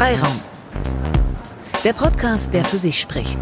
Freiraum. 0.00 0.40
Der 1.84 1.92
Podcast, 1.92 2.54
der 2.54 2.64
für 2.64 2.78
sich 2.78 2.98
spricht. 2.98 3.38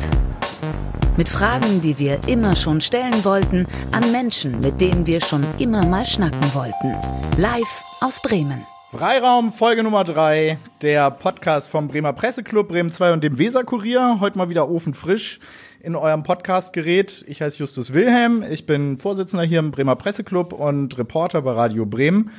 Mit 1.17 1.29
Fragen, 1.29 1.81
die 1.83 2.01
wir 2.01 2.19
immer 2.27 2.56
schon 2.56 2.81
stellen 2.81 3.24
wollten, 3.24 3.65
an 3.92 4.11
Menschen, 4.11 4.58
mit 4.58 4.81
denen 4.81 5.06
wir 5.06 5.21
schon 5.21 5.47
immer 5.60 5.87
mal 5.87 6.04
schnacken 6.04 6.42
wollten. 6.54 6.97
Live 7.40 7.85
aus 8.01 8.21
Bremen. 8.21 8.67
Freiraum, 8.90 9.53
Folge 9.53 9.85
Nummer 9.85 10.03
3, 10.03 10.58
der 10.83 11.13
Podcast 11.13 11.69
vom 11.69 11.87
Bremer 11.87 12.13
Presseclub, 12.13 12.67
Bremen 12.67 12.90
2 12.90 13.13
und 13.13 13.22
dem 13.22 13.38
Weserkurier. 13.38 14.17
Heute 14.19 14.37
mal 14.37 14.51
wieder 14.51 14.69
ofenfrisch 14.69 15.38
in 15.79 15.95
eurem 15.95 16.25
Podcastgerät. 16.25 17.25
Ich 17.29 17.41
heiße 17.41 17.59
Justus 17.59 17.93
Wilhelm, 17.93 18.43
ich 18.43 18.66
bin 18.66 18.98
Vorsitzender 18.98 19.45
hier 19.45 19.61
im 19.61 19.70
Bremer 19.70 19.95
Presseclub 19.95 20.52
und 20.52 20.98
Reporter 20.98 21.41
bei 21.41 21.52
Radio 21.52 21.87
Bremen. 21.87 22.33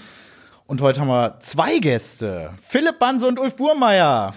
Und 0.70 0.82
heute 0.82 1.02
haben 1.02 1.08
wir 1.08 1.40
zwei 1.42 1.80
Gäste, 1.80 2.52
Philipp 2.62 3.00
Banse 3.00 3.28
und 3.28 3.40
Ulf 3.40 3.56
Burmeier. 3.56 4.36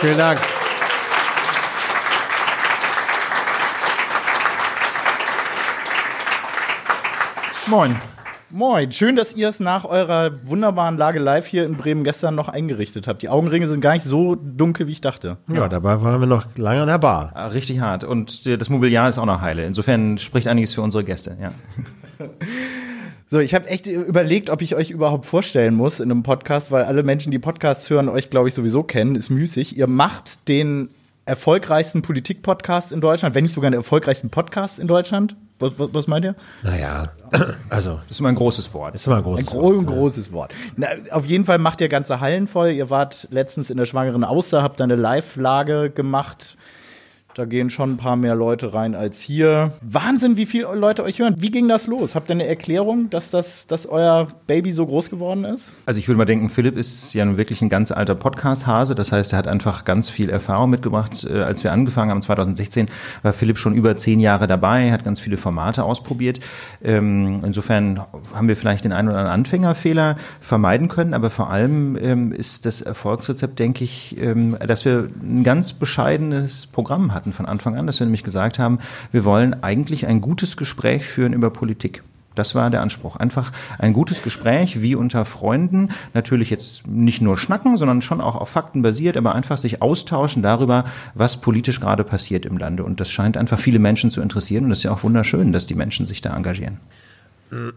Vielen 0.00 0.16
Dank. 0.16 0.40
Moin. 7.66 7.94
Moin, 8.48 8.90
schön, 8.92 9.14
dass 9.14 9.34
ihr 9.34 9.50
es 9.50 9.60
nach 9.60 9.84
eurer 9.84 10.30
wunderbaren 10.42 10.96
Lage 10.96 11.18
live 11.18 11.46
hier 11.46 11.66
in 11.66 11.76
Bremen 11.76 12.02
gestern 12.02 12.34
noch 12.34 12.48
eingerichtet 12.48 13.06
habt. 13.06 13.20
Die 13.20 13.28
Augenringe 13.28 13.68
sind 13.68 13.82
gar 13.82 13.92
nicht 13.92 14.04
so 14.04 14.36
dunkel, 14.36 14.86
wie 14.86 14.92
ich 14.92 15.02
dachte. 15.02 15.36
Ja, 15.48 15.68
dabei 15.68 16.00
waren 16.00 16.20
wir 16.20 16.26
noch 16.26 16.46
lange 16.56 16.80
an 16.80 16.88
der 16.88 16.98
Bar. 16.98 17.32
Ah, 17.34 17.48
Richtig 17.48 17.80
hart. 17.80 18.04
Und 18.04 18.46
das 18.46 18.70
Mobiliar 18.70 19.10
ist 19.10 19.18
auch 19.18 19.26
noch 19.26 19.42
heile. 19.42 19.66
Insofern 19.66 20.16
spricht 20.16 20.48
einiges 20.48 20.72
für 20.72 20.80
unsere 20.80 21.04
Gäste, 21.04 21.36
ja. 21.38 21.52
So, 23.32 23.38
ich 23.38 23.54
habe 23.54 23.68
echt 23.68 23.86
überlegt, 23.86 24.50
ob 24.50 24.60
ich 24.60 24.74
euch 24.74 24.90
überhaupt 24.90 25.24
vorstellen 25.24 25.76
muss 25.76 26.00
in 26.00 26.10
einem 26.10 26.24
Podcast, 26.24 26.72
weil 26.72 26.82
alle 26.82 27.04
Menschen, 27.04 27.30
die 27.30 27.38
Podcasts 27.38 27.88
hören, 27.88 28.08
euch, 28.08 28.28
glaube 28.28 28.48
ich, 28.48 28.54
sowieso 28.54 28.82
kennen, 28.82 29.14
ist 29.14 29.30
müßig. 29.30 29.76
Ihr 29.76 29.86
macht 29.86 30.48
den 30.48 30.88
erfolgreichsten 31.26 32.02
Politik-Podcast 32.02 32.90
in 32.90 33.00
Deutschland, 33.00 33.36
wenn 33.36 33.44
nicht 33.44 33.52
sogar 33.52 33.70
den 33.70 33.78
erfolgreichsten 33.78 34.30
Podcast 34.30 34.80
in 34.80 34.88
Deutschland. 34.88 35.36
Was, 35.60 35.78
was, 35.78 35.90
was 35.92 36.08
meint 36.08 36.24
ihr? 36.24 36.34
Naja, 36.64 37.12
also, 37.68 38.00
Das 38.08 38.10
ist 38.10 38.18
immer 38.18 38.30
ein 38.30 38.34
großes 38.34 38.74
Wort. 38.74 38.96
ist 38.96 39.06
immer 39.06 39.18
ein 39.18 39.20
Ein 39.20 39.24
großes 39.24 39.46
gro 39.46 39.62
Wort, 39.62 39.78
ein 39.78 39.86
großes 39.86 40.32
Wort. 40.32 40.52
Na, 40.74 40.88
auf 41.12 41.24
jeden 41.24 41.44
Fall 41.44 41.58
macht 41.58 41.80
ihr 41.80 41.88
ganze 41.88 42.18
Hallen 42.18 42.48
voll. 42.48 42.70
Ihr 42.70 42.90
wart 42.90 43.28
letztens 43.30 43.70
in 43.70 43.76
der 43.76 43.86
Schwangeren 43.86 44.24
Auster, 44.24 44.64
habt 44.64 44.80
da 44.80 44.84
eine 44.84 44.96
Live-Lage 44.96 45.90
gemacht. 45.90 46.56
Da 47.40 47.46
gehen 47.46 47.70
schon 47.70 47.92
ein 47.92 47.96
paar 47.96 48.16
mehr 48.16 48.34
Leute 48.34 48.74
rein 48.74 48.94
als 48.94 49.18
hier. 49.18 49.72
Wahnsinn, 49.80 50.36
wie 50.36 50.44
viele 50.44 50.74
Leute 50.74 51.02
euch 51.02 51.20
hören. 51.20 51.36
Wie 51.38 51.50
ging 51.50 51.68
das 51.68 51.86
los? 51.86 52.14
Habt 52.14 52.28
ihr 52.28 52.34
eine 52.34 52.46
Erklärung, 52.46 53.08
dass, 53.08 53.30
das, 53.30 53.66
dass 53.66 53.86
euer 53.86 54.28
Baby 54.46 54.72
so 54.72 54.84
groß 54.84 55.08
geworden 55.08 55.46
ist? 55.46 55.74
Also 55.86 55.98
ich 56.00 56.06
würde 56.06 56.18
mal 56.18 56.26
denken, 56.26 56.50
Philipp 56.50 56.76
ist 56.76 57.14
ja 57.14 57.24
nun 57.24 57.38
wirklich 57.38 57.62
ein 57.62 57.70
ganz 57.70 57.92
alter 57.92 58.14
Podcast-Hase. 58.14 58.94
Das 58.94 59.10
heißt, 59.10 59.32
er 59.32 59.38
hat 59.38 59.48
einfach 59.48 59.86
ganz 59.86 60.10
viel 60.10 60.28
Erfahrung 60.28 60.68
mitgebracht. 60.68 61.24
Äh, 61.24 61.40
Als 61.40 61.64
wir 61.64 61.72
angefangen 61.72 62.10
haben, 62.10 62.20
2016, 62.20 62.88
war 63.22 63.32
Philipp 63.32 63.58
schon 63.58 63.72
über 63.72 63.96
zehn 63.96 64.20
Jahre 64.20 64.46
dabei, 64.46 64.92
hat 64.92 65.02
ganz 65.02 65.18
viele 65.18 65.38
Formate 65.38 65.82
ausprobiert. 65.82 66.40
Ähm, 66.84 67.40
Insofern 67.42 68.02
haben 68.34 68.48
wir 68.48 68.56
vielleicht 68.56 68.84
den 68.84 68.92
einen 68.92 69.08
oder 69.08 69.16
anderen 69.16 69.34
Anfängerfehler 69.40 70.16
vermeiden 70.42 70.88
können. 70.88 71.14
Aber 71.14 71.30
vor 71.30 71.48
allem 71.48 71.96
ähm, 71.96 72.32
ist 72.32 72.66
das 72.66 72.82
Erfolgsrezept, 72.82 73.58
denke 73.58 73.82
ich, 73.82 74.20
ähm, 74.20 74.58
dass 74.60 74.84
wir 74.84 75.08
ein 75.22 75.42
ganz 75.42 75.72
bescheidenes 75.72 76.66
Programm 76.66 77.14
hatten 77.14 77.29
von 77.32 77.46
Anfang 77.46 77.76
an, 77.76 77.86
dass 77.86 78.00
wir 78.00 78.06
nämlich 78.06 78.24
gesagt 78.24 78.58
haben, 78.58 78.78
wir 79.12 79.24
wollen 79.24 79.62
eigentlich 79.62 80.06
ein 80.06 80.20
gutes 80.20 80.56
Gespräch 80.56 81.04
führen 81.04 81.32
über 81.32 81.50
Politik. 81.50 82.02
Das 82.34 82.54
war 82.54 82.70
der 82.70 82.80
Anspruch. 82.80 83.16
Einfach 83.16 83.52
ein 83.78 83.92
gutes 83.92 84.22
Gespräch 84.22 84.80
wie 84.80 84.94
unter 84.94 85.24
Freunden. 85.24 85.88
Natürlich 86.14 86.48
jetzt 86.48 86.86
nicht 86.86 87.20
nur 87.20 87.36
schnacken, 87.36 87.76
sondern 87.76 88.02
schon 88.02 88.20
auch 88.20 88.36
auf 88.36 88.48
Fakten 88.48 88.82
basiert, 88.82 89.16
aber 89.16 89.34
einfach 89.34 89.58
sich 89.58 89.82
austauschen 89.82 90.42
darüber, 90.42 90.84
was 91.14 91.38
politisch 91.38 91.80
gerade 91.80 92.04
passiert 92.04 92.46
im 92.46 92.56
Lande. 92.56 92.84
Und 92.84 93.00
das 93.00 93.10
scheint 93.10 93.36
einfach 93.36 93.58
viele 93.58 93.80
Menschen 93.80 94.10
zu 94.10 94.20
interessieren. 94.20 94.64
Und 94.64 94.70
es 94.70 94.78
ist 94.78 94.84
ja 94.84 94.92
auch 94.92 95.02
wunderschön, 95.02 95.52
dass 95.52 95.66
die 95.66 95.74
Menschen 95.74 96.06
sich 96.06 96.20
da 96.22 96.34
engagieren. 96.36 96.78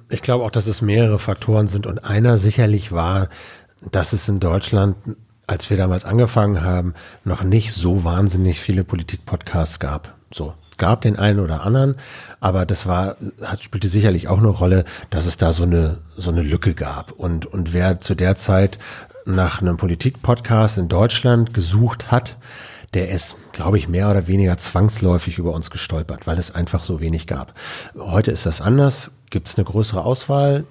Ich 0.09 0.21
glaube 0.21 0.45
auch, 0.45 0.51
dass 0.51 0.67
es 0.67 0.83
mehrere 0.83 1.17
Faktoren 1.17 1.67
sind 1.67 1.87
und 1.87 2.05
einer 2.05 2.37
sicherlich 2.37 2.91
war, 2.91 3.29
dass 3.91 4.13
es 4.13 4.29
in 4.29 4.39
Deutschland, 4.39 4.95
als 5.47 5.69
wir 5.69 5.77
damals 5.77 6.05
angefangen 6.05 6.61
haben, 6.61 6.93
noch 7.23 7.43
nicht 7.43 7.73
so 7.73 8.03
wahnsinnig 8.03 8.59
viele 8.59 8.83
Politik-Podcasts 8.83 9.79
gab. 9.79 10.15
So. 10.33 10.53
Gab 10.77 11.01
den 11.01 11.19
einen 11.19 11.39
oder 11.39 11.61
anderen, 11.61 11.95
aber 12.39 12.65
das 12.65 12.87
war, 12.87 13.17
hat, 13.43 13.63
spielte 13.63 13.87
sicherlich 13.87 14.27
auch 14.27 14.39
eine 14.39 14.47
Rolle, 14.47 14.85
dass 15.11 15.27
es 15.27 15.37
da 15.37 15.53
so 15.53 15.63
eine, 15.63 15.99
so 16.17 16.31
eine 16.31 16.41
Lücke 16.41 16.73
gab. 16.73 17.11
Und, 17.11 17.45
und 17.45 17.73
wer 17.73 17.99
zu 17.99 18.15
der 18.15 18.35
Zeit 18.35 18.79
nach 19.25 19.61
einem 19.61 19.77
Politik-Podcast 19.77 20.79
in 20.79 20.89
Deutschland 20.89 21.53
gesucht 21.53 22.11
hat, 22.11 22.37
der 22.93 23.09
ist, 23.09 23.35
glaube 23.51 23.77
ich, 23.77 23.87
mehr 23.87 24.09
oder 24.09 24.27
weniger 24.27 24.57
zwangsläufig 24.57 25.37
über 25.37 25.53
uns 25.53 25.69
gestolpert, 25.69 26.27
weil 26.27 26.39
es 26.39 26.53
einfach 26.53 26.83
so 26.83 26.99
wenig 26.99 27.27
gab. 27.27 27.53
Heute 27.97 28.31
ist 28.31 28.45
das 28.45 28.61
anders, 28.61 29.11
gibt 29.29 29.47
es 29.47 29.57
eine 29.57 29.65
größere 29.65 30.03
Auswahl. 30.03 30.65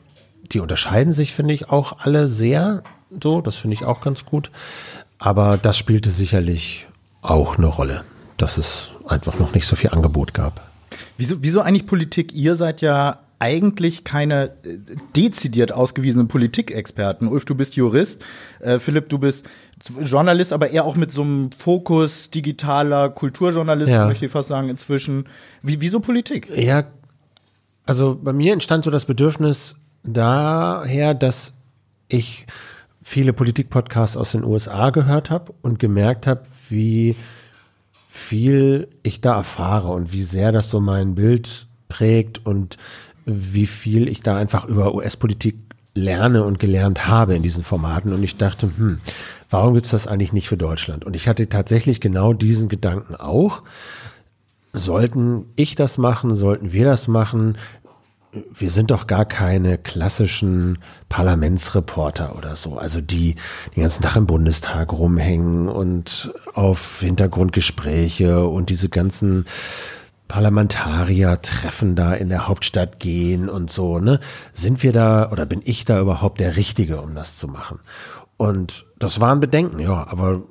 Die 0.52 0.60
unterscheiden 0.60 1.12
sich, 1.12 1.32
finde 1.32 1.54
ich, 1.54 1.70
auch 1.70 2.00
alle 2.00 2.28
sehr. 2.28 2.82
So, 3.22 3.40
das 3.40 3.56
finde 3.56 3.74
ich 3.74 3.84
auch 3.84 4.00
ganz 4.00 4.24
gut. 4.24 4.50
Aber 5.18 5.56
das 5.56 5.76
spielte 5.76 6.10
sicherlich 6.10 6.86
auch 7.20 7.56
eine 7.58 7.66
Rolle, 7.66 8.04
dass 8.36 8.58
es 8.58 8.90
einfach 9.06 9.38
noch 9.38 9.54
nicht 9.54 9.66
so 9.66 9.76
viel 9.76 9.90
Angebot 9.90 10.34
gab. 10.34 10.68
Wieso, 11.16 11.42
wieso 11.42 11.60
eigentlich 11.60 11.86
Politik? 11.86 12.32
Ihr 12.32 12.56
seid 12.56 12.80
ja 12.80 13.18
eigentlich 13.38 14.04
keine 14.04 14.50
äh, 14.64 14.78
dezidiert 15.16 15.72
ausgewiesenen 15.72 16.28
Politikexperten. 16.28 17.26
Ulf, 17.26 17.44
du 17.44 17.54
bist 17.56 17.74
Jurist. 17.74 18.22
Äh, 18.60 18.78
Philipp, 18.78 19.08
du 19.08 19.18
bist 19.18 19.46
Journalist, 20.00 20.52
aber 20.52 20.70
eher 20.70 20.84
auch 20.84 20.94
mit 20.94 21.10
so 21.10 21.22
einem 21.22 21.50
Fokus 21.50 22.30
digitaler 22.30 23.10
Kulturjournalist, 23.10 23.90
Ja. 23.90 24.06
möchte 24.06 24.26
ich 24.26 24.32
fast 24.32 24.48
sagen, 24.48 24.68
inzwischen. 24.68 25.28
Wie, 25.60 25.80
wieso 25.80 25.98
Politik? 25.98 26.48
Ja, 26.56 26.84
also 27.84 28.16
bei 28.20 28.32
mir 28.32 28.52
entstand 28.52 28.84
so 28.84 28.90
das 28.92 29.06
Bedürfnis 29.06 29.74
daher, 30.04 31.14
dass 31.14 31.52
ich 32.06 32.46
viele 33.12 33.34
Politik-Podcasts 33.34 34.16
aus 34.16 34.32
den 34.32 34.42
USA 34.42 34.88
gehört 34.88 35.28
habe 35.28 35.52
und 35.60 35.78
gemerkt 35.78 36.26
habe, 36.26 36.44
wie 36.70 37.14
viel 38.08 38.88
ich 39.02 39.20
da 39.20 39.36
erfahre 39.36 39.88
und 39.88 40.14
wie 40.14 40.22
sehr 40.22 40.50
das 40.50 40.70
so 40.70 40.80
mein 40.80 41.14
Bild 41.14 41.66
prägt 41.88 42.46
und 42.46 42.78
wie 43.26 43.66
viel 43.66 44.08
ich 44.08 44.22
da 44.22 44.38
einfach 44.38 44.64
über 44.64 44.94
US-Politik 44.94 45.56
lerne 45.94 46.42
und 46.42 46.58
gelernt 46.58 47.06
habe 47.06 47.34
in 47.34 47.42
diesen 47.42 47.64
Formaten. 47.64 48.14
Und 48.14 48.22
ich 48.22 48.38
dachte, 48.38 48.70
hm, 48.78 48.98
warum 49.50 49.74
gibt's 49.74 49.90
das 49.90 50.06
eigentlich 50.06 50.32
nicht 50.32 50.48
für 50.48 50.56
Deutschland? 50.56 51.04
Und 51.04 51.14
ich 51.14 51.28
hatte 51.28 51.50
tatsächlich 51.50 52.00
genau 52.00 52.32
diesen 52.32 52.70
Gedanken 52.70 53.14
auch. 53.14 53.62
Sollten 54.72 55.44
ich 55.56 55.74
das 55.74 55.98
machen? 55.98 56.34
Sollten 56.34 56.72
wir 56.72 56.86
das 56.86 57.08
machen? 57.08 57.58
Wir 58.32 58.70
sind 58.70 58.90
doch 58.90 59.06
gar 59.06 59.26
keine 59.26 59.76
klassischen 59.76 60.78
Parlamentsreporter 61.08 62.36
oder 62.36 62.56
so, 62.56 62.78
also 62.78 63.00
die 63.00 63.36
den 63.76 63.82
ganzen 63.82 64.02
Tag 64.02 64.16
im 64.16 64.26
Bundestag 64.26 64.92
rumhängen 64.92 65.68
und 65.68 66.32
auf 66.54 67.00
Hintergrundgespräche 67.00 68.46
und 68.46 68.70
diese 68.70 68.88
ganzen 68.88 69.44
Parlamentarier-Treffen 70.28 71.94
da 71.94 72.14
in 72.14 72.30
der 72.30 72.48
Hauptstadt 72.48 73.00
gehen 73.00 73.50
und 73.50 73.70
so, 73.70 73.98
ne? 73.98 74.18
Sind 74.54 74.82
wir 74.82 74.94
da 74.94 75.30
oder 75.30 75.44
bin 75.44 75.60
ich 75.62 75.84
da 75.84 76.00
überhaupt 76.00 76.40
der 76.40 76.56
Richtige, 76.56 77.02
um 77.02 77.14
das 77.14 77.36
zu 77.36 77.48
machen? 77.48 77.80
Und 78.38 78.86
das 78.98 79.20
waren 79.20 79.40
Bedenken, 79.40 79.78
ja, 79.78 80.06
aber 80.08 80.42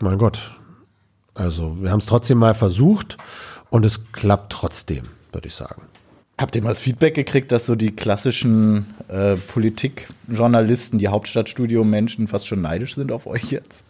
mein 0.00 0.18
Gott, 0.18 0.60
also 1.32 1.80
wir 1.80 1.90
haben 1.90 2.00
es 2.00 2.06
trotzdem 2.06 2.36
mal 2.36 2.52
versucht 2.52 3.16
und 3.70 3.86
es 3.86 4.12
klappt 4.12 4.52
trotzdem, 4.52 5.04
würde 5.32 5.48
ich 5.48 5.54
sagen. 5.54 5.82
Habt 6.42 6.56
ihr 6.56 6.62
mal 6.64 6.70
das 6.70 6.80
Feedback 6.80 7.14
gekriegt, 7.14 7.52
dass 7.52 7.66
so 7.66 7.76
die 7.76 7.94
klassischen 7.94 8.96
äh, 9.06 9.36
Politikjournalisten, 9.36 10.98
die 10.98 11.06
Hauptstadtstudio-Menschen 11.06 12.26
fast 12.26 12.48
schon 12.48 12.60
neidisch 12.60 12.96
sind 12.96 13.12
auf 13.12 13.28
euch 13.28 13.52
jetzt? 13.52 13.84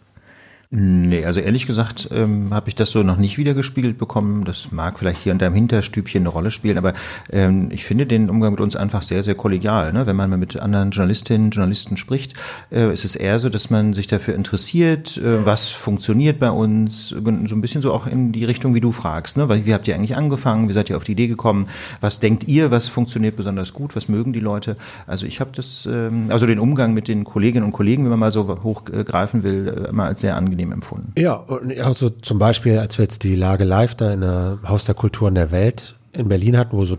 Nee, 0.75 1.23
also 1.23 1.39
ehrlich 1.39 1.67
gesagt 1.67 2.09
ähm, 2.11 2.51
habe 2.51 2.67
ich 2.67 2.73
das 2.73 2.89
so 2.89 3.03
noch 3.03 3.17
nicht 3.17 3.37
wiedergespiegelt 3.37 3.99
bekommen. 3.99 4.43
Das 4.43 4.71
mag 4.71 4.97
vielleicht 4.97 5.21
hier 5.21 5.31
und 5.31 5.39
da 5.39 5.45
im 5.45 5.53
Hinterstübchen 5.53 6.23
eine 6.23 6.29
Rolle 6.29 6.49
spielen, 6.49 6.79
aber 6.79 6.93
ähm, 7.31 7.69
ich 7.71 7.85
finde 7.85 8.07
den 8.07 8.27
Umgang 8.27 8.53
mit 8.53 8.59
uns 8.59 8.75
einfach 8.75 9.03
sehr, 9.03 9.21
sehr 9.21 9.35
kollegial. 9.35 9.93
Ne? 9.93 10.07
Wenn 10.07 10.15
man 10.15 10.31
mit 10.39 10.57
anderen 10.57 10.89
Journalistinnen, 10.89 11.51
Journalisten 11.51 11.95
spricht, 11.95 12.33
äh, 12.71 12.91
ist 12.91 13.05
es 13.05 13.15
eher 13.15 13.37
so, 13.37 13.49
dass 13.49 13.69
man 13.69 13.93
sich 13.93 14.07
dafür 14.07 14.33
interessiert, 14.33 15.15
äh, 15.17 15.45
was 15.45 15.69
funktioniert 15.69 16.39
bei 16.39 16.49
uns, 16.49 17.09
so 17.09 17.19
ein 17.19 17.61
bisschen 17.61 17.83
so 17.83 17.93
auch 17.93 18.07
in 18.07 18.31
die 18.31 18.43
Richtung, 18.43 18.73
wie 18.73 18.81
du 18.81 18.91
fragst. 18.91 19.37
Ne? 19.37 19.47
Wie 19.67 19.75
habt 19.75 19.87
ihr 19.87 19.93
eigentlich 19.93 20.17
angefangen? 20.17 20.69
Wie 20.69 20.73
seid 20.73 20.89
ihr 20.89 20.97
auf 20.97 21.03
die 21.03 21.11
Idee 21.11 21.27
gekommen? 21.27 21.67
Was 22.01 22.19
denkt 22.19 22.47
ihr, 22.47 22.71
was 22.71 22.87
funktioniert 22.87 23.35
besonders 23.35 23.73
gut? 23.73 23.95
Was 23.95 24.09
mögen 24.09 24.33
die 24.33 24.39
Leute? 24.39 24.75
Also 25.05 25.27
ich 25.27 25.39
habe 25.39 25.51
das, 25.53 25.87
ähm, 25.87 26.29
also 26.29 26.47
den 26.47 26.57
Umgang 26.57 26.95
mit 26.95 27.07
den 27.07 27.25
Kolleginnen 27.25 27.63
und 27.63 27.73
Kollegen, 27.73 28.05
wenn 28.05 28.09
man 28.09 28.19
mal 28.19 28.31
so 28.31 28.47
hochgreifen 28.63 29.43
will, 29.43 29.67
äh, 29.67 29.89
immer 29.89 30.05
als 30.05 30.21
sehr 30.21 30.35
angenehm 30.35 30.62
empfunden. 30.71 31.13
Ja, 31.17 31.33
und 31.33 31.77
also 31.79 32.09
zum 32.09 32.39
Beispiel, 32.39 32.79
als 32.79 32.97
wir 32.97 33.03
jetzt 33.03 33.23
die 33.23 33.35
Lage 33.35 33.63
live 33.63 33.95
da 33.95 34.13
in 34.13 34.21
der 34.21 34.59
Haus 34.67 34.85
der 34.85 34.95
Kulturen 34.95 35.35
der 35.35 35.51
Welt 35.51 35.95
in 36.13 36.29
Berlin 36.29 36.57
hatten, 36.57 36.77
wo 36.77 36.85
so 36.85 36.97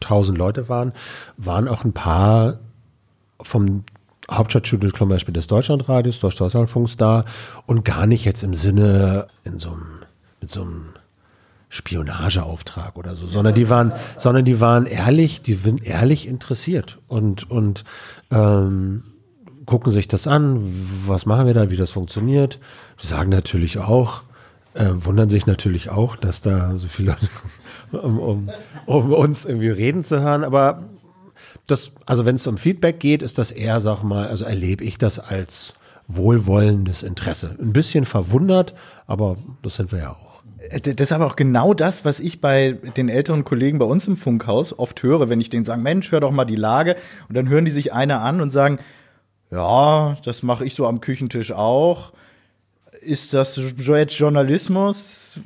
tausend 0.00 0.38
Leute 0.38 0.68
waren, 0.68 0.92
waren 1.36 1.68
auch 1.68 1.84
ein 1.84 1.92
paar 1.92 2.58
vom 3.40 3.84
Hauptstadtstudio 4.30 4.90
zum 4.90 5.08
Beispiel 5.08 5.34
des 5.34 5.46
Deutschlandradios, 5.46 6.20
Deutschlandfunks 6.20 6.96
da 6.96 7.24
und 7.66 7.84
gar 7.84 8.06
nicht 8.06 8.24
jetzt 8.24 8.42
im 8.42 8.54
Sinne 8.54 9.26
in 9.44 9.58
so 9.58 9.70
einem, 9.70 10.02
mit 10.40 10.50
so 10.50 10.62
einem 10.62 10.84
Spionageauftrag 11.68 12.96
oder 12.96 13.14
so, 13.14 13.26
sondern 13.26 13.54
die 13.54 13.68
waren, 13.68 13.92
sondern 14.18 14.44
die 14.44 14.60
waren 14.60 14.86
ehrlich, 14.86 15.40
die 15.42 15.54
sind 15.54 15.84
ehrlich 15.86 16.28
interessiert 16.28 16.98
und 17.08 17.50
und 17.50 17.84
ähm, 18.30 19.04
gucken 19.66 19.92
sich 19.92 20.08
das 20.08 20.26
an, 20.26 20.58
was 21.06 21.26
machen 21.26 21.46
wir 21.46 21.54
da, 21.54 21.70
wie 21.70 21.76
das 21.76 21.90
funktioniert. 21.90 22.58
Die 23.02 23.06
sagen 23.06 23.30
natürlich 23.30 23.78
auch, 23.78 24.22
äh, 24.74 24.86
wundern 24.92 25.30
sich 25.30 25.46
natürlich 25.46 25.90
auch, 25.90 26.16
dass 26.16 26.40
da 26.40 26.78
so 26.78 26.88
viele 26.88 27.12
Leute 27.12 28.04
um, 28.04 28.18
um, 28.18 28.50
um 28.86 29.12
uns 29.12 29.44
irgendwie 29.44 29.68
reden 29.68 30.04
zu 30.04 30.20
hören, 30.20 30.44
aber 30.44 30.82
das, 31.66 31.92
also 32.06 32.24
wenn 32.24 32.36
es 32.36 32.46
um 32.46 32.56
Feedback 32.56 32.98
geht, 32.98 33.22
ist 33.22 33.38
das 33.38 33.50
eher, 33.50 33.80
sag 33.80 34.02
mal, 34.02 34.26
also 34.26 34.44
erlebe 34.44 34.82
ich 34.84 34.98
das 34.98 35.18
als 35.18 35.74
wohlwollendes 36.08 37.02
Interesse. 37.02 37.56
Ein 37.60 37.72
bisschen 37.72 38.04
verwundert, 38.04 38.74
aber 39.06 39.36
das 39.62 39.76
sind 39.76 39.92
wir 39.92 39.98
ja 40.00 40.10
auch. 40.10 40.42
Äh, 40.70 40.80
das 40.80 41.08
ist 41.08 41.12
aber 41.12 41.26
auch 41.26 41.36
genau 41.36 41.74
das, 41.74 42.04
was 42.04 42.20
ich 42.20 42.40
bei 42.40 42.72
den 42.96 43.08
älteren 43.08 43.44
Kollegen 43.44 43.78
bei 43.78 43.84
uns 43.84 44.06
im 44.08 44.16
Funkhaus 44.16 44.78
oft 44.78 45.02
höre, 45.02 45.28
wenn 45.28 45.40
ich 45.40 45.50
denen 45.50 45.64
sage, 45.64 45.80
Mensch, 45.80 46.10
hör 46.12 46.20
doch 46.20 46.32
mal 46.32 46.44
die 46.44 46.56
Lage. 46.56 46.96
Und 47.28 47.36
dann 47.36 47.48
hören 47.48 47.64
die 47.64 47.70
sich 47.70 47.92
einer 47.92 48.20
an 48.22 48.40
und 48.40 48.50
sagen, 48.50 48.78
ja, 49.52 50.16
das 50.24 50.42
mache 50.42 50.64
ich 50.64 50.74
so 50.74 50.86
am 50.86 51.00
Küchentisch 51.00 51.52
auch. 51.52 52.12
Ist 53.02 53.34
das 53.34 53.60
jetzt 53.98 54.18
Journalismus? 54.18 55.38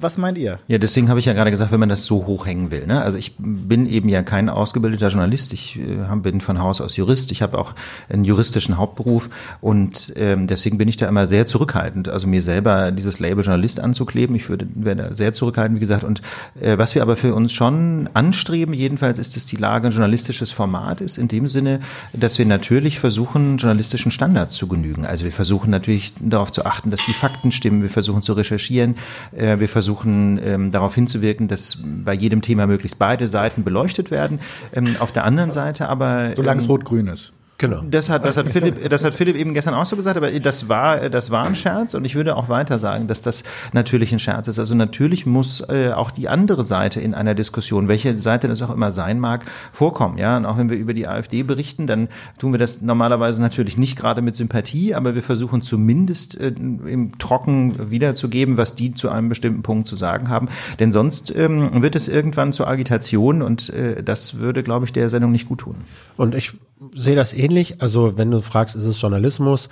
Was 0.00 0.18
meint 0.18 0.38
ihr? 0.38 0.58
Ja, 0.68 0.78
deswegen 0.78 1.08
habe 1.08 1.20
ich 1.20 1.26
ja 1.26 1.32
gerade 1.32 1.50
gesagt, 1.50 1.72
wenn 1.72 1.80
man 1.80 1.88
das 1.88 2.04
so 2.04 2.26
hochhängen 2.26 2.70
will. 2.70 2.86
Ne? 2.86 3.02
Also 3.02 3.18
ich 3.18 3.34
bin 3.38 3.86
eben 3.86 4.08
ja 4.08 4.22
kein 4.22 4.48
ausgebildeter 4.48 5.08
Journalist. 5.08 5.52
Ich 5.52 5.78
äh, 5.78 6.16
bin 6.16 6.40
von 6.40 6.60
Haus 6.60 6.80
aus 6.80 6.96
Jurist. 6.96 7.32
Ich 7.32 7.42
habe 7.42 7.58
auch 7.58 7.74
einen 8.08 8.24
juristischen 8.24 8.76
Hauptberuf 8.76 9.28
und 9.60 10.12
ähm, 10.16 10.46
deswegen 10.46 10.78
bin 10.78 10.88
ich 10.88 10.96
da 10.96 11.08
immer 11.08 11.26
sehr 11.26 11.46
zurückhaltend. 11.46 12.08
Also 12.08 12.26
mir 12.26 12.42
selber 12.42 12.90
dieses 12.90 13.20
Label 13.20 13.44
Journalist 13.44 13.80
anzukleben, 13.80 14.34
ich 14.36 14.48
würde 14.48 14.66
wäre 14.74 14.96
da 14.96 15.14
sehr 15.14 15.32
zurückhaltend, 15.32 15.76
wie 15.76 15.80
gesagt. 15.80 16.04
Und 16.04 16.22
äh, 16.60 16.78
was 16.78 16.94
wir 16.94 17.02
aber 17.02 17.16
für 17.16 17.34
uns 17.34 17.52
schon 17.52 18.08
anstreben, 18.14 18.74
jedenfalls 18.74 19.18
ist, 19.18 19.36
dass 19.36 19.46
die 19.46 19.56
Lage 19.56 19.88
ein 19.88 19.92
journalistisches 19.92 20.50
Format 20.50 21.00
ist, 21.00 21.18
in 21.18 21.28
dem 21.28 21.48
Sinne, 21.48 21.80
dass 22.12 22.38
wir 22.38 22.46
natürlich 22.46 22.98
versuchen, 22.98 23.58
journalistischen 23.58 24.10
Standards 24.10 24.54
zu 24.54 24.66
genügen. 24.66 25.04
Also 25.04 25.24
wir 25.24 25.32
versuchen 25.32 25.70
natürlich 25.70 26.12
darauf 26.20 26.50
zu 26.50 26.64
achten, 26.64 26.90
dass 26.90 27.04
die 27.04 27.12
Fakten 27.12 27.52
stimmen. 27.52 27.82
Wir 27.82 27.90
versuchen 27.90 28.22
zu 28.22 28.32
recherchieren. 28.32 28.96
Äh, 29.36 29.60
wir 29.60 29.68
versuchen 29.76 30.40
ähm, 30.42 30.70
darauf 30.70 30.94
hinzuwirken, 30.94 31.48
dass 31.48 31.76
bei 31.84 32.14
jedem 32.14 32.40
Thema 32.40 32.66
möglichst 32.66 32.98
beide 32.98 33.26
Seiten 33.26 33.62
beleuchtet 33.62 34.10
werden. 34.10 34.40
Ähm, 34.72 34.96
auf 35.00 35.12
der 35.12 35.24
anderen 35.24 35.52
Seite 35.52 35.90
aber. 35.90 36.32
Solange 36.34 36.62
es 36.62 36.68
rot-grün 36.70 37.08
ist. 37.08 37.34
Genau. 37.58 37.82
Das 37.90 38.10
hat, 38.10 38.24
das 38.26 38.36
hat 38.36 38.48
Philipp, 38.48 38.88
das 38.90 39.02
hat 39.02 39.14
Philipp 39.14 39.34
eben 39.34 39.54
gestern 39.54 39.72
auch 39.72 39.86
so 39.86 39.96
gesagt, 39.96 40.16
aber 40.16 40.30
das 40.30 40.68
war, 40.68 41.08
das 41.08 41.30
war 41.30 41.46
ein 41.46 41.54
Scherz 41.54 41.94
und 41.94 42.04
ich 42.04 42.14
würde 42.14 42.36
auch 42.36 42.50
weiter 42.50 42.78
sagen, 42.78 43.06
dass 43.06 43.22
das 43.22 43.44
natürlich 43.72 44.12
ein 44.12 44.18
Scherz 44.18 44.46
ist. 44.48 44.58
Also 44.58 44.74
natürlich 44.74 45.24
muss 45.24 45.62
äh, 45.68 45.92
auch 45.92 46.10
die 46.10 46.28
andere 46.28 46.62
Seite 46.62 47.00
in 47.00 47.14
einer 47.14 47.34
Diskussion, 47.34 47.88
welche 47.88 48.20
Seite 48.20 48.48
das 48.48 48.60
auch 48.60 48.72
immer 48.72 48.92
sein 48.92 49.18
mag, 49.20 49.46
vorkommen. 49.72 50.18
Ja, 50.18 50.36
und 50.36 50.44
auch 50.44 50.58
wenn 50.58 50.68
wir 50.68 50.76
über 50.76 50.92
die 50.92 51.08
AfD 51.08 51.42
berichten, 51.44 51.86
dann 51.86 52.08
tun 52.38 52.52
wir 52.52 52.58
das 52.58 52.82
normalerweise 52.82 53.40
natürlich 53.40 53.78
nicht 53.78 53.96
gerade 53.96 54.20
mit 54.20 54.36
Sympathie, 54.36 54.94
aber 54.94 55.14
wir 55.14 55.22
versuchen 55.22 55.62
zumindest 55.62 56.38
äh, 56.38 56.48
im 56.48 57.18
Trocken 57.18 57.90
wiederzugeben, 57.90 58.58
was 58.58 58.74
die 58.74 58.92
zu 58.92 59.08
einem 59.08 59.30
bestimmten 59.30 59.62
Punkt 59.62 59.88
zu 59.88 59.96
sagen 59.96 60.28
haben. 60.28 60.48
Denn 60.78 60.92
sonst 60.92 61.34
ähm, 61.34 61.82
wird 61.82 61.96
es 61.96 62.06
irgendwann 62.06 62.52
zur 62.52 62.68
Agitation 62.68 63.40
und 63.40 63.70
äh, 63.70 64.02
das 64.02 64.38
würde, 64.38 64.62
glaube 64.62 64.84
ich, 64.84 64.92
der 64.92 65.08
Sendung 65.08 65.32
nicht 65.32 65.48
gut 65.48 65.60
tun. 65.60 65.76
Und 66.18 66.34
ich 66.34 66.52
sehe 66.92 67.16
das 67.16 67.32
ähnlich. 67.32 67.80
Also 67.80 68.16
wenn 68.18 68.30
du 68.30 68.40
fragst, 68.40 68.76
ist 68.76 68.84
es 68.84 69.00
Journalismus, 69.00 69.68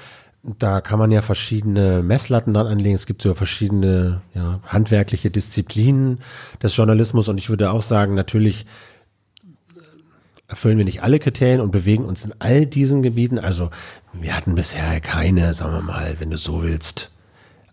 da 0.59 0.81
kann 0.81 0.99
man 0.99 1.11
ja 1.11 1.23
verschiedene 1.23 2.03
Messlatten 2.03 2.53
dran 2.53 2.67
anlegen. 2.67 2.95
Es 2.95 3.07
gibt 3.07 3.23
so 3.23 3.35
verschiedene 3.35 4.21
ja, 4.35 4.61
handwerkliche 4.67 5.31
Disziplinen 5.31 6.19
des 6.63 6.77
Journalismus 6.77 7.29
und 7.29 7.39
ich 7.39 7.49
würde 7.49 7.71
auch 7.71 7.83
sagen, 7.83 8.15
natürlich 8.15 8.67
erfüllen 10.47 10.77
wir 10.77 10.85
nicht 10.85 11.03
alle 11.03 11.19
Kriterien 11.19 11.61
und 11.61 11.71
bewegen 11.71 12.05
uns 12.05 12.25
in 12.25 12.35
all 12.39 12.67
diesen 12.67 13.03
Gebieten. 13.03 13.39
Also 13.39 13.71
wir 14.13 14.37
hatten 14.37 14.55
bisher 14.55 15.01
keine, 15.01 15.55
sagen 15.55 15.73
wir 15.73 15.83
mal, 15.83 16.17
wenn 16.19 16.31
du 16.31 16.37
so 16.37 16.63
willst, 16.63 17.11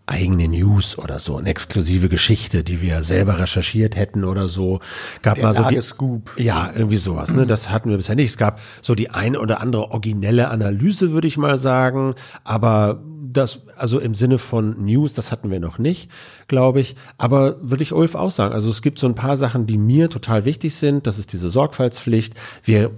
eigene 0.06 0.48
News 0.48 0.98
oder 0.98 1.18
so, 1.18 1.36
eine 1.36 1.48
exklusive 1.48 2.08
Geschichte, 2.08 2.64
die 2.64 2.80
wir 2.80 3.02
selber 3.02 3.38
recherchiert 3.38 3.94
hätten 3.96 4.24
oder 4.24 4.48
so. 4.48 4.80
Gab 5.22 5.36
Der 5.36 5.44
mal 5.44 5.54
so 5.54 5.68
die 5.68 5.80
Scoop. 5.80 6.32
Ja, 6.38 6.70
irgendwie 6.74 6.96
sowas, 6.96 7.30
ne? 7.32 7.46
Das 7.46 7.70
hatten 7.70 7.88
wir 7.88 7.96
bisher 7.96 8.16
nicht. 8.16 8.30
Es 8.30 8.36
gab 8.36 8.60
so 8.82 8.94
die 8.94 9.10
eine 9.10 9.38
oder 9.38 9.60
andere 9.60 9.90
originelle 9.92 10.50
Analyse, 10.50 11.12
würde 11.12 11.28
ich 11.28 11.38
mal 11.38 11.56
sagen, 11.56 12.14
aber 12.42 13.00
das, 13.32 13.62
also 13.76 13.98
im 13.98 14.14
Sinne 14.14 14.38
von 14.38 14.84
News, 14.84 15.14
das 15.14 15.32
hatten 15.32 15.50
wir 15.50 15.60
noch 15.60 15.78
nicht, 15.78 16.10
glaube 16.48 16.80
ich. 16.80 16.96
Aber 17.18 17.56
würde 17.62 17.82
ich 17.82 17.92
Ulf 17.92 18.14
auch 18.14 18.30
sagen. 18.30 18.54
Also 18.54 18.70
es 18.70 18.82
gibt 18.82 18.98
so 18.98 19.06
ein 19.06 19.14
paar 19.14 19.36
Sachen, 19.36 19.66
die 19.66 19.78
mir 19.78 20.10
total 20.10 20.44
wichtig 20.44 20.74
sind. 20.74 21.06
Das 21.06 21.18
ist 21.18 21.32
diese 21.32 21.50
Sorgfaltspflicht. 21.50 22.34
Wir 22.64 22.90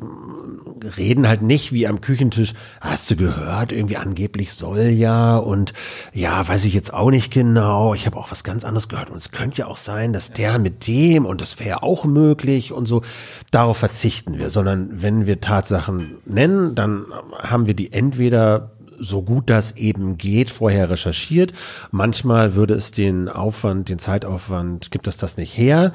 reden 0.96 1.28
halt 1.28 1.42
nicht 1.42 1.72
wie 1.72 1.86
am 1.86 2.00
Küchentisch. 2.00 2.54
Hast 2.80 3.10
du 3.10 3.16
gehört? 3.16 3.72
Irgendwie 3.72 3.96
angeblich 3.96 4.52
soll 4.52 4.88
ja 4.88 5.36
und 5.36 5.72
ja, 6.12 6.46
weiß 6.46 6.64
ich 6.64 6.74
jetzt 6.74 6.92
auch 6.92 7.10
nicht 7.10 7.32
genau. 7.32 7.94
Ich 7.94 8.06
habe 8.06 8.16
auch 8.16 8.30
was 8.30 8.44
ganz 8.44 8.64
anderes 8.64 8.88
gehört 8.88 9.10
und 9.10 9.16
es 9.16 9.30
könnte 9.30 9.58
ja 9.58 9.66
auch 9.66 9.76
sein, 9.76 10.12
dass 10.12 10.32
der 10.32 10.58
mit 10.58 10.86
dem 10.86 11.26
und 11.26 11.40
das 11.40 11.58
wäre 11.58 11.82
auch 11.82 12.04
möglich 12.04 12.72
und 12.72 12.86
so. 12.86 13.02
Darauf 13.50 13.78
verzichten 13.78 14.38
wir, 14.38 14.50
sondern 14.50 15.02
wenn 15.02 15.26
wir 15.26 15.40
Tatsachen 15.40 16.16
nennen, 16.24 16.74
dann 16.74 17.06
haben 17.38 17.66
wir 17.66 17.74
die 17.74 17.92
entweder 17.92 18.72
so 18.98 19.22
gut 19.22 19.50
das 19.50 19.76
eben 19.76 20.18
geht, 20.18 20.50
vorher 20.50 20.90
recherchiert. 20.90 21.52
Manchmal 21.90 22.54
würde 22.54 22.74
es 22.74 22.90
den 22.90 23.28
Aufwand, 23.28 23.88
den 23.88 23.98
Zeitaufwand, 23.98 24.90
gibt 24.90 25.08
es 25.08 25.16
das 25.16 25.36
nicht 25.36 25.56
her. 25.56 25.92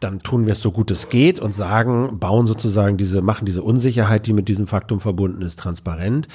Dann 0.00 0.20
tun 0.20 0.46
wir 0.46 0.52
es 0.52 0.62
so 0.62 0.72
gut 0.72 0.90
es 0.90 1.08
geht 1.08 1.40
und 1.40 1.54
sagen, 1.54 2.18
bauen 2.18 2.46
sozusagen 2.46 2.96
diese, 2.96 3.22
machen 3.22 3.46
diese 3.46 3.62
Unsicherheit, 3.62 4.26
die 4.26 4.32
mit 4.32 4.48
diesem 4.48 4.66
Faktum 4.66 5.00
verbunden 5.00 5.42
ist, 5.42 5.58
transparent. 5.58 6.28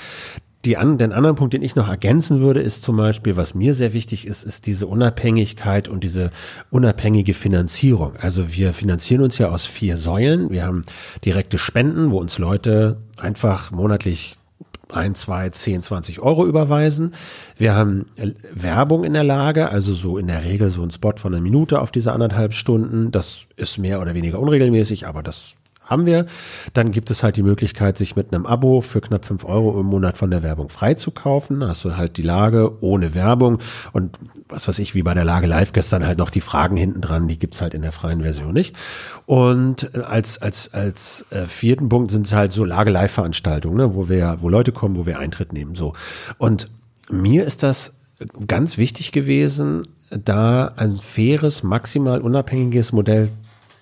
Die 0.65 0.77
an, 0.77 0.97
den 0.97 1.13
anderen 1.13 1.35
Punkt, 1.35 1.53
den 1.53 1.61
ich 1.61 1.75
noch 1.75 1.87
ergänzen 1.87 2.39
würde, 2.39 2.59
ist 2.59 2.81
zum 2.81 2.97
Beispiel, 2.97 3.37
was 3.37 3.53
mir 3.53 3.75
sehr 3.75 3.93
wichtig 3.93 4.25
ist, 4.25 4.43
ist 4.43 4.65
diese 4.65 4.87
Unabhängigkeit 4.87 5.87
und 5.87 6.03
diese 6.03 6.31
unabhängige 6.71 7.35
Finanzierung. 7.35 8.15
Also 8.19 8.51
wir 8.51 8.73
finanzieren 8.73 9.21
uns 9.21 9.37
ja 9.37 9.49
aus 9.49 9.67
vier 9.67 9.95
Säulen. 9.95 10.49
Wir 10.49 10.65
haben 10.65 10.81
direkte 11.23 11.59
Spenden, 11.59 12.09
wo 12.09 12.17
uns 12.19 12.39
Leute 12.39 12.97
einfach 13.19 13.71
monatlich 13.71 14.37
ein, 14.95 15.15
zwei, 15.15 15.49
zehn, 15.49 15.81
zwanzig 15.81 16.19
Euro 16.19 16.45
überweisen. 16.45 17.13
Wir 17.57 17.75
haben 17.75 18.05
Werbung 18.53 19.03
in 19.03 19.13
der 19.13 19.23
Lage, 19.23 19.69
also 19.69 19.93
so 19.93 20.17
in 20.17 20.27
der 20.27 20.43
Regel 20.43 20.69
so 20.69 20.83
ein 20.83 20.91
Spot 20.91 21.13
von 21.17 21.33
einer 21.33 21.41
Minute 21.41 21.81
auf 21.81 21.91
diese 21.91 22.13
anderthalb 22.13 22.53
Stunden. 22.53 23.11
Das 23.11 23.45
ist 23.55 23.77
mehr 23.77 24.01
oder 24.01 24.13
weniger 24.13 24.39
unregelmäßig, 24.39 25.07
aber 25.07 25.23
das 25.23 25.55
haben 25.85 26.05
wir. 26.05 26.25
Dann 26.73 26.91
gibt 26.91 27.11
es 27.11 27.23
halt 27.23 27.37
die 27.37 27.43
Möglichkeit, 27.43 27.97
sich 27.97 28.15
mit 28.15 28.33
einem 28.33 28.45
Abo 28.45 28.81
für 28.81 29.01
knapp 29.01 29.25
fünf 29.25 29.45
Euro 29.45 29.79
im 29.79 29.85
Monat 29.85 30.17
von 30.17 30.31
der 30.31 30.43
Werbung 30.43 30.69
freizukaufen. 30.69 31.59
Da 31.61 31.69
hast 31.69 31.85
du 31.85 31.95
halt 31.95 32.17
die 32.17 32.23
Lage 32.23 32.83
ohne 32.83 33.15
Werbung 33.15 33.59
und 33.93 34.17
was 34.49 34.67
weiß 34.67 34.79
ich, 34.79 34.95
wie 34.95 35.03
bei 35.03 35.13
der 35.13 35.25
Lage 35.25 35.47
live 35.47 35.73
gestern 35.73 36.05
halt 36.05 36.17
noch 36.17 36.29
die 36.29 36.41
Fragen 36.41 36.77
hinten 36.77 37.01
dran, 37.01 37.27
die 37.27 37.39
gibt's 37.39 37.61
halt 37.61 37.73
in 37.73 37.81
der 37.81 37.91
freien 37.91 38.21
Version 38.21 38.53
nicht. 38.53 38.75
Und 39.25 39.95
als, 39.95 40.41
als, 40.41 40.73
als 40.73 41.25
äh, 41.29 41.47
vierten 41.47 41.89
Punkt 41.89 42.11
sind 42.11 42.27
es 42.27 42.33
halt 42.33 42.51
so 42.51 42.65
Lage 42.65 42.91
live 42.91 43.11
Veranstaltungen, 43.11 43.77
ne, 43.77 43.95
wo 43.95 44.09
wir, 44.09 44.37
wo 44.39 44.49
Leute 44.49 44.71
kommen, 44.71 44.95
wo 44.97 45.05
wir 45.05 45.19
Eintritt 45.19 45.53
nehmen, 45.53 45.75
so. 45.75 45.93
Und 46.37 46.69
mir 47.09 47.45
ist 47.45 47.63
das 47.63 47.93
ganz 48.47 48.77
wichtig 48.77 49.11
gewesen, 49.11 49.83
da 50.09 50.73
ein 50.75 50.97
faires, 50.97 51.63
maximal 51.63 52.21
unabhängiges 52.21 52.93
Modell 52.93 53.29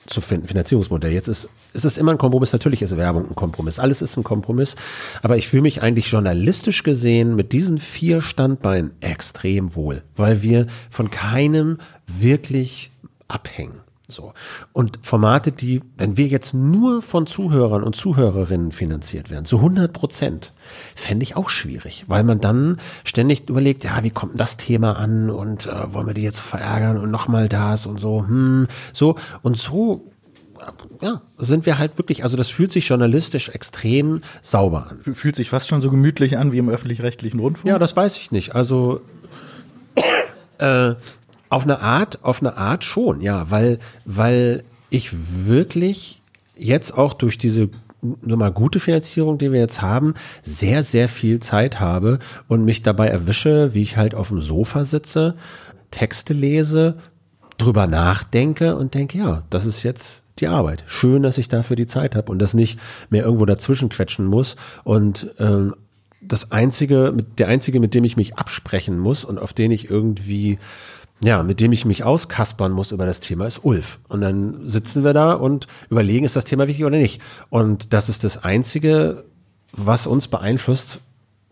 zu 0.07 0.21
finden, 0.21 0.47
Finanzierungsmodell. 0.47 1.11
Jetzt 1.11 1.27
ist, 1.27 1.49
ist 1.73 1.85
es 1.85 1.97
immer 1.97 2.11
ein 2.11 2.17
Kompromiss. 2.17 2.53
Natürlich 2.53 2.81
ist 2.81 2.95
Werbung 2.97 3.29
ein 3.29 3.35
Kompromiss. 3.35 3.79
Alles 3.79 4.01
ist 4.01 4.17
ein 4.17 4.23
Kompromiss. 4.23 4.75
Aber 5.21 5.37
ich 5.37 5.47
fühle 5.47 5.63
mich 5.63 5.81
eigentlich 5.81 6.07
journalistisch 6.11 6.83
gesehen 6.83 7.35
mit 7.35 7.51
diesen 7.51 7.77
vier 7.77 8.21
Standbeinen 8.21 8.91
extrem 9.01 9.75
wohl, 9.75 10.03
weil 10.15 10.41
wir 10.41 10.67
von 10.89 11.09
keinem 11.09 11.77
wirklich 12.07 12.91
abhängen. 13.27 13.83
So. 14.09 14.33
Und 14.73 14.99
Formate, 15.01 15.51
die, 15.51 15.81
wenn 15.97 16.17
wir 16.17 16.27
jetzt 16.27 16.53
nur 16.53 17.01
von 17.01 17.25
Zuhörern 17.25 17.83
und 17.83 17.95
Zuhörerinnen 17.95 18.71
finanziert 18.71 19.29
werden, 19.29 19.45
zu 19.45 19.57
100 19.57 19.91
Prozent, 19.91 20.53
fände 20.93 21.23
ich 21.23 21.35
auch 21.35 21.49
schwierig, 21.49 22.05
weil 22.07 22.23
man 22.23 22.39
dann 22.39 22.79
ständig 23.05 23.49
überlegt, 23.49 23.83
ja, 23.83 24.03
wie 24.03 24.11
kommt 24.11 24.39
das 24.39 24.57
Thema 24.57 24.97
an 24.97 25.29
und 25.29 25.67
äh, 25.67 25.93
wollen 25.93 26.07
wir 26.07 26.13
die 26.13 26.21
jetzt 26.21 26.41
verärgern 26.41 26.97
und 26.97 27.11
nochmal 27.11 27.49
das 27.49 27.85
und 27.85 27.99
so, 27.99 28.27
hm, 28.27 28.67
so. 28.91 29.15
Und 29.41 29.57
so 29.57 30.12
ja, 31.01 31.21
sind 31.37 31.65
wir 31.65 31.77
halt 31.77 31.97
wirklich, 31.97 32.23
also 32.23 32.37
das 32.37 32.49
fühlt 32.49 32.71
sich 32.71 32.87
journalistisch 32.87 33.49
extrem 33.49 34.21
sauber 34.41 34.87
an. 34.89 35.15
Fühlt 35.15 35.35
sich 35.35 35.49
fast 35.49 35.67
schon 35.67 35.81
so 35.81 35.89
gemütlich 35.89 36.37
an 36.37 36.51
wie 36.51 36.57
im 36.57 36.69
öffentlich-rechtlichen 36.69 37.39
Rundfunk? 37.39 37.69
Ja, 37.69 37.79
das 37.79 37.95
weiß 37.95 38.17
ich 38.17 38.31
nicht. 38.31 38.55
Also 38.55 39.01
äh, 40.59 40.95
auf 41.49 41.63
eine 41.63 41.81
Art, 41.81 42.23
auf 42.23 42.41
eine 42.41 42.57
Art 42.57 42.83
schon, 42.83 43.21
ja, 43.21 43.49
weil, 43.51 43.79
weil 44.05 44.63
ich 44.89 45.11
wirklich 45.45 46.21
jetzt 46.55 46.97
auch 46.97 47.13
durch 47.13 47.37
diese 47.37 47.69
nochmal 48.21 48.51
gute 48.51 48.79
Finanzierung, 48.79 49.37
die 49.37 49.51
wir 49.51 49.59
jetzt 49.59 49.81
haben, 49.81 50.13
sehr, 50.41 50.83
sehr 50.83 51.07
viel 51.09 51.39
Zeit 51.39 51.79
habe 51.79 52.19
und 52.47 52.65
mich 52.65 52.81
dabei 52.81 53.07
erwische, 53.07 53.73
wie 53.73 53.81
ich 53.81 53.97
halt 53.97 54.13
auf 54.13 54.27
dem 54.29 54.41
Sofa 54.41 54.83
sitze, 54.83 55.35
Texte 55.91 56.33
lese, 56.33 56.97
drüber 57.63 57.87
nachdenke 57.87 58.75
und 58.75 58.93
denke, 58.93 59.17
ja, 59.17 59.43
das 59.49 59.65
ist 59.65 59.83
jetzt 59.83 60.23
die 60.39 60.47
Arbeit. 60.47 60.83
Schön, 60.87 61.23
dass 61.23 61.37
ich 61.37 61.47
dafür 61.47 61.75
die 61.75 61.87
Zeit 61.87 62.15
habe 62.15 62.31
und 62.31 62.39
das 62.39 62.53
nicht 62.53 62.79
mehr 63.09 63.23
irgendwo 63.23 63.45
dazwischen 63.45 63.89
quetschen 63.89 64.25
muss 64.25 64.55
und 64.83 65.27
ähm, 65.39 65.75
das 66.21 66.51
einzige, 66.51 67.13
der 67.37 67.47
einzige, 67.49 67.79
mit 67.79 67.93
dem 67.93 68.03
ich 68.05 68.15
mich 68.15 68.35
absprechen 68.37 68.97
muss 68.97 69.25
und 69.25 69.39
auf 69.39 69.53
den 69.53 69.71
ich 69.71 69.89
irgendwie 69.89 70.57
ja, 71.23 71.41
mit 71.41 71.61
dem 71.61 71.71
ich 71.71 71.85
mich 71.85 72.03
auskaspern 72.03 72.73
muss 72.73 72.91
über 72.91 73.05
das 73.05 73.21
Thema, 73.21 73.45
ist 73.47 73.63
Ulf. 73.63 73.99
Und 74.09 74.19
dann 74.19 74.67
sitzen 74.67 75.05
wir 75.05 75.13
da 75.13 75.33
und 75.33 75.67
überlegen, 75.89 76.25
ist 76.25 76.35
das 76.35 76.43
Thema 76.43 76.67
wichtig 76.67 76.83
oder 76.83 76.97
nicht. 76.97 77.21
Und 77.49 77.93
das 77.93 78.09
ist 78.09 78.25
das 78.25 78.43
Einzige, 78.43 79.23
was 79.71 80.05
uns 80.05 80.27
beeinflusst. 80.27 80.99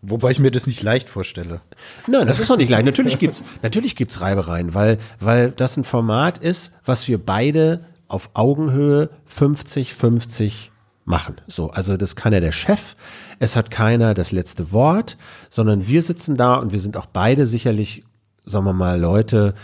Wobei 0.02 0.32
ich 0.32 0.40
mir 0.40 0.50
das 0.50 0.66
nicht 0.66 0.82
leicht 0.82 1.08
vorstelle. 1.08 1.60
Nein, 2.08 2.26
das 2.26 2.40
ist 2.40 2.50
auch 2.50 2.56
nicht 2.56 2.68
leicht. 2.68 2.84
Natürlich 2.84 3.18
gibt's, 3.18 3.44
natürlich 3.62 3.94
gibt's 3.94 4.20
Reibereien, 4.20 4.74
weil, 4.74 4.98
weil 5.20 5.52
das 5.52 5.76
ein 5.76 5.84
Format 5.84 6.38
ist, 6.38 6.72
was 6.84 7.06
wir 7.06 7.18
beide 7.18 7.84
auf 8.08 8.30
Augenhöhe 8.34 9.10
50-50 9.30 10.70
machen. 11.04 11.36
So, 11.46 11.70
also 11.70 11.96
das 11.96 12.16
kann 12.16 12.32
ja 12.32 12.40
der 12.40 12.52
Chef. 12.52 12.96
Es 13.38 13.56
hat 13.56 13.70
keiner 13.70 14.12
das 14.14 14.32
letzte 14.32 14.72
Wort, 14.72 15.16
sondern 15.50 15.86
wir 15.86 16.02
sitzen 16.02 16.36
da 16.36 16.54
und 16.56 16.72
wir 16.72 16.80
sind 16.80 16.96
auch 16.96 17.06
beide 17.06 17.46
sicherlich 17.46 18.04
sagen 18.44 18.64
wir 18.64 18.72
mal, 18.72 19.00
Leute, 19.00 19.54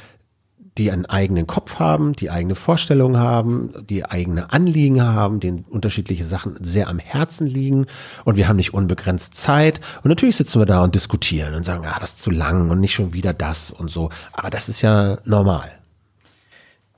die 0.79 0.91
einen 0.91 1.07
eigenen 1.07 1.47
Kopf 1.47 1.79
haben, 1.79 2.15
die 2.15 2.31
eigene 2.31 2.55
Vorstellungen 2.55 3.19
haben, 3.19 3.73
die 3.89 4.05
eigene 4.05 4.53
Anliegen 4.53 5.03
haben, 5.03 5.41
denen 5.41 5.65
unterschiedliche 5.69 6.25
Sachen 6.25 6.57
sehr 6.61 6.89
am 6.89 6.99
Herzen 6.99 7.47
liegen 7.47 7.87
und 8.25 8.37
wir 8.37 8.49
haben 8.49 8.57
nicht 8.57 8.73
unbegrenzt 8.73 9.35
Zeit 9.35 9.81
und 10.03 10.09
natürlich 10.09 10.37
sitzen 10.37 10.61
wir 10.61 10.67
da 10.67 10.85
und 10.85 10.95
diskutieren 10.95 11.55
und 11.55 11.65
sagen, 11.65 11.85
ah, 11.87 11.99
das 12.01 12.11
ist 12.11 12.23
zu 12.23 12.31
lang 12.31 12.71
und 12.71 12.81
nicht 12.81 12.95
schon 12.95 13.13
wieder 13.13 13.35
das 13.35 13.71
und 13.71 13.91
so, 13.91 14.11
aber 14.33 14.51
das 14.51 14.69
ist 14.69 14.81
ja 14.83 15.19
normal. 15.25 15.71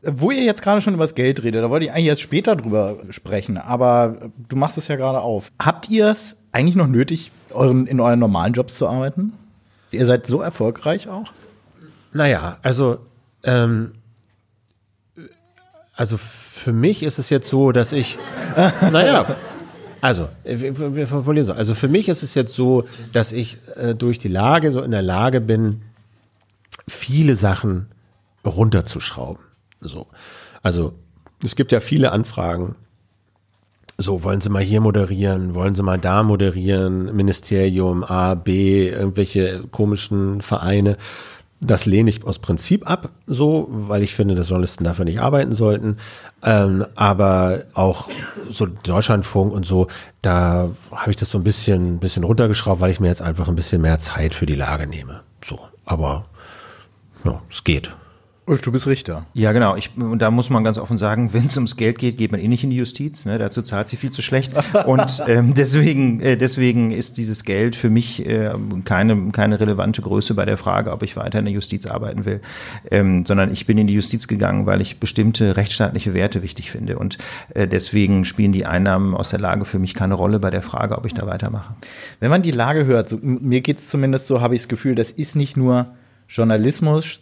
Wo 0.02 0.30
ihr 0.30 0.44
jetzt 0.44 0.62
gerade 0.62 0.80
schon 0.80 0.94
über 0.94 1.04
das 1.04 1.14
Geld 1.14 1.42
redet, 1.42 1.62
da 1.62 1.68
wollte 1.68 1.86
ich 1.86 1.92
eigentlich 1.92 2.06
erst 2.06 2.22
später 2.22 2.56
drüber 2.56 2.98
sprechen, 3.10 3.58
aber 3.58 4.30
du 4.48 4.56
machst 4.56 4.78
es 4.78 4.88
ja 4.88 4.96
gerade 4.96 5.20
auf. 5.20 5.52
Habt 5.58 5.90
ihr 5.90 6.08
es 6.08 6.36
eigentlich 6.52 6.76
noch 6.76 6.86
nötig, 6.86 7.32
euren, 7.50 7.86
in 7.86 8.00
euren 8.00 8.18
normalen 8.18 8.54
Jobs 8.54 8.76
zu 8.76 8.88
arbeiten? 8.88 9.32
Ihr 9.90 10.06
seid 10.06 10.26
so 10.26 10.40
erfolgreich 10.40 11.08
auch? 11.08 11.32
Naja, 12.12 12.58
also, 12.62 12.98
ähm, 13.44 13.92
also 15.94 16.16
für 16.16 16.72
mich 16.72 17.02
ist 17.02 17.18
es 17.18 17.30
jetzt 17.30 17.48
so, 17.48 17.72
dass 17.72 17.92
ich, 17.92 18.18
naja, 18.90 19.36
also, 20.00 20.28
wir, 20.44 20.94
wir 20.96 21.06
formulieren 21.06 21.46
so. 21.46 21.52
Also 21.52 21.74
für 21.74 21.88
mich 21.88 22.08
ist 22.08 22.22
es 22.22 22.34
jetzt 22.34 22.54
so, 22.54 22.84
dass 23.12 23.32
ich 23.32 23.58
äh, 23.76 23.94
durch 23.94 24.18
die 24.18 24.28
Lage 24.28 24.72
so 24.72 24.82
in 24.82 24.92
der 24.92 25.02
Lage 25.02 25.40
bin, 25.40 25.82
viele 26.88 27.36
Sachen 27.36 27.88
runterzuschrauben. 28.44 29.44
So. 29.80 30.06
Also, 30.62 30.94
es 31.44 31.56
gibt 31.56 31.72
ja 31.72 31.80
viele 31.80 32.12
Anfragen. 32.12 32.76
So, 33.98 34.24
wollen 34.24 34.40
Sie 34.40 34.48
mal 34.48 34.62
hier 34.62 34.80
moderieren? 34.80 35.54
Wollen 35.54 35.74
Sie 35.74 35.82
mal 35.82 35.98
da 35.98 36.22
moderieren? 36.22 37.14
Ministerium 37.14 38.02
A, 38.02 38.34
B, 38.34 38.88
irgendwelche 38.88 39.64
komischen 39.70 40.40
Vereine. 40.40 40.96
Das 41.62 41.84
lehne 41.84 42.08
ich 42.08 42.24
aus 42.24 42.38
Prinzip 42.38 42.88
ab, 42.90 43.10
so, 43.26 43.68
weil 43.70 44.02
ich 44.02 44.14
finde, 44.14 44.34
dass 44.34 44.48
Journalisten 44.48 44.84
dafür 44.84 45.04
nicht 45.04 45.20
arbeiten 45.20 45.52
sollten. 45.52 45.98
Ähm, 46.42 46.86
aber 46.94 47.64
auch 47.74 48.08
so 48.50 48.64
Deutschlandfunk 48.64 49.52
und 49.52 49.66
so, 49.66 49.86
da 50.22 50.70
habe 50.90 51.10
ich 51.10 51.16
das 51.16 51.28
so 51.28 51.38
ein 51.38 51.44
bisschen, 51.44 51.98
bisschen 51.98 52.24
runtergeschraubt, 52.24 52.80
weil 52.80 52.90
ich 52.90 53.00
mir 53.00 53.08
jetzt 53.08 53.20
einfach 53.20 53.48
ein 53.48 53.56
bisschen 53.56 53.82
mehr 53.82 53.98
Zeit 53.98 54.34
für 54.34 54.46
die 54.46 54.54
Lage 54.54 54.86
nehme. 54.86 55.20
So, 55.44 55.60
aber 55.84 56.24
ja, 57.24 57.42
es 57.50 57.62
geht. 57.62 57.94
Du 58.58 58.72
bist 58.72 58.86
Richter. 58.86 59.26
Ja, 59.34 59.52
genau. 59.52 59.76
Ich, 59.76 59.90
und 59.96 60.20
da 60.20 60.30
muss 60.30 60.50
man 60.50 60.64
ganz 60.64 60.78
offen 60.78 60.98
sagen, 60.98 61.32
wenn 61.32 61.46
es 61.46 61.56
ums 61.56 61.76
Geld 61.76 61.98
geht, 61.98 62.16
geht 62.16 62.32
man 62.32 62.40
eh 62.40 62.48
nicht 62.48 62.64
in 62.64 62.70
die 62.70 62.76
Justiz. 62.76 63.24
Ne? 63.24 63.38
Dazu 63.38 63.62
zahlt 63.62 63.88
sie 63.88 63.96
viel 63.96 64.10
zu 64.10 64.22
schlecht. 64.22 64.52
Und 64.86 65.22
ähm, 65.28 65.54
deswegen, 65.54 66.20
äh, 66.20 66.36
deswegen 66.36 66.90
ist 66.90 67.16
dieses 67.16 67.44
Geld 67.44 67.76
für 67.76 67.90
mich 67.90 68.26
äh, 68.26 68.50
keine, 68.84 69.30
keine 69.30 69.60
relevante 69.60 70.02
Größe 70.02 70.34
bei 70.34 70.44
der 70.44 70.56
Frage, 70.56 70.90
ob 70.90 71.02
ich 71.02 71.16
weiter 71.16 71.38
in 71.38 71.44
der 71.44 71.54
Justiz 71.54 71.86
arbeiten 71.86 72.24
will. 72.24 72.40
Ähm, 72.90 73.24
sondern 73.24 73.52
ich 73.52 73.66
bin 73.66 73.78
in 73.78 73.86
die 73.86 73.94
Justiz 73.94 74.26
gegangen, 74.26 74.66
weil 74.66 74.80
ich 74.80 74.98
bestimmte 74.98 75.56
rechtsstaatliche 75.56 76.14
Werte 76.14 76.42
wichtig 76.42 76.70
finde. 76.70 76.98
Und 76.98 77.18
äh, 77.54 77.68
deswegen 77.68 78.24
spielen 78.24 78.52
die 78.52 78.66
Einnahmen 78.66 79.14
aus 79.14 79.30
der 79.30 79.38
Lage 79.38 79.64
für 79.64 79.78
mich 79.78 79.94
keine 79.94 80.14
Rolle 80.14 80.40
bei 80.40 80.50
der 80.50 80.62
Frage, 80.62 80.98
ob 80.98 81.06
ich 81.06 81.14
da 81.14 81.26
weitermache. 81.26 81.74
Wenn 82.18 82.30
man 82.30 82.42
die 82.42 82.50
Lage 82.50 82.86
hört, 82.86 83.08
so, 83.08 83.18
mir 83.22 83.60
geht 83.60 83.78
es 83.78 83.86
zumindest 83.86 84.26
so, 84.26 84.40
habe 84.40 84.54
ich 84.54 84.62
das 84.62 84.68
Gefühl, 84.68 84.94
das 84.94 85.10
ist 85.10 85.36
nicht 85.36 85.56
nur 85.56 85.94
Journalismus, 86.30 87.20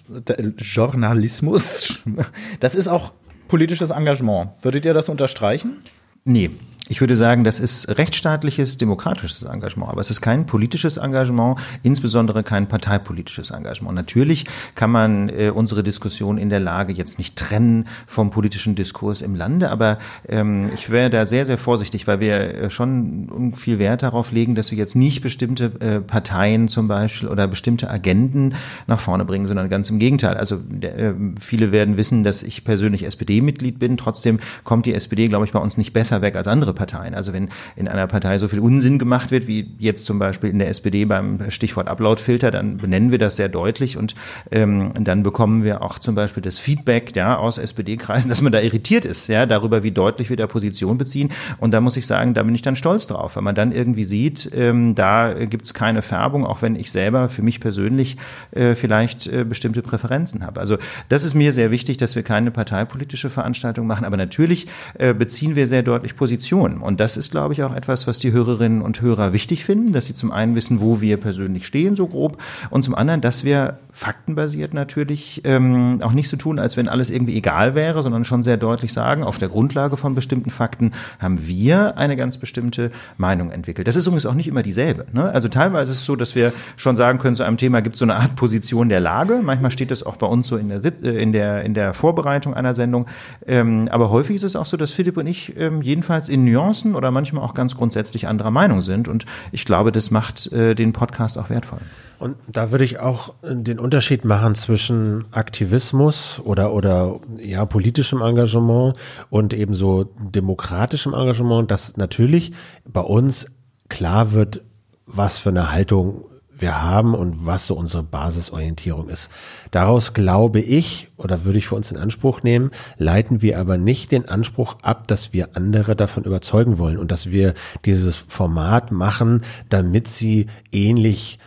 Journalismus, 0.59 1.99
das 2.61 2.75
ist 2.75 2.89
auch 2.89 3.13
politisches 3.49 3.89
Engagement. 3.89 4.51
Würdet 4.61 4.85
ihr 4.85 4.93
das 4.93 5.09
unterstreichen? 5.09 5.79
Nee, 6.25 6.51
ich 6.89 7.01
würde 7.01 7.17
sagen, 7.17 7.45
das 7.45 7.61
ist 7.61 7.99
rechtsstaatliches, 7.99 8.79
demokratisches 8.79 9.43
Engagement, 9.43 9.93
aber 9.93 10.01
es 10.01 10.11
ist 10.11 10.21
kein 10.21 10.47
politisches 10.47 10.97
Engagement, 10.97 11.59
insbesondere 11.83 12.43
kein 12.43 12.67
parteipolitisches 12.67 13.51
Engagement. 13.51 13.95
Natürlich 13.95 14.47
kann 14.75 14.91
man 14.91 15.29
äh, 15.29 15.51
unsere 15.55 15.83
Diskussion 15.83 16.39
in 16.39 16.49
der 16.49 16.61
Lage 16.61 16.93
jetzt 16.93 17.19
nicht 17.19 17.37
trennen 17.37 17.87
vom 18.07 18.31
politischen 18.31 18.75
Diskurs 18.75 19.21
im 19.21 19.35
Lande, 19.35 19.71
aber 19.71 19.99
ähm, 20.29 20.71
ich 20.75 20.91
wäre 20.91 21.11
da 21.11 21.27
sehr, 21.27 21.45
sehr 21.45 21.59
vorsichtig, 21.59 22.07
weil 22.07 22.21
wir 22.21 22.35
äh, 22.35 22.71
schon 22.71 23.53
viel 23.55 23.79
Wert 23.79 24.03
darauf 24.03 24.33
legen, 24.33 24.55
dass 24.55 24.71
wir 24.71 24.79
jetzt 24.79 24.97
nicht 24.97 25.21
bestimmte 25.23 25.73
äh, 25.81 26.01
Parteien 26.01 26.69
zum 26.69 26.89
Beispiel 26.89 27.29
oder 27.29 27.47
bestimmte 27.47 27.91
Agenden 27.91 28.55
nach 28.87 29.01
vorne 29.01 29.25
bringen, 29.25 29.47
sondern 29.47 29.69
ganz 29.69 29.91
im 29.91 29.99
Gegenteil. 29.99 30.37
Also 30.37 30.57
äh, 30.81 31.13
viele 31.39 31.71
werden 31.73 31.97
wissen, 31.97 32.25
dass 32.25 32.43
ich 32.43 32.65
persönlich 32.65 33.05
SPD-Mitglied 33.05 33.79
bin. 33.79 33.97
Trotzdem 33.97 34.39
kommt 34.65 34.87
die 34.87 34.95
SPD, 34.95 35.29
glaube 35.29 35.45
ich, 35.45 35.53
bei 35.53 35.59
uns 35.59 35.77
nicht 35.77 35.93
besser 35.93 36.23
weg 36.23 36.37
als 36.37 36.49
andere 36.49 36.78
Parteien. 36.79 37.15
Also 37.15 37.33
wenn 37.35 37.51
in 37.77 37.89
einer 37.89 38.07
Partei 38.07 38.39
so 38.39 38.49
viel 38.49 38.61
Unsinn 38.61 38.99
gemacht 38.99 39.31
wird, 39.31 39.47
wie 39.47 39.71
jetzt 39.79 40.05
zum 40.07 40.19
Beispiel 40.19 40.49
in 40.49 40.59
der 40.59 40.69
SPD 40.69 41.05
beim 41.05 41.51
Stichwort 41.51 41.89
Uploadfilter, 41.89 42.51
dann 42.51 42.79
benennen 42.79 43.11
wir 43.11 43.19
das 43.19 43.37
sehr 43.37 43.49
deutlich 43.49 43.99
und 43.99 44.15
ähm, 44.51 44.93
dann 44.99 45.23
bekommen 45.23 45.65
wir 45.65 45.83
auch 45.83 45.99
zum 45.99 46.15
Beispiel 46.15 46.43
das 46.43 46.59
Feedback 46.59 47.15
ja, 47.15 47.37
aus 47.37 47.59
SPD-Kreisen, 47.59 48.29
dass 48.31 48.41
man 48.41 48.53
da 48.53 48.61
irritiert 48.61 49.05
ist, 49.05 49.29
ja, 49.29 49.45
darüber, 49.45 49.83
wie 49.83 49.91
deutlich 49.91 50.31
wir 50.31 50.37
da 50.37 50.47
Position 50.47 50.97
beziehen. 50.97 51.31
Und 51.59 51.73
da 51.73 51.81
muss 51.81 51.97
ich 51.97 52.07
sagen, 52.07 52.33
da 52.33 52.43
bin 52.43 52.55
ich 52.55 52.63
dann 52.63 52.77
stolz 52.77 53.07
drauf, 53.07 53.37
wenn 53.37 53.45
man 53.45 53.55
dann 53.55 53.73
irgendwie 53.73 54.05
sieht, 54.05 54.51
ähm, 54.55 54.95
da 54.95 55.35
gibt's 55.35 55.75
keine 55.75 56.03
Färbung, 56.03 56.47
auch 56.47 56.63
wenn 56.63 56.77
ich 56.77 56.91
selber 56.91 57.29
für 57.29 57.43
mich 57.43 57.61
persönlich 57.61 58.17
äh, 58.53 58.75
vielleicht 58.75 59.27
äh, 59.27 59.45
bestimmte 59.45 59.83
Präferenzen 59.83 60.47
habe. 60.47 60.61
Also 60.61 60.79
das 61.09 61.25
ist 61.25 61.35
mir 61.35 61.53
sehr 61.53 61.71
wichtig, 61.71 61.97
dass 61.97 62.15
wir 62.15 62.23
keine 62.23 62.51
parteipolitische 62.51 63.31
Veranstaltung 63.31 63.87
machen, 63.87 64.05
aber 64.05 64.17
natürlich 64.17 64.69
äh, 64.99 65.13
beziehen 65.13 65.57
wir 65.57 65.67
sehr 65.67 65.83
deutlich 65.83 66.17
Position. 66.17 66.68
Kommunikation. 66.69 66.83
Und 66.83 67.01
das 67.01 67.17
ist, 67.17 67.31
glaube 67.31 67.55
ich, 67.55 67.63
auch 67.63 67.75
etwas, 67.75 68.07
was 68.07 68.19
die 68.19 68.33
Hörerinnen 68.33 68.83
und 68.83 69.01
Hörer 69.01 69.33
wichtig 69.33 69.65
finden, 69.65 69.93
dass 69.93 70.07
sie 70.07 70.15
zum 70.15 70.31
einen 70.31 70.55
wissen, 70.55 70.81
wo 70.81 71.01
wir 71.01 71.17
persönlich 71.17 71.67
stehen, 71.67 71.97
so 71.97 72.07
grob, 72.07 72.41
und 72.71 72.83
zum 72.83 72.95
anderen, 72.95 73.21
dass 73.21 73.45
wir 73.45 73.79
faktenbasiert 73.93 74.75
natürlich 74.75 75.43
ähm, 75.45 75.99
auch 76.03 76.13
nicht 76.13 76.29
so 76.29 76.37
tun, 76.37 76.59
als 76.59 76.77
wenn 76.77 76.89
alles 76.89 77.11
irgendwie 77.11 77.37
egal 77.37 77.75
wäre, 77.75 78.03
sondern 78.03 78.25
schon 78.25 78.43
sehr 78.45 78.57
deutlich 78.57 78.93
sagen, 78.93 79.25
auf 79.25 79.39
der 79.39 79.49
Grundlage 79.49 79.97
von 79.97 80.15
bestimmten 80.15 80.51
Fakten 80.51 80.93
haben 81.19 81.47
wir 81.47 81.99
eine 81.99 82.17
ganz 82.17 82.39
bestimmte 82.39 82.93
Meinung 83.17 83.51
entwickelt. 83.51 83.89
Das 83.89 83.97
ist 83.97 84.07
übrigens 84.07 84.27
auch 84.27 84.35
nicht 84.35 84.47
immer 84.47 84.63
dieselbe. 84.63 85.07
Ne? 85.13 85.25
Also 85.25 85.49
teilweise 85.49 85.93
ist 85.93 85.99
es 85.99 86.05
so, 86.05 86.15
dass 86.15 86.37
wir 86.37 86.53
schon 86.77 86.95
sagen 86.95 87.19
können, 87.19 87.35
zu 87.35 87.43
einem 87.43 87.57
Thema 87.57 87.83
gibt 87.83 87.97
es 87.97 87.99
so 87.99 88.05
eine 88.05 88.15
Art 88.15 88.37
Position 88.37 88.89
der 88.89 89.01
Lage. 89.01 89.41
Manchmal 89.43 89.73
steht 89.73 89.91
das 89.91 90.05
auch 90.05 90.17
bei 90.17 90.29
uns 90.29 90.47
so 90.47 90.57
in 90.57 90.69
der, 90.69 90.81
äh, 90.85 91.21
in 91.21 91.33
der, 91.33 91.65
in 91.65 91.75
der 91.75 91.93
Vorbereitung 91.93 92.55
einer 92.55 92.75
Sendung. 92.75 93.07
Ähm, 93.47 93.89
aber 93.91 94.11
häufig 94.11 94.37
ist 94.37 94.45
es 94.45 94.55
auch 94.55 94.67
so, 94.67 94.77
dass 94.77 94.93
Philipp 94.93 95.17
und 95.17 95.27
ich 95.27 95.57
ähm, 95.57 95.83
jedenfalls 95.83 96.29
in 96.29 96.45
Nuancen 96.59 96.95
oder 96.95 97.11
manchmal 97.11 97.43
auch 97.45 97.55
ganz 97.55 97.77
grundsätzlich 97.77 98.29
anderer 98.29 98.51
Meinung 98.51 98.83
sind. 98.83 99.09
Und 99.09 99.25
ich 99.53 99.65
glaube, 99.65 99.93
das 99.93 100.11
macht 100.11 100.53
äh, 100.53 100.75
den 100.75 100.93
Podcast 100.93 101.39
auch 101.39 101.51
wertvoll. 101.51 101.81
Und 102.19 102.37
da 102.49 102.71
würde 102.73 102.85
ich 102.85 102.99
auch 102.99 103.35
äh, 103.43 103.55
den 103.55 103.79
Unterschied 103.79 104.25
machen 104.25 104.55
zwischen 104.55 105.25
Aktivismus 105.31 106.41
oder, 106.45 106.73
oder 106.73 107.21
ja, 107.39 107.65
politischem 107.65 108.21
Engagement 108.21 108.97
und 109.31 109.55
eben 109.55 109.75
so 109.75 110.05
demokratischem 110.05 111.15
Engagement, 111.15 111.71
dass 111.71 111.97
natürlich 111.97 112.53
bei 112.87 113.01
uns 113.01 113.47
klar 113.89 114.33
wird, 114.33 114.63
was 115.07 115.39
für 115.39 115.51
eine 115.51 115.73
Haltung 115.73 116.25
wir 116.61 116.83
haben 116.83 117.15
und 117.15 117.47
was 117.47 117.67
so 117.67 117.75
unsere 117.75 118.03
Basisorientierung 118.03 119.09
ist. 119.09 119.29
Daraus 119.71 120.15
glaube 120.15 120.61
ich 120.61 121.09
oder 121.17 121.45
würde 121.45 121.59
ich 121.59 121.69
für 121.69 121.75
uns 121.75 121.91
in 121.91 121.97
Anspruch 121.97 122.43
nehmen, 122.43 122.71
leiten 122.97 123.43
wir 123.43 123.59
aber 123.59 123.79
nicht 123.79 124.13
den 124.13 124.29
Anspruch 124.29 124.77
ab, 124.83 125.09
dass 125.09 125.33
wir 125.33 125.51
andere 125.55 125.97
davon 125.97 126.25
überzeugen 126.25 126.79
wollen 126.79 126.99
und 126.99 127.11
dass 127.11 127.31
wir 127.31 127.55
dieses 127.85 128.17
Format 128.17 128.93
machen, 128.93 129.43
damit 129.69 130.09
sie 130.09 130.47
ähnlich 130.73 131.39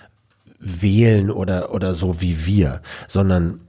wählen 0.59 1.31
oder, 1.31 1.73
oder 1.73 1.93
so 1.93 2.21
wie 2.21 2.45
wir, 2.45 2.81
sondern 3.07 3.61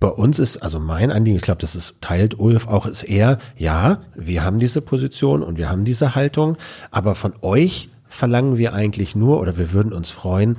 bei 0.00 0.10
uns 0.10 0.38
ist, 0.38 0.58
also 0.58 0.80
mein 0.80 1.10
Anliegen, 1.10 1.36
ich 1.36 1.42
glaube, 1.42 1.62
das 1.62 1.74
ist, 1.74 2.02
teilt 2.02 2.38
Ulf 2.38 2.66
auch, 2.66 2.84
ist 2.84 3.04
eher, 3.04 3.38
ja, 3.56 4.02
wir 4.14 4.44
haben 4.44 4.58
diese 4.58 4.82
Position 4.82 5.42
und 5.42 5.56
wir 5.56 5.70
haben 5.70 5.86
diese 5.86 6.14
Haltung, 6.14 6.58
aber 6.90 7.14
von 7.14 7.32
euch 7.40 7.88
verlangen 8.14 8.56
wir 8.58 8.72
eigentlich 8.72 9.16
nur, 9.16 9.40
oder 9.40 9.56
wir 9.56 9.72
würden 9.72 9.92
uns 9.92 10.10
freuen, 10.10 10.56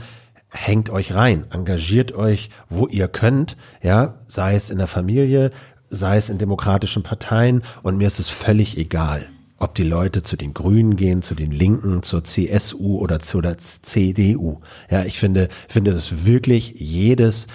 hängt 0.49 0.89
euch 0.89 1.13
rein, 1.13 1.45
engagiert 1.51 2.13
euch, 2.13 2.49
wo 2.69 2.87
ihr 2.87 3.07
könnt, 3.07 3.57
ja, 3.81 4.15
sei 4.27 4.55
es 4.55 4.69
in 4.69 4.77
der 4.77 4.87
Familie, 4.87 5.51
sei 5.89 6.17
es 6.17 6.29
in 6.29 6.37
demokratischen 6.37 7.03
Parteien 7.03 7.63
und 7.83 7.97
mir 7.97 8.07
ist 8.07 8.19
es 8.19 8.29
völlig 8.29 8.77
egal, 8.77 9.27
ob 9.57 9.75
die 9.75 9.83
Leute 9.83 10.23
zu 10.23 10.35
den 10.35 10.53
Grünen 10.53 10.95
gehen, 10.95 11.21
zu 11.21 11.35
den 11.35 11.51
Linken, 11.51 12.03
zur 12.03 12.23
CSU 12.23 12.97
oder 12.97 13.19
zu 13.19 13.41
der 13.41 13.57
CDU. 13.57 14.59
Ja, 14.89 15.03
ich 15.03 15.19
finde, 15.19 15.49
finde 15.67 15.91
das 15.91 16.25
wirklich 16.25 16.75
jedes 16.77 17.47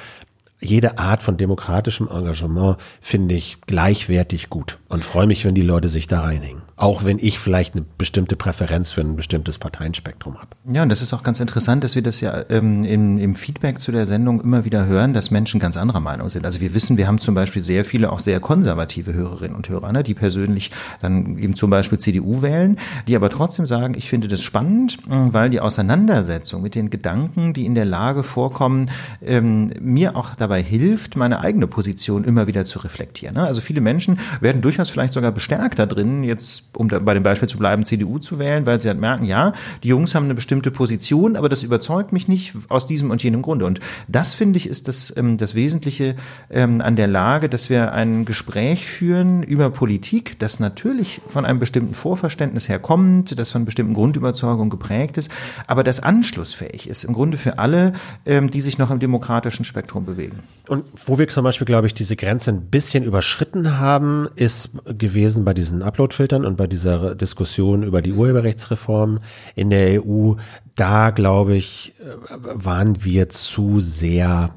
jede 0.62 0.98
Art 0.98 1.22
von 1.22 1.38
demokratischem 1.38 2.08
Engagement 2.08 2.76
finde 3.00 3.34
ich 3.34 3.62
gleichwertig 3.62 4.50
gut 4.50 4.78
und 4.88 5.04
freue 5.04 5.26
mich, 5.26 5.46
wenn 5.46 5.54
die 5.54 5.62
Leute 5.62 5.88
sich 5.88 6.06
da 6.06 6.20
reinhängen. 6.20 6.62
Auch 6.80 7.04
wenn 7.04 7.18
ich 7.18 7.38
vielleicht 7.38 7.74
eine 7.74 7.84
bestimmte 7.98 8.36
Präferenz 8.36 8.90
für 8.90 9.02
ein 9.02 9.14
bestimmtes 9.14 9.58
Parteienspektrum 9.58 10.38
habe. 10.38 10.48
Ja, 10.72 10.82
und 10.82 10.88
das 10.88 11.02
ist 11.02 11.12
auch 11.12 11.22
ganz 11.22 11.38
interessant, 11.38 11.84
dass 11.84 11.94
wir 11.94 12.00
das 12.00 12.22
ja 12.22 12.42
ähm, 12.48 12.84
im, 12.84 13.18
im 13.18 13.34
Feedback 13.34 13.78
zu 13.78 13.92
der 13.92 14.06
Sendung 14.06 14.40
immer 14.40 14.64
wieder 14.64 14.86
hören, 14.86 15.12
dass 15.12 15.30
Menschen 15.30 15.60
ganz 15.60 15.76
anderer 15.76 16.00
Meinung 16.00 16.30
sind. 16.30 16.46
Also 16.46 16.62
wir 16.62 16.72
wissen, 16.72 16.96
wir 16.96 17.06
haben 17.06 17.18
zum 17.18 17.34
Beispiel 17.34 17.62
sehr 17.62 17.84
viele 17.84 18.10
auch 18.10 18.18
sehr 18.18 18.40
konservative 18.40 19.12
Hörerinnen 19.12 19.54
und 19.54 19.68
Hörer, 19.68 19.92
ne, 19.92 20.02
die 20.02 20.14
persönlich 20.14 20.70
dann 21.02 21.36
eben 21.36 21.54
zum 21.54 21.68
Beispiel 21.68 21.98
CDU 21.98 22.40
wählen, 22.40 22.78
die 23.06 23.14
aber 23.14 23.28
trotzdem 23.28 23.66
sagen, 23.66 23.92
ich 23.94 24.08
finde 24.08 24.28
das 24.28 24.40
spannend, 24.40 24.96
weil 25.06 25.50
die 25.50 25.60
Auseinandersetzung 25.60 26.62
mit 26.62 26.74
den 26.74 26.88
Gedanken, 26.88 27.52
die 27.52 27.66
in 27.66 27.74
der 27.74 27.84
Lage 27.84 28.22
vorkommen, 28.22 28.88
ähm, 29.20 29.70
mir 29.82 30.16
auch 30.16 30.34
dabei 30.34 30.62
hilft, 30.62 31.14
meine 31.14 31.40
eigene 31.40 31.66
Position 31.66 32.24
immer 32.24 32.46
wieder 32.46 32.64
zu 32.64 32.78
reflektieren. 32.78 33.34
Ne? 33.34 33.42
Also 33.42 33.60
viele 33.60 33.82
Menschen 33.82 34.18
werden 34.40 34.62
durchaus 34.62 34.88
vielleicht 34.88 35.12
sogar 35.12 35.32
bestärkt 35.32 35.78
da 35.78 35.84
drin, 35.84 36.24
jetzt 36.24 36.69
um 36.76 36.88
da 36.88 36.98
bei 36.98 37.14
dem 37.14 37.22
Beispiel 37.22 37.48
zu 37.48 37.58
bleiben, 37.58 37.84
CDU 37.84 38.18
zu 38.18 38.38
wählen, 38.38 38.66
weil 38.66 38.80
sie 38.80 38.88
halt 38.88 39.00
merken, 39.00 39.24
ja, 39.24 39.52
die 39.82 39.88
Jungs 39.88 40.14
haben 40.14 40.24
eine 40.24 40.34
bestimmte 40.34 40.70
Position, 40.70 41.36
aber 41.36 41.48
das 41.48 41.62
überzeugt 41.62 42.12
mich 42.12 42.28
nicht 42.28 42.54
aus 42.68 42.86
diesem 42.86 43.10
und 43.10 43.22
jenem 43.22 43.42
Grunde. 43.42 43.66
Und 43.66 43.80
das 44.08 44.34
finde 44.34 44.58
ich 44.58 44.68
ist 44.68 44.88
das, 44.88 45.12
ähm, 45.16 45.36
das 45.36 45.54
Wesentliche 45.54 46.16
ähm, 46.50 46.80
an 46.80 46.96
der 46.96 47.06
Lage, 47.06 47.48
dass 47.48 47.70
wir 47.70 47.92
ein 47.92 48.24
Gespräch 48.24 48.86
führen 48.86 49.42
über 49.42 49.70
Politik, 49.70 50.38
das 50.38 50.60
natürlich 50.60 51.20
von 51.28 51.44
einem 51.44 51.58
bestimmten 51.58 51.94
Vorverständnis 51.94 52.68
herkommt, 52.68 53.38
das 53.38 53.50
von 53.50 53.64
bestimmten 53.64 53.94
Grundüberzeugungen 53.94 54.70
geprägt 54.70 55.18
ist, 55.18 55.30
aber 55.66 55.84
das 55.84 56.00
anschlussfähig 56.00 56.88
ist, 56.88 57.04
im 57.04 57.14
Grunde 57.14 57.38
für 57.38 57.58
alle, 57.58 57.92
ähm, 58.26 58.50
die 58.50 58.60
sich 58.60 58.78
noch 58.78 58.90
im 58.90 59.00
demokratischen 59.00 59.64
Spektrum 59.64 60.04
bewegen. 60.04 60.40
Und 60.68 60.84
wo 61.06 61.18
wir 61.18 61.26
zum 61.28 61.44
Beispiel, 61.44 61.64
glaube 61.64 61.86
ich, 61.86 61.94
diese 61.94 62.16
Grenze 62.16 62.52
ein 62.52 62.62
bisschen 62.62 63.04
überschritten 63.04 63.78
haben, 63.78 64.28
ist 64.36 64.70
gewesen 64.86 65.44
bei 65.44 65.54
diesen 65.54 65.82
Uploadfiltern 65.82 66.44
und 66.44 66.59
bei 66.60 66.66
dieser 66.66 67.14
Diskussion 67.14 67.82
über 67.82 68.02
die 68.02 68.12
Urheberrechtsreform 68.12 69.20
in 69.54 69.70
der 69.70 70.04
EU, 70.04 70.34
da 70.76 71.08
glaube 71.08 71.56
ich, 71.56 71.94
äh, 72.00 72.04
waren 72.38 73.02
wir 73.02 73.30
zu 73.30 73.80
sehr 73.80 74.50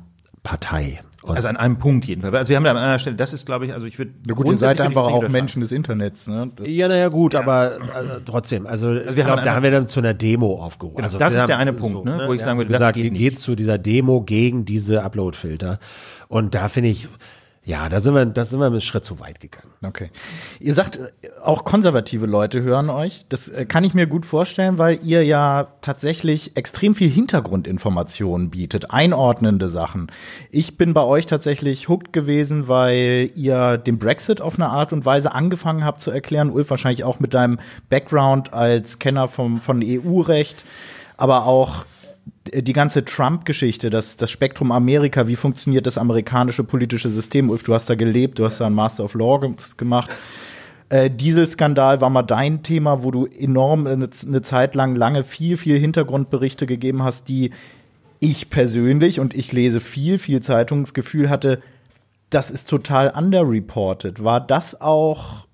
Partei. 0.43 0.99
Und 1.21 1.37
also 1.37 1.47
an 1.47 1.55
einem 1.55 1.79
Punkt 1.79 2.03
jedenfalls. 2.03 2.35
Also 2.35 2.49
wir 2.49 2.57
haben 2.57 2.65
da 2.65 2.71
an 2.71 2.77
einer 2.77 2.99
Stelle, 2.99 3.15
das 3.15 3.31
ist, 3.31 3.45
glaube 3.45 3.65
ich, 3.65 3.73
also 3.73 3.85
ich 3.85 3.97
würde. 3.97 4.11
Ja 4.27 4.33
gut, 4.33 4.45
ihr 4.49 4.57
seid 4.57 4.81
einfach 4.81 5.05
auch 5.05 5.29
Menschen 5.29 5.61
des 5.61 5.71
Internets, 5.71 6.27
ne? 6.27 6.51
Das 6.53 6.67
ja, 6.67 6.89
naja, 6.89 7.07
gut, 7.07 7.33
ja. 7.35 7.39
aber 7.39 7.77
äh, 7.77 7.79
trotzdem. 8.25 8.67
Also, 8.67 8.89
also 8.89 9.05
wir 9.05 9.23
glaub, 9.23 9.37
haben 9.37 9.45
da 9.45 9.55
haben 9.55 9.63
wir 9.63 9.71
dann 9.71 9.87
zu 9.87 10.01
einer 10.01 10.13
Demo 10.13 10.61
aufgerufen. 10.61 10.97
Genau, 10.97 11.05
also 11.05 11.19
das 11.19 11.33
ist 11.33 11.47
der 11.47 11.57
eine 11.57 11.71
Punkt, 11.71 11.99
so, 11.99 12.03
ne, 12.03 12.25
wo 12.27 12.33
ich 12.33 12.41
sagen 12.41 12.57
würde, 12.59 12.77
das 12.77 12.93
geht, 12.93 13.13
geht 13.13 13.39
zu 13.39 13.55
dieser 13.55 13.77
Demo 13.77 14.21
gegen 14.23 14.65
diese 14.65 15.01
Upload-Filter. 15.03 15.79
Und 16.27 16.53
da 16.53 16.67
finde 16.67 16.89
ich, 16.89 17.07
ja, 17.65 17.87
da 17.89 17.99
sind 17.99 18.13
wir, 18.13 18.25
da 18.25 18.45
sind 18.45 18.59
wir 18.59 18.65
einen 18.65 18.81
Schritt 18.81 19.05
zu 19.05 19.19
weit 19.19 19.39
gegangen. 19.39 19.69
Okay. 19.83 20.09
Ihr 20.59 20.73
sagt, 20.73 20.99
auch 21.41 21.63
konservative 21.63 22.25
Leute 22.25 22.61
hören 22.61 22.89
euch. 22.89 23.25
Das 23.29 23.47
äh, 23.47 23.65
kann 23.65 23.83
ich 23.83 23.93
mir 23.93 24.07
gut 24.07 24.25
vorstellen, 24.25 24.77
weil 24.77 24.99
ihr 25.03 25.23
ja 25.23 25.67
tatsächlich 25.81 26.57
extrem 26.57 26.93
viel 26.93 27.09
Hintergrundinformationen 27.09 28.49
bietet, 28.49 28.91
einordnende 28.91 29.69
Sachen. 29.69 30.11
Ich 30.51 30.77
bin 30.77 30.93
bei 30.93 31.03
euch 31.03 31.25
tatsächlich 31.25 31.89
hooked 31.89 32.11
gewesen, 32.13 32.67
weil 32.67 33.31
ihr 33.35 33.77
den 33.77 33.97
Brexit 33.97 34.41
auf 34.41 34.55
eine 34.55 34.69
Art 34.69 34.91
und 34.93 35.05
Weise 35.05 35.33
angefangen 35.33 35.85
habt 35.85 36.01
zu 36.01 36.11
erklären. 36.11 36.49
Ulf, 36.49 36.69
wahrscheinlich 36.69 37.03
auch 37.03 37.19
mit 37.19 37.33
deinem 37.33 37.59
Background 37.89 38.53
als 38.53 38.99
Kenner 38.99 39.27
vom, 39.27 39.61
von 39.61 39.81
EU-Recht 39.83 40.65
aber 41.17 41.45
auch 41.45 41.85
die 42.25 42.73
ganze 42.73 43.05
Trump-Geschichte, 43.05 43.89
das, 43.89 44.17
das 44.17 44.29
Spektrum 44.29 44.71
Amerika, 44.71 45.27
wie 45.27 45.35
funktioniert 45.35 45.87
das 45.87 45.97
amerikanische 45.97 46.63
politische 46.63 47.09
System? 47.09 47.49
Ulf, 47.49 47.63
du 47.63 47.73
hast 47.73 47.89
da 47.89 47.95
gelebt, 47.95 48.39
du 48.39 48.45
hast 48.45 48.59
da 48.59 48.65
einen 48.65 48.75
Master 48.75 49.05
of 49.05 49.13
Law 49.13 49.39
gemacht. 49.77 50.11
Äh, 50.89 51.09
Dieselskandal 51.09 52.01
war 52.01 52.09
mal 52.09 52.23
dein 52.23 52.63
Thema, 52.63 53.03
wo 53.03 53.11
du 53.11 53.25
enorm 53.25 53.87
eine, 53.87 54.09
eine 54.27 54.41
Zeit 54.41 54.75
lang 54.75 54.95
lange 54.95 55.23
viel, 55.23 55.57
viel 55.57 55.79
Hintergrundberichte 55.79 56.65
gegeben 56.65 57.03
hast, 57.03 57.29
die 57.29 57.51
ich 58.19 58.49
persönlich 58.49 59.19
und 59.19 59.33
ich 59.33 59.51
lese 59.51 59.79
viel, 59.79 60.17
viel 60.17 60.41
Zeitungsgefühl 60.41 61.29
hatte, 61.29 61.61
das 62.29 62.51
ist 62.51 62.69
total 62.69 63.09
underreported. 63.09 64.23
War 64.23 64.39
das 64.39 64.79
auch 64.81 65.47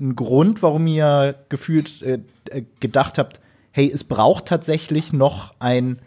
ein 0.00 0.16
Grund, 0.16 0.62
warum 0.62 0.86
ihr 0.86 1.34
gefühlt 1.48 2.02
äh, 2.02 2.20
äh 2.50 2.62
gedacht 2.80 3.18
habt, 3.18 3.40
hey, 3.72 3.90
es 3.92 4.04
braucht 4.04 4.46
tatsächlich 4.46 5.12
noch 5.12 5.54
ein 5.58 5.98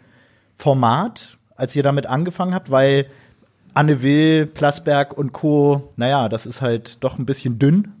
Format, 0.54 1.38
als 1.56 1.74
ihr 1.76 1.82
damit 1.82 2.06
angefangen 2.06 2.54
habt, 2.54 2.70
weil 2.70 3.06
Anne 3.74 4.02
Will, 4.02 4.46
Plasberg 4.46 5.16
und 5.16 5.32
Co., 5.32 5.92
naja, 5.96 6.28
das 6.28 6.46
ist 6.46 6.60
halt 6.60 7.02
doch 7.02 7.18
ein 7.18 7.26
bisschen 7.26 7.58
dünn. 7.58 7.92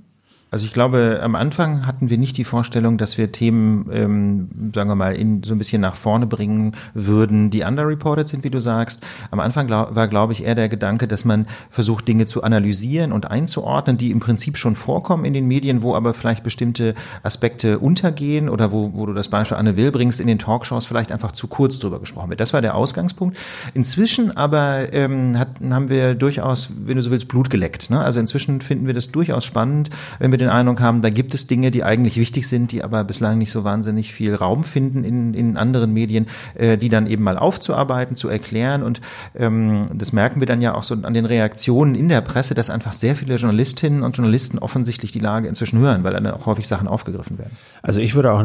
Also 0.52 0.66
ich 0.66 0.74
glaube, 0.74 1.20
am 1.22 1.34
Anfang 1.34 1.86
hatten 1.86 2.10
wir 2.10 2.18
nicht 2.18 2.36
die 2.36 2.44
Vorstellung, 2.44 2.98
dass 2.98 3.16
wir 3.16 3.32
Themen, 3.32 3.88
ähm, 3.90 4.50
sagen 4.74 4.90
wir 4.90 4.96
mal, 4.96 5.16
in, 5.16 5.42
so 5.42 5.54
ein 5.54 5.58
bisschen 5.58 5.80
nach 5.80 5.94
vorne 5.94 6.26
bringen 6.26 6.72
würden, 6.92 7.48
die 7.48 7.62
underreported 7.62 8.28
sind, 8.28 8.44
wie 8.44 8.50
du 8.50 8.60
sagst. 8.60 9.02
Am 9.30 9.40
Anfang 9.40 9.66
glaub, 9.66 9.94
war, 9.94 10.08
glaube 10.08 10.34
ich, 10.34 10.44
eher 10.44 10.54
der 10.54 10.68
Gedanke, 10.68 11.08
dass 11.08 11.24
man 11.24 11.46
versucht, 11.70 12.06
Dinge 12.06 12.26
zu 12.26 12.42
analysieren 12.42 13.12
und 13.12 13.30
einzuordnen, 13.30 13.96
die 13.96 14.10
im 14.10 14.20
Prinzip 14.20 14.58
schon 14.58 14.76
vorkommen 14.76 15.24
in 15.24 15.32
den 15.32 15.48
Medien, 15.48 15.80
wo 15.80 15.94
aber 15.94 16.12
vielleicht 16.12 16.44
bestimmte 16.44 16.94
Aspekte 17.22 17.78
untergehen 17.78 18.50
oder 18.50 18.72
wo, 18.72 18.92
wo 18.92 19.06
du 19.06 19.14
das 19.14 19.28
Beispiel 19.28 19.56
Anne 19.56 19.78
Will 19.78 19.90
bringst, 19.90 20.20
in 20.20 20.26
den 20.26 20.38
Talkshows 20.38 20.84
vielleicht 20.84 21.12
einfach 21.12 21.32
zu 21.32 21.46
kurz 21.46 21.78
drüber 21.78 21.98
gesprochen 21.98 22.28
wird. 22.28 22.40
Das 22.40 22.52
war 22.52 22.60
der 22.60 22.74
Ausgangspunkt. 22.74 23.38
Inzwischen 23.72 24.36
aber 24.36 24.92
ähm, 24.92 25.38
hat, 25.38 25.48
haben 25.70 25.88
wir 25.88 26.14
durchaus, 26.14 26.68
wenn 26.84 26.96
du 26.96 27.02
so 27.02 27.10
willst, 27.10 27.28
Blut 27.28 27.48
geleckt. 27.48 27.88
Ne? 27.88 27.98
Also 27.98 28.20
inzwischen 28.20 28.60
finden 28.60 28.86
wir 28.86 28.92
das 28.92 29.10
durchaus 29.10 29.46
spannend, 29.46 29.88
wenn 30.18 30.30
wir 30.30 30.41
den 30.42 30.50
Eindruck 30.50 30.80
haben, 30.80 31.02
da 31.02 31.10
gibt 31.10 31.34
es 31.34 31.46
Dinge, 31.46 31.70
die 31.70 31.84
eigentlich 31.84 32.16
wichtig 32.16 32.48
sind, 32.48 32.72
die 32.72 32.84
aber 32.84 33.04
bislang 33.04 33.38
nicht 33.38 33.50
so 33.50 33.64
wahnsinnig 33.64 34.12
viel 34.12 34.34
Raum 34.34 34.64
finden 34.64 35.04
in, 35.04 35.34
in 35.34 35.56
anderen 35.56 35.92
Medien, 35.92 36.26
äh, 36.54 36.76
die 36.76 36.88
dann 36.88 37.06
eben 37.06 37.22
mal 37.22 37.38
aufzuarbeiten, 37.38 38.16
zu 38.16 38.28
erklären. 38.28 38.82
Und 38.82 39.00
ähm, 39.34 39.88
das 39.94 40.12
merken 40.12 40.40
wir 40.40 40.46
dann 40.46 40.60
ja 40.60 40.74
auch 40.74 40.82
so 40.82 40.94
an 40.94 41.14
den 41.14 41.26
Reaktionen 41.26 41.94
in 41.94 42.08
der 42.08 42.20
Presse, 42.20 42.54
dass 42.54 42.70
einfach 42.70 42.92
sehr 42.92 43.16
viele 43.16 43.36
Journalistinnen 43.36 44.02
und 44.02 44.16
Journalisten 44.16 44.58
offensichtlich 44.58 45.12
die 45.12 45.18
Lage 45.18 45.48
inzwischen 45.48 45.78
hören, 45.78 46.04
weil 46.04 46.12
dann 46.12 46.26
auch 46.26 46.46
häufig 46.46 46.68
Sachen 46.68 46.88
aufgegriffen 46.88 47.38
werden. 47.38 47.56
Also 47.82 48.00
ich 48.00 48.14
würde 48.14 48.32
auch 48.32 48.44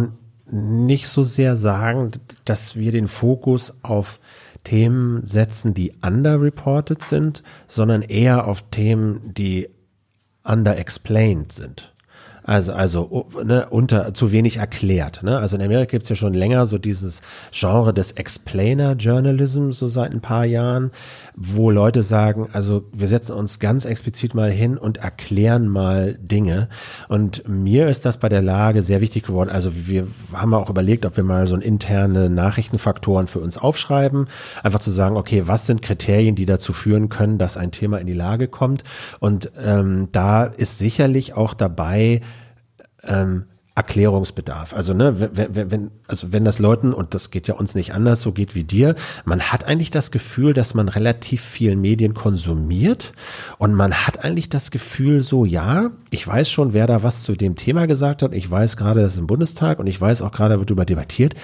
nicht 0.49 1.07
so 1.07 1.23
sehr 1.23 1.57
sagen, 1.57 2.11
dass 2.45 2.77
wir 2.77 2.91
den 2.91 3.07
Fokus 3.07 3.73
auf 3.83 4.19
Themen 4.63 5.25
setzen, 5.25 5.73
die 5.73 5.93
underreported 6.01 7.03
sind, 7.03 7.43
sondern 7.67 8.01
eher 8.01 8.47
auf 8.47 8.63
Themen, 8.69 9.33
die 9.33 9.69
underexplained 10.47 11.51
sind. 11.51 11.91
Also, 12.47 12.71
also 12.71 13.27
ne, 13.43 13.67
unter 13.69 14.13
zu 14.13 14.31
wenig 14.31 14.55
erklärt. 14.55 15.21
Ne? 15.21 15.37
Also 15.37 15.57
in 15.57 15.61
Amerika 15.61 15.91
gibt's 15.91 16.07
ja 16.07 16.15
schon 16.15 16.33
länger 16.33 16.65
so 16.65 16.77
dieses 16.77 17.21
Genre 17.51 17.93
des 17.93 18.13
Explainer 18.13 18.93
Journalism, 18.93 19.71
so 19.71 19.89
seit 19.89 20.13
ein 20.13 20.21
paar 20.21 20.45
Jahren, 20.45 20.91
wo 21.39 21.69
Leute 21.69 22.01
sagen, 22.01 22.49
also 22.51 22.85
wir 22.91 23.07
setzen 23.07 23.33
uns 23.33 23.59
ganz 23.59 23.85
explizit 23.85 24.33
mal 24.33 24.49
hin 24.49 24.75
und 24.75 24.97
erklären 24.97 25.67
mal 25.67 26.15
Dinge. 26.19 26.67
Und 27.09 27.47
mir 27.47 27.87
ist 27.89 28.05
das 28.05 28.17
bei 28.17 28.27
der 28.27 28.41
Lage 28.41 28.81
sehr 28.81 29.01
wichtig 29.01 29.21
geworden. 29.21 29.51
Also 29.51 29.71
wir 29.87 30.07
haben 30.33 30.55
auch 30.55 30.67
überlegt, 30.67 31.05
ob 31.05 31.15
wir 31.15 31.23
mal 31.23 31.47
so 31.47 31.55
interne 31.55 32.31
Nachrichtenfaktoren 32.31 33.27
für 33.27 33.39
uns 33.39 33.59
aufschreiben. 33.59 34.27
Einfach 34.63 34.79
zu 34.79 34.89
sagen, 34.89 35.15
okay, 35.15 35.43
was 35.45 35.67
sind 35.67 35.83
Kriterien, 35.83 36.35
die 36.35 36.45
dazu 36.45 36.73
führen 36.73 37.07
können, 37.07 37.37
dass 37.37 37.55
ein 37.55 37.71
Thema 37.71 37.99
in 37.99 38.07
die 38.07 38.13
Lage 38.13 38.47
kommt? 38.47 38.83
Und 39.19 39.51
ähm, 39.63 40.07
da 40.11 40.43
ist 40.45 40.79
sicherlich 40.79 41.35
auch 41.35 41.53
dabei, 41.53 42.21
ähm, 43.03 43.45
Erklärungsbedarf. 43.77 44.73
Also 44.73 44.95
ne, 44.95 45.29
wenn, 45.33 45.71
wenn, 45.71 45.91
also 46.07 46.33
wenn 46.33 46.43
das 46.43 46.57
Leuten 46.57 46.93
und 46.93 47.13
das 47.13 47.29
geht 47.29 47.47
ja 47.47 47.53
uns 47.53 47.75
nicht 47.75 47.93
anders, 47.93 48.23
so 48.23 48.31
geht 48.31 48.55
wie 48.55 48.63
dir, 48.63 48.95
man 49.23 49.39
hat 49.39 49.65
eigentlich 49.65 49.91
das 49.91 50.09
Gefühl, 50.09 50.55
dass 50.55 50.73
man 50.73 50.89
relativ 50.89 51.43
viel 51.43 51.75
Medien 51.75 52.15
konsumiert 52.15 53.13
und 53.59 53.75
man 53.75 53.93
hat 53.93 54.25
eigentlich 54.25 54.49
das 54.49 54.71
Gefühl, 54.71 55.21
so 55.21 55.45
ja, 55.45 55.91
ich 56.09 56.27
weiß 56.27 56.49
schon, 56.49 56.73
wer 56.73 56.87
da 56.87 57.03
was 57.03 57.21
zu 57.21 57.35
dem 57.35 57.55
Thema 57.55 57.85
gesagt 57.85 58.23
hat, 58.23 58.33
ich 58.33 58.49
weiß 58.49 58.77
gerade, 58.77 59.01
das 59.03 59.13
ist 59.13 59.19
im 59.19 59.27
Bundestag 59.27 59.77
und 59.77 59.85
ich 59.85 60.01
weiß 60.01 60.23
auch 60.23 60.31
gerade, 60.31 60.57
wird 60.57 60.71
darüber 60.71 60.85
debattiert. 60.85 61.35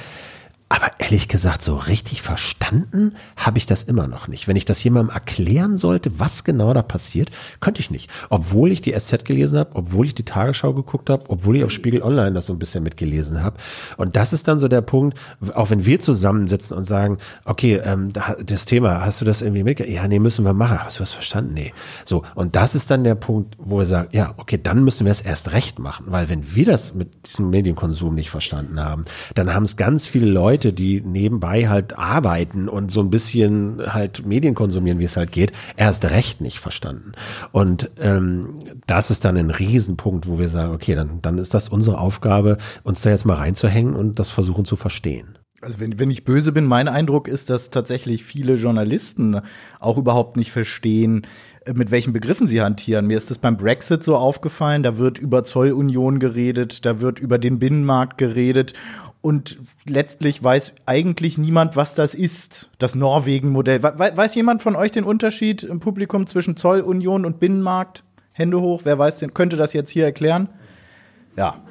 Aber 0.73 0.89
ehrlich 0.97 1.27
gesagt, 1.27 1.61
so 1.61 1.75
richtig 1.75 2.23
verstanden 2.23 3.13
habe 3.37 3.59
ich 3.59 3.67
das 3.67 3.83
immer 3.83 4.07
noch 4.07 4.27
nicht. 4.27 4.47
Wenn 4.47 4.55
ich 4.55 4.65
das 4.65 4.83
jemandem 4.83 5.13
erklären 5.13 5.77
sollte, 5.77 6.19
was 6.19 6.43
genau 6.43 6.73
da 6.73 6.81
passiert, 6.81 7.29
könnte 7.59 7.79
ich 7.79 7.91
nicht. 7.91 8.09
Obwohl 8.31 8.71
ich 8.71 8.81
die 8.81 8.91
SZ 8.97 9.23
gelesen 9.23 9.59
habe, 9.59 9.69
obwohl 9.75 10.07
ich 10.07 10.15
die 10.15 10.25
Tagesschau 10.25 10.73
geguckt 10.73 11.11
habe, 11.11 11.25
obwohl 11.27 11.57
ich 11.57 11.63
auf 11.63 11.69
Spiegel 11.69 12.01
Online 12.01 12.31
das 12.31 12.47
so 12.47 12.53
ein 12.53 12.57
bisschen 12.57 12.83
mitgelesen 12.83 13.43
habe. 13.43 13.57
Und 13.97 14.15
das 14.15 14.33
ist 14.33 14.47
dann 14.47 14.57
so 14.57 14.67
der 14.67 14.81
Punkt, 14.81 15.15
auch 15.53 15.69
wenn 15.69 15.85
wir 15.85 15.99
zusammensitzen 15.99 16.75
und 16.75 16.85
sagen, 16.85 17.19
okay, 17.45 17.79
ähm, 17.85 18.09
das 18.43 18.65
Thema, 18.65 19.05
hast 19.05 19.21
du 19.21 19.25
das 19.25 19.43
irgendwie 19.43 19.63
mitgekriegt? 19.63 19.95
Ja, 19.95 20.07
nee, 20.07 20.17
müssen 20.17 20.43
wir 20.43 20.53
machen. 20.53 20.83
Hast 20.83 20.97
du 20.97 21.03
das 21.03 21.11
verstanden? 21.11 21.53
Nee. 21.53 21.71
So, 22.03 22.23
und 22.33 22.55
das 22.55 22.73
ist 22.73 22.89
dann 22.89 23.03
der 23.03 23.13
Punkt, 23.13 23.57
wo 23.59 23.77
wir 23.77 23.85
sagen, 23.85 24.09
ja, 24.11 24.33
okay, 24.37 24.59
dann 24.61 24.83
müssen 24.83 25.05
wir 25.05 25.11
es 25.11 25.21
erst 25.21 25.51
recht 25.51 25.77
machen. 25.77 26.05
Weil 26.07 26.29
wenn 26.29 26.55
wir 26.55 26.65
das 26.65 26.95
mit 26.95 27.27
diesem 27.27 27.51
Medienkonsum 27.51 28.15
nicht 28.15 28.31
verstanden 28.31 28.79
haben, 28.79 29.05
dann 29.35 29.53
haben 29.53 29.65
es 29.65 29.77
ganz 29.77 30.07
viele 30.07 30.25
Leute, 30.25 30.62
die 30.71 31.01
nebenbei 31.01 31.67
halt 31.67 31.97
arbeiten 31.97 32.69
und 32.69 32.91
so 32.91 33.01
ein 33.01 33.09
bisschen 33.09 33.81
halt 33.85 34.25
Medien 34.25 34.55
konsumieren, 34.55 34.99
wie 34.99 35.05
es 35.05 35.17
halt 35.17 35.31
geht, 35.31 35.51
erst 35.75 36.05
recht 36.05 36.41
nicht 36.41 36.59
verstanden. 36.59 37.13
Und 37.51 37.91
ähm, 37.99 38.59
das 38.87 39.11
ist 39.11 39.25
dann 39.25 39.35
ein 39.37 39.49
Riesenpunkt, 39.49 40.27
wo 40.27 40.39
wir 40.39 40.49
sagen, 40.49 40.73
okay, 40.73 40.95
dann, 40.95 41.21
dann 41.21 41.37
ist 41.37 41.53
das 41.53 41.69
unsere 41.69 41.97
Aufgabe, 41.99 42.57
uns 42.83 43.01
da 43.01 43.09
jetzt 43.09 43.25
mal 43.25 43.35
reinzuhängen 43.35 43.95
und 43.95 44.19
das 44.19 44.29
versuchen 44.29 44.65
zu 44.65 44.75
verstehen. 44.75 45.37
Also 45.63 45.79
wenn, 45.79 45.97
wenn 45.97 46.11
ich 46.11 46.25
böse 46.25 46.51
bin, 46.51 46.65
mein 46.65 46.89
Eindruck 46.89 47.27
ist, 47.27 47.49
dass 47.49 47.69
tatsächlich 47.69 48.23
viele 48.23 48.55
Journalisten 48.55 49.39
auch 49.79 49.97
überhaupt 49.97 50.35
nicht 50.35 50.51
verstehen, 50.51 51.25
äh, 51.65 51.73
mit 51.73 51.89
welchen 51.89 52.11
Begriffen 52.11 52.47
sie 52.47 52.61
hantieren. 52.61 53.07
Mir 53.07 53.17
ist 53.17 53.29
das 53.29 53.37
beim 53.37 53.55
Brexit 53.55 54.03
so 54.03 54.17
aufgefallen, 54.17 54.83
da 54.83 54.97
wird 54.97 55.19
über 55.19 55.43
Zollunion 55.43 56.19
geredet, 56.19 56.85
da 56.85 56.99
wird 56.99 57.19
über 57.19 57.37
den 57.37 57.59
Binnenmarkt 57.59 58.17
geredet 58.17 58.73
und 59.23 59.57
letztlich 59.85 60.43
weiß 60.43 60.73
eigentlich 60.85 61.37
niemand, 61.37 61.77
was 61.77 61.95
das 61.95 62.13
ist, 62.13 62.69
das 62.77 62.93
Norwegen-Modell. 62.93 63.81
Weiß 63.81 64.35
jemand 64.35 64.61
von 64.61 64.75
euch 64.75 64.91
den 64.91 65.05
Unterschied 65.05 65.63
im 65.63 65.79
Publikum 65.79 66.27
zwischen 66.27 66.57
Zollunion 66.57 67.25
und 67.25 67.39
Binnenmarkt? 67.39 68.03
Hände 68.33 68.59
hoch, 68.59 68.81
wer 68.83 68.99
weiß 68.99 69.19
denn, 69.19 69.33
könnte 69.33 69.55
das 69.55 69.71
jetzt 69.71 69.91
hier 69.91 70.03
erklären? 70.03 70.49
Ja, 71.37 71.61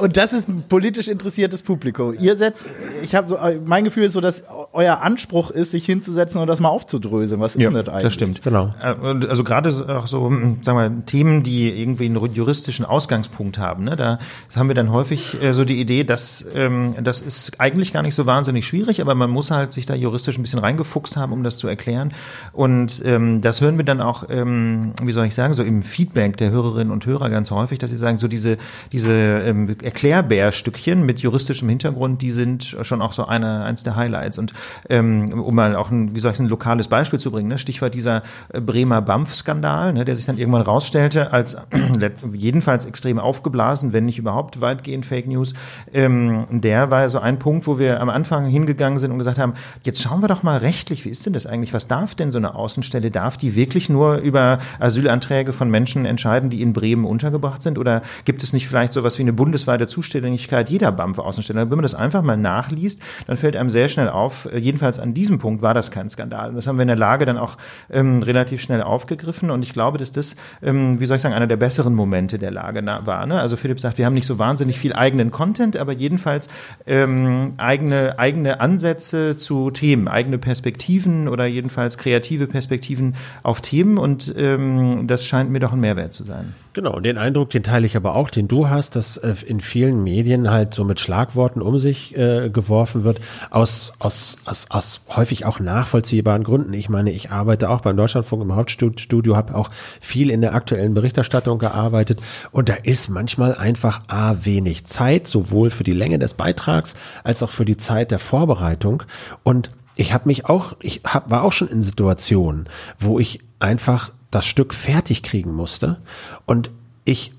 und 0.00 0.16
das 0.16 0.32
ist 0.32 0.48
ein 0.48 0.64
politisch 0.68 1.08
interessiertes 1.08 1.62
Publikum. 1.62 2.14
Ihr 2.18 2.36
setzt, 2.36 2.64
ich 3.02 3.14
habe 3.14 3.26
so, 3.26 3.36
mein 3.64 3.84
Gefühl 3.84 4.04
ist 4.04 4.12
so, 4.12 4.20
dass 4.20 4.44
euer 4.72 5.00
Anspruch 5.00 5.50
ist, 5.50 5.72
sich 5.72 5.84
hinzusetzen 5.84 6.40
und 6.40 6.46
das 6.46 6.60
mal 6.60 6.68
aufzudröseln. 6.68 7.40
Was 7.40 7.56
ist 7.56 7.62
ja, 7.62 7.70
das 7.70 7.88
eigentlich? 7.88 8.02
Das 8.04 8.14
stimmt, 8.14 8.42
genau. 8.42 8.74
Äh, 8.80 9.26
also 9.26 9.42
gerade 9.44 9.70
auch 9.98 10.06
so, 10.06 10.26
hm, 10.26 10.58
sagen 10.62 10.78
wir, 10.78 11.06
Themen, 11.06 11.42
die 11.42 11.68
irgendwie 11.68 12.04
einen 12.04 12.32
juristischen 12.32 12.84
Ausgangspunkt 12.84 13.58
haben, 13.58 13.84
ne, 13.84 13.96
da 13.96 14.18
haben 14.54 14.68
wir 14.68 14.74
dann 14.74 14.92
häufig 14.92 15.42
äh, 15.42 15.52
so 15.52 15.64
die 15.64 15.80
Idee, 15.80 16.04
dass 16.04 16.46
ähm, 16.54 16.94
das 17.02 17.20
ist 17.20 17.60
eigentlich 17.60 17.92
gar 17.92 18.02
nicht 18.02 18.14
so 18.14 18.24
wahnsinnig 18.26 18.66
schwierig, 18.66 19.00
aber 19.00 19.14
man 19.14 19.30
muss 19.30 19.50
halt 19.50 19.72
sich 19.72 19.86
da 19.86 19.94
juristisch 19.94 20.38
ein 20.38 20.42
bisschen 20.42 20.60
reingefuchst 20.60 21.16
haben, 21.16 21.32
um 21.32 21.42
das 21.42 21.58
zu 21.58 21.66
erklären. 21.66 22.12
Und 22.52 23.02
ähm, 23.04 23.40
das 23.40 23.60
hören 23.60 23.78
wir 23.78 23.84
dann 23.84 24.00
auch, 24.00 24.24
ähm, 24.30 24.92
wie 25.02 25.12
soll 25.12 25.26
ich 25.26 25.34
sagen, 25.34 25.54
so 25.54 25.62
im 25.62 25.82
Feedback 25.82 26.36
der 26.36 26.50
Hörerinnen 26.50 26.92
und 26.92 27.04
Hörer 27.04 27.30
ganz 27.30 27.50
häufig, 27.50 27.78
dass 27.78 27.90
sie 27.90 27.96
sagen, 27.96 28.18
so 28.18 28.28
diese 28.28 28.58
diese 28.92 29.12
ähm, 29.12 29.71
Erklärbärstückchen 29.82 31.04
mit 31.04 31.20
juristischem 31.20 31.68
Hintergrund, 31.68 32.22
die 32.22 32.30
sind 32.30 32.76
schon 32.82 33.02
auch 33.02 33.12
so 33.12 33.26
eine, 33.26 33.64
eins 33.64 33.82
der 33.82 33.96
Highlights. 33.96 34.38
Und 34.38 34.52
ähm, 34.88 35.32
um 35.42 35.54
mal 35.54 35.76
auch 35.76 35.90
ein, 35.90 36.14
wie 36.14 36.20
soll 36.20 36.32
ich 36.32 36.38
ein 36.38 36.48
lokales 36.48 36.88
Beispiel 36.88 37.18
zu 37.18 37.30
bringen, 37.30 37.48
ne? 37.48 37.58
Stichwort 37.58 37.94
dieser 37.94 38.22
äh, 38.52 38.60
Bremer 38.60 39.02
BAMF-Skandal, 39.02 39.92
ne? 39.92 40.04
der 40.04 40.16
sich 40.16 40.26
dann 40.26 40.38
irgendwann 40.38 40.62
rausstellte 40.62 41.32
als 41.32 41.56
jedenfalls 42.32 42.84
extrem 42.84 43.18
aufgeblasen, 43.18 43.92
wenn 43.92 44.04
nicht 44.04 44.18
überhaupt 44.18 44.60
weitgehend 44.60 45.06
Fake 45.06 45.26
News. 45.26 45.54
Ähm, 45.92 46.46
der 46.50 46.90
war 46.90 47.08
so 47.08 47.18
ein 47.18 47.38
Punkt, 47.38 47.66
wo 47.66 47.78
wir 47.78 48.00
am 48.00 48.10
Anfang 48.10 48.46
hingegangen 48.46 48.98
sind 48.98 49.12
und 49.12 49.18
gesagt 49.18 49.38
haben, 49.38 49.54
jetzt 49.84 50.02
schauen 50.02 50.20
wir 50.20 50.28
doch 50.28 50.42
mal 50.42 50.58
rechtlich, 50.58 51.04
wie 51.04 51.10
ist 51.10 51.24
denn 51.26 51.32
das 51.32 51.46
eigentlich? 51.46 51.72
Was 51.72 51.88
darf 51.88 52.14
denn 52.14 52.30
so 52.30 52.38
eine 52.38 52.54
Außenstelle? 52.54 53.10
Darf 53.10 53.36
die 53.36 53.54
wirklich 53.54 53.88
nur 53.88 54.16
über 54.16 54.58
Asylanträge 54.78 55.52
von 55.52 55.70
Menschen 55.70 56.04
entscheiden, 56.04 56.50
die 56.50 56.62
in 56.62 56.72
Bremen 56.72 57.04
untergebracht 57.04 57.62
sind? 57.62 57.78
Oder 57.78 58.02
gibt 58.24 58.42
es 58.42 58.52
nicht 58.52 58.68
vielleicht 58.68 58.92
sowas 58.92 59.18
wie 59.18 59.22
eine 59.22 59.32
Bundes 59.32 59.61
bundesweite 59.62 59.86
Zuständigkeit 59.86 60.70
jeder 60.70 60.90
BAMF-Außenstelle. 60.90 61.70
Wenn 61.70 61.76
man 61.76 61.82
das 61.82 61.94
einfach 61.94 62.22
mal 62.22 62.36
nachliest, 62.36 63.00
dann 63.26 63.36
fällt 63.36 63.56
einem 63.56 63.70
sehr 63.70 63.88
schnell 63.88 64.08
auf, 64.08 64.48
äh, 64.52 64.58
jedenfalls 64.58 64.98
an 64.98 65.14
diesem 65.14 65.38
Punkt 65.38 65.62
war 65.62 65.72
das 65.74 65.90
kein 65.90 66.08
Skandal. 66.08 66.50
Und 66.50 66.56
das 66.56 66.66
haben 66.66 66.78
wir 66.78 66.82
in 66.82 66.88
der 66.88 66.96
Lage 66.96 67.26
dann 67.26 67.38
auch 67.38 67.56
ähm, 67.90 68.22
relativ 68.22 68.60
schnell 68.60 68.82
aufgegriffen. 68.82 69.50
Und 69.50 69.62
ich 69.62 69.72
glaube, 69.72 69.98
dass 69.98 70.10
das, 70.10 70.34
ähm, 70.62 70.98
wie 70.98 71.06
soll 71.06 71.16
ich 71.16 71.22
sagen, 71.22 71.34
einer 71.34 71.46
der 71.46 71.56
besseren 71.56 71.94
Momente 71.94 72.38
der 72.38 72.50
Lage 72.50 72.84
war. 73.04 73.26
Ne? 73.26 73.40
Also 73.40 73.56
Philipp 73.56 73.78
sagt, 73.78 73.98
wir 73.98 74.06
haben 74.06 74.14
nicht 74.14 74.26
so 74.26 74.38
wahnsinnig 74.38 74.78
viel 74.78 74.92
eigenen 74.92 75.30
Content, 75.30 75.76
aber 75.76 75.92
jedenfalls 75.92 76.48
ähm, 76.86 77.54
eigene, 77.58 78.18
eigene 78.18 78.60
Ansätze 78.60 79.36
zu 79.36 79.70
Themen, 79.70 80.08
eigene 80.08 80.38
Perspektiven 80.38 81.28
oder 81.28 81.46
jedenfalls 81.46 81.98
kreative 81.98 82.48
Perspektiven 82.48 83.14
auf 83.44 83.60
Themen. 83.60 83.98
Und 83.98 84.34
ähm, 84.36 85.06
das 85.06 85.24
scheint 85.24 85.50
mir 85.50 85.60
doch 85.60 85.72
ein 85.72 85.80
Mehrwert 85.80 86.12
zu 86.12 86.24
sein. 86.24 86.54
Genau, 86.74 87.00
den 87.00 87.18
Eindruck, 87.18 87.50
den 87.50 87.62
teile 87.62 87.84
ich 87.84 87.96
aber 87.98 88.14
auch, 88.14 88.30
den 88.30 88.48
du 88.48 88.70
hast, 88.70 88.96
dass 88.96 89.18
äh, 89.18 89.34
in 89.46 89.60
vielen 89.60 90.02
Medien 90.02 90.50
halt 90.50 90.72
so 90.72 90.84
mit 90.84 91.00
Schlagworten 91.00 91.60
um 91.60 91.78
sich 91.78 92.16
äh, 92.16 92.48
geworfen 92.48 93.04
wird, 93.04 93.20
aus, 93.50 93.92
aus, 93.98 94.38
aus, 94.46 94.64
aus 94.70 95.02
häufig 95.10 95.44
auch 95.44 95.60
nachvollziehbaren 95.60 96.44
Gründen. 96.44 96.72
Ich 96.72 96.88
meine, 96.88 97.12
ich 97.12 97.30
arbeite 97.30 97.68
auch 97.68 97.82
beim 97.82 97.98
Deutschlandfunk 97.98 98.42
im 98.42 98.56
Hauptstudio, 98.56 99.36
habe 99.36 99.54
auch 99.54 99.68
viel 100.00 100.30
in 100.30 100.40
der 100.40 100.54
aktuellen 100.54 100.94
Berichterstattung 100.94 101.58
gearbeitet 101.58 102.22
und 102.52 102.70
da 102.70 102.74
ist 102.74 103.10
manchmal 103.10 103.54
einfach 103.54 104.04
A, 104.08 104.36
wenig 104.42 104.86
Zeit, 104.86 105.26
sowohl 105.26 105.68
für 105.68 105.84
die 105.84 105.92
Länge 105.92 106.18
des 106.18 106.32
Beitrags 106.32 106.94
als 107.22 107.42
auch 107.42 107.50
für 107.50 107.66
die 107.66 107.76
Zeit 107.76 108.10
der 108.10 108.18
Vorbereitung 108.18 109.02
und 109.42 109.70
ich 109.94 110.14
habe 110.14 110.26
mich 110.26 110.46
auch, 110.46 110.74
ich 110.80 111.02
hab, 111.04 111.30
war 111.30 111.42
auch 111.42 111.52
schon 111.52 111.68
in 111.68 111.82
Situationen, 111.82 112.66
wo 112.98 113.18
ich 113.18 113.40
einfach 113.58 114.10
das 114.32 114.46
Stück 114.46 114.74
fertig 114.74 115.22
kriegen 115.22 115.52
musste 115.52 116.00
und 116.46 116.70
ich 117.04 117.34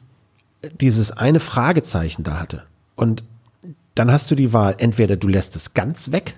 dieses 0.80 1.12
eine 1.12 1.42
Fragezeichen 1.42 2.24
da 2.24 2.40
hatte. 2.40 2.64
Und 2.96 3.26
dann 3.96 4.12
hast 4.12 4.32
du 4.32 4.36
die 4.36 4.54
Wahl, 4.54 4.76
entweder 4.78 5.18
du 5.18 5.28
lässt 5.28 5.58
es 5.58 5.74
ganz 5.74 6.12
weg, 6.12 6.38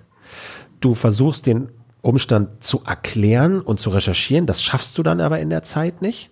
du 0.79 0.95
versuchst 0.95 1.45
den 1.45 1.69
Umstand 2.01 2.63
zu 2.63 2.81
erklären 2.85 3.61
und 3.61 3.79
zu 3.79 3.89
recherchieren, 3.89 4.47
das 4.47 4.63
schaffst 4.63 4.97
du 4.97 5.03
dann 5.03 5.21
aber 5.21 5.39
in 5.39 5.49
der 5.49 5.63
Zeit 5.63 6.01
nicht. 6.01 6.31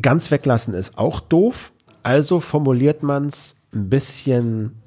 Ganz 0.00 0.30
weglassen 0.30 0.74
ist 0.74 0.98
auch 0.98 1.20
doof, 1.20 1.72
also 2.02 2.40
formuliert 2.40 3.02
man 3.02 3.26
es 3.26 3.56
ein 3.74 3.88
bisschen 3.88 4.82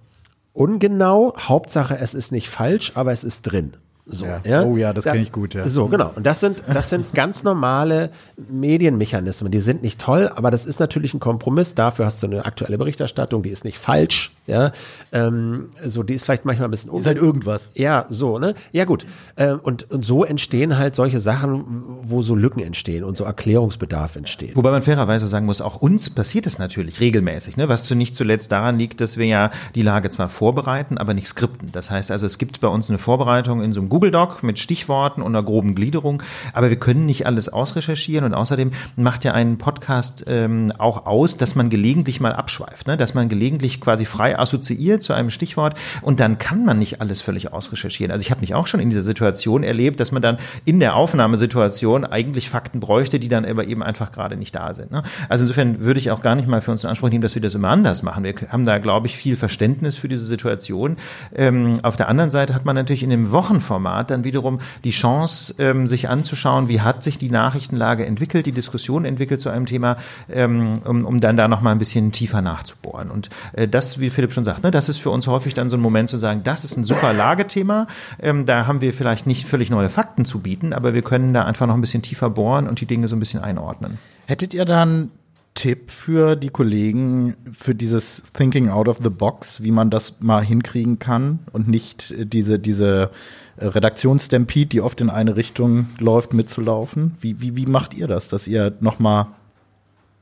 ungenau. 0.53 1.33
Hauptsache, 1.37 1.97
es 1.97 2.13
ist 2.13 2.31
nicht 2.31 2.49
falsch, 2.49 2.91
aber 2.95 3.11
es 3.11 3.23
ist 3.23 3.43
drin. 3.43 3.73
So, 4.07 4.25
ja. 4.25 4.41
ja. 4.45 4.63
Oh 4.63 4.77
ja, 4.77 4.93
das 4.93 5.05
kenne 5.05 5.21
ich 5.21 5.31
gut, 5.31 5.55
ja. 5.55 5.67
So, 5.67 5.87
genau. 5.87 6.11
Und 6.15 6.27
das 6.27 6.39
sind, 6.39 6.61
das 6.71 6.91
sind 6.91 7.13
ganz 7.15 7.43
normale 7.43 8.11
Medienmechanismen. 8.49 9.51
Die 9.51 9.59
sind 9.59 9.81
nicht 9.81 9.99
toll, 9.99 10.29
aber 10.35 10.51
das 10.51 10.67
ist 10.67 10.79
natürlich 10.79 11.15
ein 11.15 11.19
Kompromiss. 11.19 11.73
Dafür 11.73 12.05
hast 12.05 12.21
du 12.21 12.27
eine 12.27 12.45
aktuelle 12.45 12.77
Berichterstattung, 12.77 13.41
die 13.41 13.49
ist 13.49 13.65
nicht 13.65 13.79
falsch, 13.79 14.31
ja. 14.45 14.71
Ähm, 15.11 15.69
so, 15.83 16.03
die 16.03 16.13
ist 16.13 16.25
vielleicht 16.25 16.45
manchmal 16.45 16.67
ein 16.67 16.71
bisschen. 16.71 16.93
Ist 16.93 17.07
halt 17.07 17.17
irgendwas. 17.17 17.71
Ja, 17.73 18.05
so, 18.09 18.37
ne? 18.37 18.53
Ja, 18.71 18.85
gut. 18.85 19.07
Ähm, 19.37 19.59
und, 19.63 19.89
und 19.91 20.05
so 20.05 20.23
entstehen 20.23 20.77
halt 20.77 20.93
solche 20.93 21.19
Sachen, 21.19 21.63
wo 22.03 22.21
so 22.21 22.35
Lücken 22.35 22.61
entstehen 22.61 23.03
und 23.03 23.17
so 23.17 23.23
Erklärungsbedarf 23.23 24.17
entsteht. 24.17 24.55
Wobei 24.55 24.69
man 24.69 24.83
fairerweise 24.83 25.25
sagen 25.25 25.47
muss, 25.47 25.61
auch 25.61 25.77
uns 25.77 26.11
passiert 26.11 26.45
es 26.45 26.59
natürlich 26.59 26.99
regelmäßig, 26.99 27.57
ne? 27.57 27.69
Was 27.69 27.89
nicht 27.89 28.13
zuletzt 28.13 28.51
daran 28.51 28.77
liegt, 28.77 29.01
dass 29.01 29.17
wir 29.17 29.25
ja 29.25 29.49
die 29.73 29.81
Lage 29.81 30.11
zwar 30.11 30.29
vorbereiten, 30.29 30.99
aber 30.99 31.15
nicht 31.15 31.27
skripten. 31.27 31.71
Das 31.71 31.89
heißt 31.89 32.11
also, 32.11 32.27
es 32.27 32.37
gibt 32.37 32.59
bei 32.59 32.67
uns 32.67 32.89
eine 32.89 32.99
Vorbereitung 32.99 33.63
in 33.63 33.73
so 33.73 33.79
einem 33.79 33.89
Google 33.95 34.11
Doc 34.11 34.43
mit 34.43 34.59
Stichworten 34.59 35.21
und 35.21 35.33
einer 35.33 35.41
groben 35.41 35.73
Gliederung, 35.73 36.21
aber 36.51 36.69
wir 36.69 36.75
können 36.75 37.05
nicht 37.05 37.25
alles 37.25 37.47
ausrecherchieren 37.47 38.25
und 38.25 38.33
außerdem 38.33 38.71
macht 38.97 39.23
ja 39.23 39.31
ein 39.31 39.57
Podcast 39.57 40.25
ähm, 40.27 40.69
auch 40.77 41.05
aus, 41.05 41.37
dass 41.37 41.55
man 41.55 41.69
gelegentlich 41.69 42.19
mal 42.19 42.33
abschweift, 42.33 42.87
ne? 42.87 42.97
dass 42.97 43.13
man 43.13 43.29
gelegentlich 43.29 43.79
quasi 43.79 44.03
frei 44.03 44.37
assoziiert 44.37 45.01
zu 45.01 45.13
einem 45.13 45.29
Stichwort 45.29 45.79
und 46.01 46.19
dann 46.19 46.37
kann 46.39 46.65
man 46.65 46.77
nicht 46.77 46.99
alles 46.99 47.21
völlig 47.21 47.53
ausrecherchieren. 47.53 48.11
Also 48.11 48.21
ich 48.21 48.31
habe 48.31 48.41
mich 48.41 48.53
auch 48.53 48.67
schon 48.67 48.81
in 48.81 48.89
dieser 48.89 49.01
Situation 49.01 49.63
erlebt, 49.63 50.01
dass 50.01 50.11
man 50.11 50.21
dann 50.21 50.39
in 50.65 50.81
der 50.81 50.97
Aufnahmesituation 50.97 52.03
eigentlich 52.03 52.49
Fakten 52.49 52.81
bräuchte, 52.81 53.17
die 53.17 53.29
dann 53.29 53.45
aber 53.45 53.65
eben 53.65 53.81
einfach 53.81 54.11
gerade 54.11 54.35
nicht 54.35 54.53
da 54.53 54.73
sind. 54.73 54.91
Ne? 54.91 55.03
Also 55.29 55.45
insofern 55.45 55.85
würde 55.85 56.01
ich 56.01 56.11
auch 56.11 56.19
gar 56.19 56.35
nicht 56.35 56.49
mal 56.49 56.59
für 56.59 56.71
uns 56.71 56.83
in 56.83 56.89
Anspruch 56.89 57.11
nehmen, 57.11 57.21
dass 57.21 57.35
wir 57.35 57.41
das 57.41 57.55
immer 57.55 57.69
anders 57.69 58.03
machen. 58.03 58.25
Wir 58.25 58.35
haben 58.49 58.65
da, 58.65 58.77
glaube 58.77 59.07
ich, 59.07 59.15
viel 59.15 59.37
Verständnis 59.37 59.95
für 59.95 60.09
diese 60.09 60.25
Situation. 60.25 60.97
Ähm, 61.33 61.79
auf 61.81 61.95
der 61.95 62.09
anderen 62.09 62.29
Seite 62.29 62.53
hat 62.53 62.65
man 62.65 62.75
natürlich 62.75 63.01
in 63.01 63.09
dem 63.09 63.31
Wochenformat 63.31 63.84
Format 63.85 64.09
dann 64.09 64.23
wiederum 64.23 64.59
die 64.83 64.89
Chance, 64.89 65.53
ähm, 65.59 65.87
sich 65.87 66.09
anzuschauen, 66.09 66.69
wie 66.69 66.81
hat 66.81 67.03
sich 67.03 67.19
die 67.19 67.29
Nachrichtenlage 67.29 68.03
entwickelt, 68.03 68.47
die 68.47 68.51
Diskussion 68.51 69.05
entwickelt 69.05 69.39
zu 69.39 69.49
einem 69.49 69.67
Thema, 69.67 69.97
ähm, 70.27 70.79
um, 70.83 71.05
um 71.05 71.19
dann 71.19 71.37
da 71.37 71.47
noch 71.47 71.61
mal 71.61 71.71
ein 71.71 71.77
bisschen 71.77 72.11
tiefer 72.11 72.41
nachzubohren. 72.41 73.11
Und 73.11 73.29
äh, 73.53 73.67
das, 73.67 73.99
wie 73.99 74.09
Philipp 74.09 74.33
schon 74.33 74.43
sagt, 74.43 74.63
ne, 74.63 74.71
das 74.71 74.89
ist 74.89 74.97
für 74.97 75.11
uns 75.11 75.27
häufig 75.27 75.53
dann 75.53 75.69
so 75.69 75.77
ein 75.77 75.81
Moment 75.81 76.09
zu 76.09 76.17
sagen, 76.17 76.41
das 76.43 76.63
ist 76.63 76.77
ein 76.77 76.83
super 76.83 77.13
Lagethema, 77.13 77.85
ähm, 78.19 78.47
da 78.47 78.65
haben 78.65 78.81
wir 78.81 78.91
vielleicht 78.91 79.27
nicht 79.27 79.45
völlig 79.45 79.69
neue 79.69 79.89
Fakten 79.89 80.25
zu 80.25 80.39
bieten, 80.39 80.73
aber 80.73 80.95
wir 80.95 81.03
können 81.03 81.33
da 81.33 81.45
einfach 81.45 81.67
noch 81.67 81.75
ein 81.75 81.81
bisschen 81.81 82.01
tiefer 82.01 82.31
bohren 82.31 82.67
und 82.67 82.81
die 82.81 82.87
Dinge 82.87 83.07
so 83.07 83.15
ein 83.15 83.19
bisschen 83.19 83.43
einordnen. 83.43 83.99
Hättet 84.25 84.55
ihr 84.55 84.65
dann 84.65 85.11
Tipp 85.55 85.89
für 85.89 86.35
die 86.35 86.49
Kollegen 86.49 87.35
für 87.51 87.73
dieses 87.73 88.21
Thinking 88.33 88.69
out 88.69 88.87
of 88.87 88.99
the 89.01 89.09
box, 89.09 89.63
wie 89.63 89.71
man 89.71 89.89
das 89.89 90.19
mal 90.19 90.43
hinkriegen 90.43 90.99
kann 90.99 91.39
und 91.53 91.67
nicht 91.67 92.11
äh, 92.11 92.25
diese, 92.25 92.59
diese 92.59 93.09
äh, 93.57 93.65
Redaktionsstampede, 93.65 94.67
die 94.67 94.81
oft 94.81 95.01
in 95.01 95.09
eine 95.09 95.37
Richtung 95.37 95.87
läuft, 95.97 96.33
mitzulaufen? 96.33 97.15
Wie, 97.21 97.41
wie, 97.41 97.55
wie 97.55 97.65
macht 97.65 97.93
ihr 97.93 98.07
das, 98.07 98.27
dass 98.27 98.47
ihr 98.47 98.73
noch 98.81 98.99
mal 98.99 99.27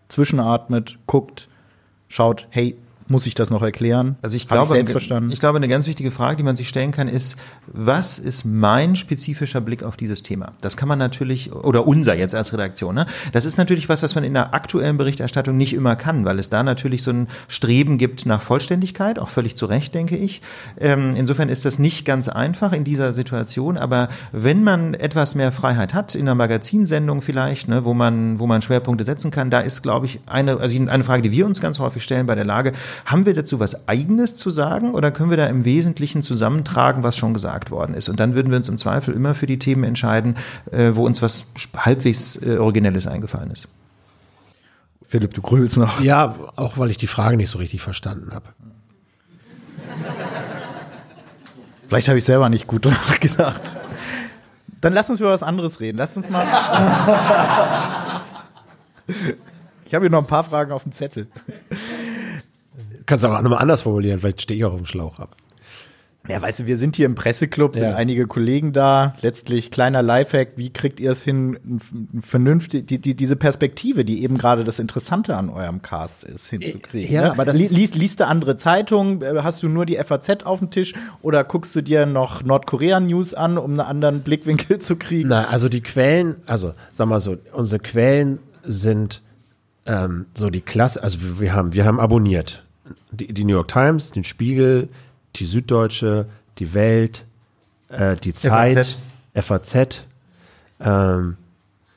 zwischenatmet, 0.08 1.00
guckt, 1.08 1.50
schaut, 2.08 2.48
hey, 2.52 2.78
muss 3.08 3.26
ich 3.26 3.36
das 3.36 3.50
noch 3.50 3.62
erklären? 3.62 4.16
Also 4.22 4.38
ich 4.38 4.48
glaube, 4.48 4.78
ich 4.78 4.90
ich 5.30 5.40
glaube, 5.40 5.58
eine 5.58 5.68
ganz 5.68 5.88
wichtige 5.88 6.12
Frage, 6.12 6.38
die 6.38 6.44
man 6.44 6.56
sich 6.56 6.70
stellen 6.70 6.92
kann, 6.92 7.08
ist, 7.08 7.38
was 7.68 8.20
ist 8.20 8.46
mein 8.46 8.96
spezifischer 8.96 9.62
Blick 9.62 9.84
auf 9.84 9.98
dieses 9.98 10.24
Thema? 10.24 10.54
Das 10.62 10.78
kann 10.78 10.88
man 10.88 11.00
natürlich, 11.00 11.54
oder 11.54 11.88
unser 11.88 12.16
jetzt 12.16 12.36
als 12.36 12.54
Redaktion, 12.54 12.96
ne? 12.96 13.06
Das 13.32 13.46
ist 13.46 13.58
natürlich 13.58 13.90
was, 13.90 14.04
was 14.04 14.16
man 14.16 14.24
in 14.24 14.34
der 14.34 14.54
aktuellen 14.54 14.98
Berichterstattung 14.98 15.58
nicht 15.58 15.74
immer 15.74 15.96
kann, 15.96 16.26
weil 16.26 16.40
es 16.40 16.50
da 16.50 16.64
natürlich 16.64 17.04
so 17.04 17.12
ein 17.12 17.28
Streben 17.48 17.98
gibt 17.98 18.26
nach 18.26 18.42
Vollständigkeit, 18.42 19.20
auch 19.20 19.30
völlig 19.30 19.56
zu 19.56 19.66
Recht, 19.66 19.94
denke 19.94 20.16
ich. 20.16 20.42
Ähm, 20.80 21.16
insofern 21.16 21.50
ist 21.50 21.66
das 21.66 21.80
nicht 21.80 22.06
ganz 22.06 22.30
einfach 22.30 22.74
in 22.74 22.84
dieser 22.84 23.14
Situation, 23.14 23.78
aber 23.78 24.10
wenn 24.32 24.64
man 24.64 24.94
etwas 24.94 25.36
mehr 25.36 25.52
Freiheit 25.52 25.94
hat, 25.94 26.16
in 26.16 26.22
einer 26.22 26.36
Magazinsendung 26.36 27.22
vielleicht, 27.22 27.68
ne, 27.68 27.86
wo 27.86 27.94
man, 27.94 28.40
wo 28.40 28.48
man 28.48 28.62
Schwerpunkte 28.62 29.04
setzen 29.04 29.32
kann, 29.32 29.50
da 29.50 29.60
ist, 29.60 29.82
glaube 29.82 30.06
ich, 30.06 30.20
eine, 30.26 30.58
also 30.58 30.76
eine 30.76 31.04
Frage, 31.04 31.22
die 31.22 31.32
wir 31.32 31.46
uns 31.46 31.62
ganz 31.62 31.80
häufig 31.80 32.04
stellen 32.04 32.26
bei 32.26 32.36
der 32.36 32.46
Lage, 32.46 32.74
haben 33.06 33.26
wir 33.26 33.34
dazu 33.34 33.60
was 33.60 33.88
Eigenes 33.88 34.36
zu 34.36 34.52
sagen 34.52 34.94
oder 34.94 35.12
können 35.12 35.30
wir 35.30 35.38
da 35.38 35.48
im 35.48 35.66
Wesentlichen 35.66 36.22
zusammentragen, 36.22 37.04
was 37.04 37.18
schon 37.18 37.34
gesagt 37.34 37.72
worden 37.72 37.94
ist? 37.94 38.10
Und 38.10 38.20
dann 38.20 38.36
würden 38.36 38.50
wir 38.50 38.58
uns 38.58 38.70
im 38.70 38.78
Zweifel 38.78 39.14
immer 39.14 39.36
für 39.36 39.48
die 39.48 39.60
Themen 39.60 39.84
entscheiden, 39.84 40.36
äh, 40.72 40.92
wo 40.94 41.06
uns 41.06 41.22
was 41.22 41.46
halbwegs 41.76 42.36
äh, 42.42 42.58
Originelles 42.58 43.08
eingefallen 43.08 43.52
ist. 43.52 43.68
Philipp, 45.08 45.34
du 45.34 45.42
grübelst 45.42 45.78
noch. 45.78 46.02
Ja, 46.02 46.36
auch 46.56 46.78
weil 46.78 46.90
ich 46.90 46.98
die 46.98 47.08
Frage 47.08 47.38
nicht 47.38 47.52
so 47.52 47.60
richtig 47.60 47.82
verstanden 47.82 48.34
habe. 48.34 48.46
Vielleicht 51.88 52.08
habe 52.08 52.18
ich 52.18 52.26
selber 52.26 52.50
nicht 52.50 52.66
gut 52.66 52.86
nachgedacht. 53.08 53.78
Dann 54.82 54.94
lass 54.94 55.10
uns 55.12 55.20
über 55.20 55.30
was 55.30 55.44
anderes 55.44 55.80
reden. 55.80 56.00
Lass 56.00 56.18
uns 56.18 56.30
mal. 56.30 56.46
ich 59.86 59.94
habe 59.94 60.06
hier 60.06 60.10
noch 60.10 60.20
ein 60.20 60.28
paar 60.28 60.44
Fragen 60.44 60.72
auf 60.72 60.84
dem 60.84 60.92
Zettel. 60.92 61.28
Kannst 63.06 63.24
du 63.24 63.28
auch 63.30 63.42
nochmal 63.42 63.60
anders 63.60 63.82
formulieren, 63.82 64.20
vielleicht 64.20 64.42
stehe 64.42 64.58
ich 64.58 64.66
auch 64.66 64.74
auf 64.74 64.80
dem 64.82 64.86
Schlauch 64.86 65.20
ab. 65.20 65.36
Ja, 66.30 66.42
weißt 66.42 66.62
du, 66.62 66.66
wir 66.68 66.78
sind 66.78 66.96
hier 66.96 67.06
im 67.06 67.16
Presseclub, 67.16 67.74
sind 67.74 67.84
Ja. 67.84 67.96
einige 67.96 68.28
Kollegen 68.28 68.72
da. 68.72 69.14
Letztlich 69.22 69.72
kleiner 69.72 70.02
Lifehack, 70.02 70.54
wie 70.56 70.70
kriegt 70.72 71.02
ihr 71.02 71.12
es 71.12 71.22
hin, 71.22 71.58
vernünftig, 72.22 72.88
die, 72.88 73.00
die, 73.00 73.14
diese 73.14 73.36
Perspektive, 73.36 74.06
die 74.06 74.24
eben 74.24 74.38
gerade 74.38 74.64
das 74.64 74.80
Interessante 74.80 75.36
an 75.36 75.50
eurem 75.50 75.82
Cast 75.82 76.24
ist, 76.24 76.48
hinzukriegen? 76.48 77.14
Ja, 77.14 77.24
ne? 77.24 77.32
aber 77.32 77.44
das 77.44 77.58
Li- 77.58 77.66
ist- 77.66 77.72
liest, 77.76 77.96
liest 77.96 78.20
du 78.22 78.28
andere 78.28 78.58
Zeitungen? 78.58 79.22
Äh, 79.22 79.42
Hast 79.44 79.64
du 79.64 79.68
nur 79.68 79.86
die 79.86 79.98
FAZ 79.98 80.44
auf 80.46 80.60
dem 80.60 80.70
Tisch? 80.70 80.94
Oder 81.22 81.44
guckst 81.44 81.76
du 81.76 81.82
dir 81.82 82.06
noch 82.06 82.42
Nordkorea-News 82.42 83.34
an, 83.34 83.58
um 83.58 83.72
einen 83.72 83.80
anderen 83.82 84.22
Blickwinkel 84.22 84.80
zu 84.80 84.96
kriegen? 84.96 85.28
Na, 85.28 85.50
also 85.50 85.68
die 85.68 85.82
Quellen, 85.82 86.36
also 86.48 86.74
sag 86.94 87.08
mal 87.10 87.20
so, 87.20 87.36
unsere 87.52 87.82
Quellen 87.82 88.40
sind 88.64 89.22
ähm, 89.86 90.28
so 90.34 90.50
die 90.50 90.62
Klasse, 90.62 91.04
also 91.04 91.20
wir 91.42 91.54
haben, 91.54 91.74
wir 91.74 91.84
haben 91.84 92.00
abonniert 92.00 92.63
die, 93.12 93.34
die 93.34 93.44
New 93.44 93.54
York 93.54 93.68
Times, 93.70 94.12
den 94.12 94.24
Spiegel, 94.24 94.90
die 95.36 95.46
Süddeutsche, 95.46 96.28
die 96.60 96.74
Welt, 96.74 97.26
äh, 97.90 98.16
die 98.18 98.34
Zeit, 98.34 98.98
FAZ, 99.34 100.04
ähm, 100.82 101.38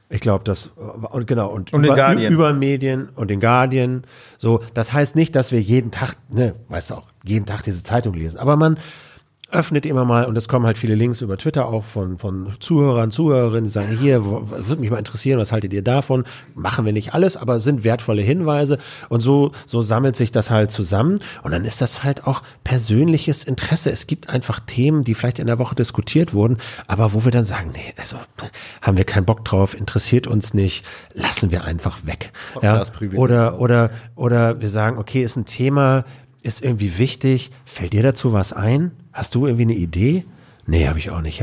ich 0.09 0.21
glaube, 0.21 0.45
das 0.45 0.69
und 0.77 1.27
genau 1.27 1.49
und, 1.49 1.73
Und 1.73 1.85
über, 1.85 2.13
über 2.15 2.53
Medien 2.53 3.09
und 3.17 3.29
den 3.29 3.41
Guardian. 3.41 4.05
So, 4.39 4.63
das 4.73 4.93
heißt 4.93 5.17
nicht, 5.17 5.35
dass 5.35 5.51
wir 5.51 5.61
jeden 5.61 5.91
Tag, 5.91 6.15
ne, 6.29 6.55
weißt 6.69 6.91
du 6.91 6.95
auch, 6.95 7.07
jeden 7.25 7.45
Tag 7.45 7.63
diese 7.63 7.83
Zeitung 7.83 8.15
lesen, 8.15 8.39
aber 8.39 8.57
man 8.57 8.79
öffnet 9.49 9.87
immer 9.87 10.05
mal 10.05 10.25
und 10.25 10.37
es 10.37 10.49
kommen 10.49 10.67
halt 10.67 10.77
viele 10.77 10.97
Links 10.97 11.21
über 11.21 11.39
Twitter 11.39 11.69
auch 11.69 11.85
von 11.85 12.19
von 12.19 12.53
Zuhörern, 12.59 13.13
Zuhörerinnen, 13.13 13.65
die 13.65 13.71
sagen 13.71 13.97
hier, 13.97 14.25
würde 14.25 14.81
mich 14.81 14.91
mal 14.91 14.99
interessieren, 14.99 15.39
was 15.39 15.53
haltet 15.53 15.73
ihr 15.73 15.83
davon? 15.83 16.25
Machen 16.55 16.85
wir 16.85 16.93
nicht 16.93 17.15
alles, 17.15 17.37
aber 17.37 17.61
sind 17.61 17.85
wertvolle 17.85 18.23
Hinweise 18.23 18.79
und 19.09 19.21
so 19.21 19.53
so 19.67 19.83
sammelt 19.83 20.17
sich 20.17 20.33
das 20.33 20.51
halt 20.51 20.73
zusammen 20.73 21.21
und 21.45 21.53
dann 21.53 21.65
ist 21.65 21.81
das 21.81 22.03
halt 22.03 22.27
auch 22.27 22.43
persönliches 22.65 23.45
Interesse. 23.45 23.91
Es 23.91 24.09
gibt 24.09 24.29
einfach 24.29 24.59
Themen, 24.59 25.05
die 25.05 25.15
vielleicht 25.15 25.39
in 25.39 25.47
der 25.47 25.61
Woche 25.61 25.77
diskutiert 25.77 26.35
wurden, 26.35 26.59
aber 26.89 27.13
wo 27.13 27.25
wir 27.25 27.31
dann 27.31 27.45
sagen, 27.45 27.71
nee, 27.73 27.95
also 27.99 28.17
haben 28.83 28.97
wir 28.97 29.05
keinen 29.05 29.27
Bock 29.27 29.45
drauf, 29.45 29.79
interessiert 29.79 30.27
uns 30.27 30.55
nicht, 30.55 30.85
lassen 31.15 31.53
wir 31.53 31.65
einfach 31.65 32.05
weg. 32.05 32.33
Ja, 32.63 32.83
oder 33.15 33.61
oder 33.61 33.91
oder 34.17 34.61
wir 34.61 34.71
sagen, 34.71 34.99
okay, 34.99 35.23
ist 35.23 35.37
ein 35.37 35.45
Thema, 35.45 36.05
ist 36.47 36.63
irgendwie 36.63 36.99
wichtig. 36.99 37.51
Fällt 37.65 37.93
dir 37.93 38.03
dazu 38.03 38.33
was 38.33 38.53
ein? 38.53 38.93
Hast 39.13 39.35
du 39.35 39.47
irgendwie 39.47 39.63
eine 39.63 39.75
Idee? 39.75 40.25
Nee, 40.67 40.89
habe 40.89 40.99
ich 40.99 41.11
auch 41.11 41.21
nicht. 41.21 41.43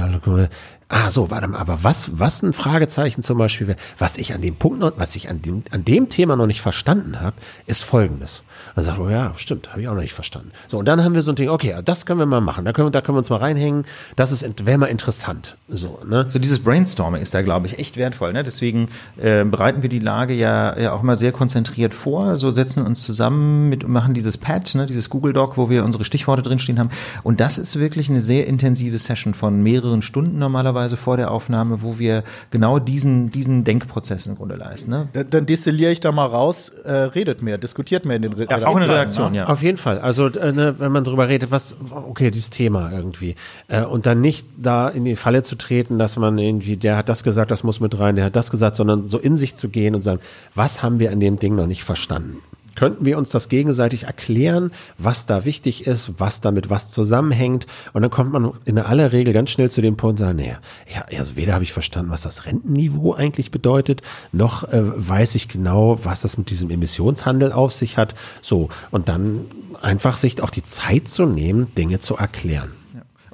Ah, 0.89 1.11
so, 1.11 1.31
warte 1.31 1.47
mal, 1.47 1.59
aber 1.59 1.83
was, 1.83 2.19
was 2.19 2.41
ein 2.41 2.53
Fragezeichen 2.53 3.21
zum 3.21 3.37
Beispiel, 3.37 3.67
wäre, 3.67 3.77
was 3.97 4.17
ich 4.17 4.33
an 4.33 4.41
dem 4.41 4.55
Punkt 4.55 4.79
noch, 4.79 4.93
was 4.97 5.15
ich 5.15 5.29
an 5.29 5.41
dem, 5.41 5.63
an 5.71 5.85
dem 5.85 6.09
Thema 6.09 6.35
noch 6.35 6.45
nicht 6.45 6.61
verstanden 6.61 7.19
habe, 7.19 7.37
ist 7.65 7.83
folgendes. 7.83 8.43
Dann 8.75 8.83
sagt, 8.83 8.99
oh 8.99 9.09
ja, 9.09 9.33
stimmt, 9.37 9.69
habe 9.71 9.81
ich 9.81 9.87
auch 9.87 9.93
noch 9.93 10.01
nicht 10.01 10.13
verstanden. 10.13 10.51
So, 10.67 10.79
und 10.79 10.85
dann 10.85 11.03
haben 11.03 11.13
wir 11.13 11.21
so 11.21 11.31
ein 11.31 11.35
Ding, 11.35 11.49
okay, 11.49 11.75
das 11.83 12.05
können 12.05 12.19
wir 12.19 12.25
mal 12.25 12.41
machen, 12.41 12.65
da 12.65 12.73
können 12.73 12.87
wir, 12.87 12.91
da 12.91 13.01
können 13.01 13.15
wir 13.15 13.19
uns 13.19 13.29
mal 13.29 13.37
reinhängen, 13.37 13.85
das 14.15 14.31
ist, 14.31 14.65
wäre 14.65 14.77
mal 14.77 14.87
interessant. 14.87 15.57
So, 15.67 15.99
ne? 16.05 16.25
So 16.29 16.39
dieses 16.39 16.59
Brainstorming 16.59 17.21
ist 17.21 17.33
da, 17.33 17.41
glaube 17.41 17.67
ich, 17.67 17.79
echt 17.79 17.97
wertvoll. 17.97 18.33
Ne? 18.33 18.43
Deswegen 18.43 18.89
äh, 19.17 19.43
bereiten 19.43 19.81
wir 19.81 19.89
die 19.89 19.99
Lage 19.99 20.33
ja, 20.33 20.77
ja 20.77 20.93
auch 20.93 21.01
mal 21.01 21.15
sehr 21.15 21.31
konzentriert 21.31 21.93
vor. 21.93 22.37
So 22.37 22.51
setzen 22.51 22.85
uns 22.85 23.03
zusammen 23.03 23.69
mit 23.69 23.83
und 23.83 23.91
machen 23.91 24.13
dieses 24.13 24.37
Pad, 24.37 24.75
ne? 24.75 24.85
dieses 24.85 25.09
Google 25.09 25.33
Doc, 25.33 25.57
wo 25.57 25.69
wir 25.69 25.83
unsere 25.83 26.03
Stichworte 26.03 26.41
drinstehen 26.41 26.79
haben. 26.79 26.89
Und 27.23 27.39
das 27.39 27.57
ist 27.57 27.79
wirklich 27.79 28.09
eine 28.09 28.21
sehr 28.21 28.47
intensive 28.47 28.99
Session 28.99 29.33
von 29.33 29.61
mehreren 29.61 30.01
Stunden 30.01 30.37
normalerweise 30.37 30.97
vor 30.97 31.17
der 31.17 31.31
Aufnahme, 31.31 31.81
wo 31.81 31.99
wir 31.99 32.23
genau 32.51 32.79
diesen, 32.79 33.31
diesen 33.31 33.63
Denkprozess 33.63 34.27
im 34.27 34.35
Grunde 34.35 34.55
leisten. 34.55 34.91
Ne? 34.91 35.09
Dann, 35.13 35.29
dann 35.29 35.45
destilliere 35.45 35.91
ich 35.91 35.99
da 35.99 36.11
mal 36.11 36.25
raus, 36.25 36.69
äh, 36.83 36.91
redet 36.91 37.41
mehr, 37.41 37.57
diskutiert 37.57 38.05
mehr 38.05 38.17
in 38.17 38.21
den 38.21 38.33
Re 38.33 38.42
Ja, 38.49 38.67
auch 38.67 38.75
eine 38.75 38.87
Redaktion, 38.87 39.33
ja. 39.33 39.45
Auf 39.45 39.61
jeden 39.61 39.77
Fall. 39.77 39.99
Also, 39.99 40.27
äh, 40.27 40.51
ne, 40.51 40.75
wenn 40.79 40.91
man 40.91 41.03
drüber 41.03 41.27
redet, 41.27 41.51
was, 41.51 41.75
okay, 41.91 42.31
dieses 42.31 42.49
Thema 42.49 42.91
irgendwie. 42.91 43.35
Äh, 43.67 43.83
und 43.83 44.05
dann 44.05 44.21
nicht 44.21 44.47
da 44.57 44.89
in 44.89 45.05
die 45.05 45.15
Falle 45.15 45.43
zu 45.43 45.55
treten, 45.55 45.99
dass 45.99 46.17
man 46.17 46.37
irgendwie, 46.37 46.77
der 46.77 46.97
hat 46.97 47.09
das 47.09 47.23
gesagt, 47.23 47.51
das 47.51 47.63
muss 47.63 47.79
mit 47.79 47.97
rein, 47.99 48.15
der 48.15 48.25
hat 48.25 48.35
das 48.35 48.51
gesagt, 48.51 48.75
sondern 48.75 49.09
so 49.09 49.17
in 49.17 49.37
sich 49.37 49.55
zu 49.55 49.69
gehen 49.69 49.95
und 49.95 50.01
sagen, 50.01 50.19
was 50.55 50.83
haben 50.83 50.99
wir 50.99 51.11
an 51.11 51.19
dem 51.19 51.37
Ding 51.39 51.55
noch 51.55 51.67
nicht 51.67 51.83
verstanden? 51.83 52.37
Könnten 52.75 53.05
wir 53.05 53.17
uns 53.17 53.29
das 53.29 53.49
gegenseitig 53.49 54.03
erklären, 54.03 54.71
was 54.97 55.25
da 55.25 55.45
wichtig 55.45 55.85
ist, 55.85 56.19
was 56.19 56.41
damit 56.41 56.69
was 56.69 56.89
zusammenhängt? 56.89 57.67
Und 57.93 58.01
dann 58.01 58.11
kommt 58.11 58.31
man 58.31 58.51
in 58.65 58.79
aller 58.79 59.11
Regel 59.11 59.33
ganz 59.33 59.51
schnell 59.51 59.69
zu 59.69 59.81
dem 59.81 59.95
Punkt, 59.95 60.19
sagen, 60.19 60.37
naja, 60.37 60.57
ja, 60.93 61.19
also 61.19 61.35
weder 61.35 61.53
habe 61.53 61.63
ich 61.63 61.73
verstanden, 61.73 62.11
was 62.11 62.23
das 62.23 62.45
Rentenniveau 62.45 63.13
eigentlich 63.13 63.51
bedeutet, 63.51 64.01
noch 64.31 64.63
äh, 64.71 64.81
weiß 64.83 65.35
ich 65.35 65.47
genau, 65.47 66.03
was 66.03 66.21
das 66.21 66.37
mit 66.37 66.49
diesem 66.49 66.69
Emissionshandel 66.69 67.51
auf 67.51 67.73
sich 67.73 67.97
hat. 67.97 68.15
So, 68.41 68.69
und 68.91 69.07
dann 69.07 69.41
einfach 69.81 70.17
sich 70.17 70.41
auch 70.41 70.49
die 70.49 70.63
Zeit 70.63 71.07
zu 71.07 71.25
nehmen, 71.25 71.73
Dinge 71.75 71.99
zu 71.99 72.15
erklären. 72.15 72.71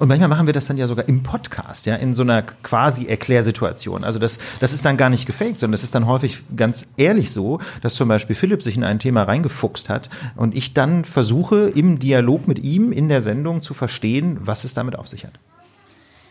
Und 0.00 0.08
manchmal 0.08 0.30
machen 0.30 0.46
wir 0.46 0.54
das 0.54 0.64
dann 0.64 0.78
ja 0.78 0.86
sogar 0.86 1.06
im 1.08 1.22
Podcast, 1.22 1.84
ja, 1.84 1.94
in 1.94 2.14
so 2.14 2.22
einer 2.22 2.40
quasi 2.40 3.06
Erklärsituation. 3.06 4.02
Also 4.02 4.18
das, 4.18 4.38
das 4.58 4.72
ist 4.72 4.82
dann 4.86 4.96
gar 4.96 5.10
nicht 5.10 5.26
gefaked, 5.26 5.60
sondern 5.60 5.72
das 5.72 5.82
ist 5.82 5.94
dann 5.94 6.06
häufig 6.06 6.42
ganz 6.56 6.86
ehrlich 6.96 7.30
so, 7.30 7.60
dass 7.82 7.96
zum 7.96 8.08
Beispiel 8.08 8.34
Philipp 8.34 8.62
sich 8.62 8.78
in 8.78 8.82
ein 8.82 8.98
Thema 8.98 9.24
reingefuchst 9.24 9.90
hat 9.90 10.08
und 10.36 10.54
ich 10.54 10.72
dann 10.72 11.04
versuche, 11.04 11.68
im 11.68 11.98
Dialog 11.98 12.48
mit 12.48 12.60
ihm 12.60 12.92
in 12.92 13.10
der 13.10 13.20
Sendung 13.20 13.60
zu 13.60 13.74
verstehen, 13.74 14.38
was 14.40 14.64
es 14.64 14.72
damit 14.72 14.96
auf 14.96 15.06
sich 15.06 15.26
hat. 15.26 15.34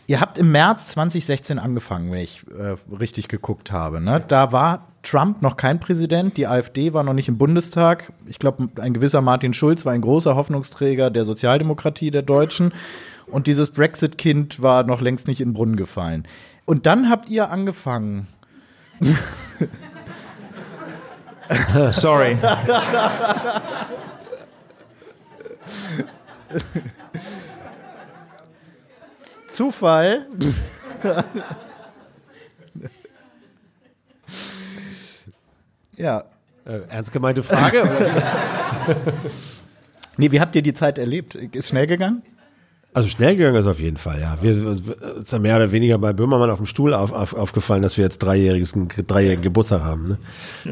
Ihr 0.07 0.19
habt 0.19 0.39
im 0.39 0.51
März 0.51 0.87
2016 0.87 1.59
angefangen, 1.59 2.11
wenn 2.11 2.21
ich 2.21 2.43
äh, 2.49 2.75
richtig 2.95 3.27
geguckt 3.27 3.71
habe. 3.71 4.01
Ne? 4.01 4.23
Da 4.27 4.51
war 4.51 4.87
Trump 5.03 5.43
noch 5.43 5.57
kein 5.57 5.79
Präsident, 5.79 6.37
die 6.37 6.47
AfD 6.47 6.93
war 6.93 7.03
noch 7.03 7.13
nicht 7.13 7.27
im 7.27 7.37
Bundestag. 7.37 8.11
Ich 8.25 8.39
glaube, 8.39 8.67
ein 8.81 8.95
gewisser 8.95 9.21
Martin 9.21 9.53
Schulz 9.53 9.85
war 9.85 9.93
ein 9.93 10.01
großer 10.01 10.35
Hoffnungsträger 10.35 11.11
der 11.11 11.25
Sozialdemokratie 11.25 12.09
der 12.09 12.23
Deutschen. 12.23 12.73
Und 13.31 13.47
dieses 13.47 13.71
Brexit-Kind 13.71 14.61
war 14.61 14.83
noch 14.83 15.01
längst 15.01 15.27
nicht 15.27 15.41
in 15.41 15.49
den 15.49 15.53
Brunnen 15.53 15.75
gefallen. 15.75 16.27
Und 16.65 16.85
dann 16.85 17.09
habt 17.09 17.29
ihr 17.29 17.49
angefangen. 17.49 18.27
Sorry. 21.91 22.37
Zufall. 29.47 30.27
ja. 35.95 36.23
Äh, 36.65 36.81
ernst 36.89 37.11
gemeinte 37.11 37.41
Frage? 37.41 37.83
Nee, 40.17 40.31
wie 40.31 40.41
habt 40.41 40.53
ihr 40.53 40.61
die 40.61 40.73
Zeit 40.73 40.97
erlebt? 40.97 41.33
Ist 41.33 41.69
schnell 41.69 41.87
gegangen? 41.87 42.23
Also 42.91 43.07
schnell 43.07 43.35
gegangen 43.35 43.55
ist 43.55 43.67
auf 43.67 43.79
jeden 43.79 43.97
Fall, 43.97 44.19
ja. 44.19 44.35
Wir 44.41 44.67
uns 44.67 44.81
ist 45.21 45.31
ja 45.31 45.37
mehr 45.37 45.55
oder 45.57 45.71
weniger 45.71 45.99
bei 45.99 46.11
Böhmermann 46.11 46.49
auf 46.49 46.57
dem 46.57 46.65
Stuhl 46.65 46.93
auf, 46.95 47.11
auf, 47.11 47.35
aufgefallen, 47.35 47.83
dass 47.83 47.97
wir 47.97 48.03
jetzt 48.03 48.17
dreijähriges, 48.17 48.73
dreijährigen 49.07 49.43
Geburtstag 49.43 49.83
haben. 49.83 50.07
Ne? 50.09 50.17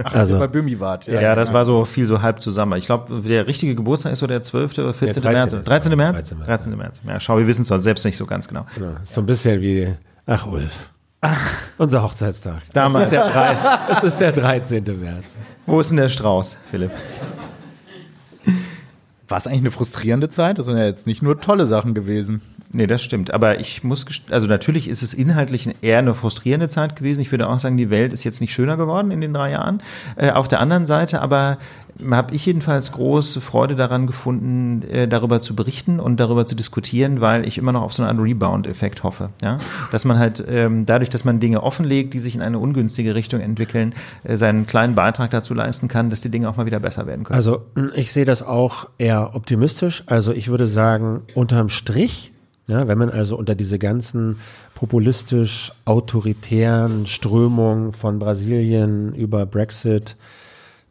Ach, 0.03 0.13
also 0.15 0.39
bei 0.39 0.47
Böhmi 0.47 0.79
wart. 0.79 1.05
Ja, 1.05 1.35
das 1.35 1.53
war 1.53 1.63
so 1.63 1.85
viel 1.85 2.07
so 2.07 2.21
halb 2.23 2.41
zusammen. 2.41 2.75
Ich 2.77 2.87
glaube, 2.87 3.21
der 3.21 3.45
richtige 3.45 3.75
Geburtstag 3.75 4.13
ist 4.13 4.19
so 4.19 4.27
der 4.27 4.41
12. 4.41 4.77
oder 4.79 4.93
14. 4.95 5.21
Der 5.21 5.31
13. 5.31 5.59
März. 5.59 5.65
13. 5.65 5.95
März? 5.97 6.15
13. 6.17 6.37
März. 6.39 6.47
13. 6.47 6.77
März. 6.77 7.01
Ja, 7.07 7.19
schau, 7.19 7.37
wir 7.37 7.45
wissen 7.47 7.61
es 7.61 7.67
selbst 7.83 8.03
nicht 8.03 8.17
so 8.17 8.25
ganz 8.25 8.47
genau. 8.47 8.65
Genau. 8.75 8.91
So 9.03 9.21
ein 9.21 9.27
bisschen 9.27 9.61
wie, 9.61 9.93
ach 10.25 10.47
Ulf. 10.47 10.73
Unser 11.77 12.01
Hochzeitstag. 12.03 12.61
Damals. 12.73 13.11
Das 13.11 13.25
ist, 13.27 13.29
der, 13.29 13.31
drei- 13.31 13.57
das 13.89 14.03
ist 14.03 14.17
der 14.19 14.31
13. 14.31 14.83
März. 15.01 15.37
Wo 15.67 15.79
ist 15.79 15.89
denn 15.91 15.97
der 15.97 16.09
Strauß, 16.09 16.57
Philipp? 16.71 16.91
War 19.27 19.37
es 19.37 19.47
eigentlich 19.47 19.61
eine 19.61 19.71
frustrierende 19.71 20.29
Zeit? 20.29 20.57
Das 20.57 20.65
sind 20.65 20.77
ja 20.77 20.85
jetzt 20.85 21.07
nicht 21.07 21.21
nur 21.21 21.41
tolle 21.41 21.67
Sachen 21.67 21.93
gewesen. 21.93 22.41
Nee, 22.71 22.87
das 22.87 23.01
stimmt. 23.01 23.33
Aber 23.33 23.59
ich 23.59 23.83
muss, 23.83 24.05
also 24.29 24.47
natürlich 24.47 24.87
ist 24.89 25.01
es 25.01 25.13
inhaltlich 25.13 25.69
eher 25.81 25.99
eine 25.99 26.13
frustrierende 26.13 26.67
Zeit 26.67 26.95
gewesen. 26.95 27.21
Ich 27.21 27.31
würde 27.31 27.47
auch 27.47 27.59
sagen, 27.59 27.77
die 27.77 27.89
Welt 27.89 28.13
ist 28.13 28.23
jetzt 28.23 28.41
nicht 28.41 28.53
schöner 28.53 28.77
geworden 28.77 29.11
in 29.11 29.21
den 29.21 29.33
drei 29.33 29.51
Jahren. 29.51 29.81
Äh, 30.15 30.31
auf 30.31 30.47
der 30.47 30.59
anderen 30.59 30.85
Seite 30.85 31.21
aber 31.21 31.57
habe 32.11 32.35
ich 32.35 32.45
jedenfalls 32.45 32.91
große 32.91 33.41
Freude 33.41 33.75
daran 33.75 34.07
gefunden, 34.07 34.83
äh, 34.83 35.07
darüber 35.07 35.41
zu 35.41 35.55
berichten 35.55 35.99
und 35.99 36.19
darüber 36.19 36.45
zu 36.45 36.55
diskutieren, 36.55 37.21
weil 37.21 37.47
ich 37.47 37.57
immer 37.57 37.71
noch 37.71 37.81
auf 37.81 37.93
so 37.93 38.03
einen 38.03 38.19
Rebound-Effekt 38.19 39.03
hoffe. 39.03 39.29
Ja? 39.41 39.57
Dass 39.91 40.05
man 40.05 40.19
halt 40.19 40.43
ähm, 40.47 40.85
dadurch, 40.85 41.09
dass 41.09 41.23
man 41.23 41.39
Dinge 41.39 41.63
offenlegt, 41.63 42.13
die 42.13 42.19
sich 42.19 42.35
in 42.35 42.41
eine 42.41 42.59
ungünstige 42.59 43.15
Richtung 43.15 43.39
entwickeln, 43.39 43.95
äh, 44.23 44.37
seinen 44.37 44.67
kleinen 44.67 44.95
Beitrag 44.95 45.31
dazu 45.31 45.53
leisten 45.53 45.87
kann, 45.87 46.09
dass 46.09 46.21
die 46.21 46.29
Dinge 46.29 46.49
auch 46.49 46.57
mal 46.57 46.65
wieder 46.65 46.79
besser 46.79 47.07
werden 47.07 47.23
können. 47.23 47.35
Also 47.35 47.65
ich 47.95 48.13
sehe 48.13 48.25
das 48.25 48.43
auch 48.43 48.89
eher 48.97 49.35
optimistisch. 49.35 50.03
Also 50.05 50.33
ich 50.33 50.49
würde 50.49 50.67
sagen, 50.67 51.21
unterm 51.33 51.69
Strich, 51.69 52.31
ja, 52.67 52.87
wenn 52.87 52.97
man 52.97 53.09
also 53.09 53.37
unter 53.37 53.55
diese 53.55 53.79
ganzen 53.79 54.39
populistisch 54.75 55.71
autoritären 55.85 57.05
Strömungen 57.05 57.93
von 57.93 58.19
Brasilien 58.19 59.13
über 59.13 59.45
Brexit, 59.45 60.17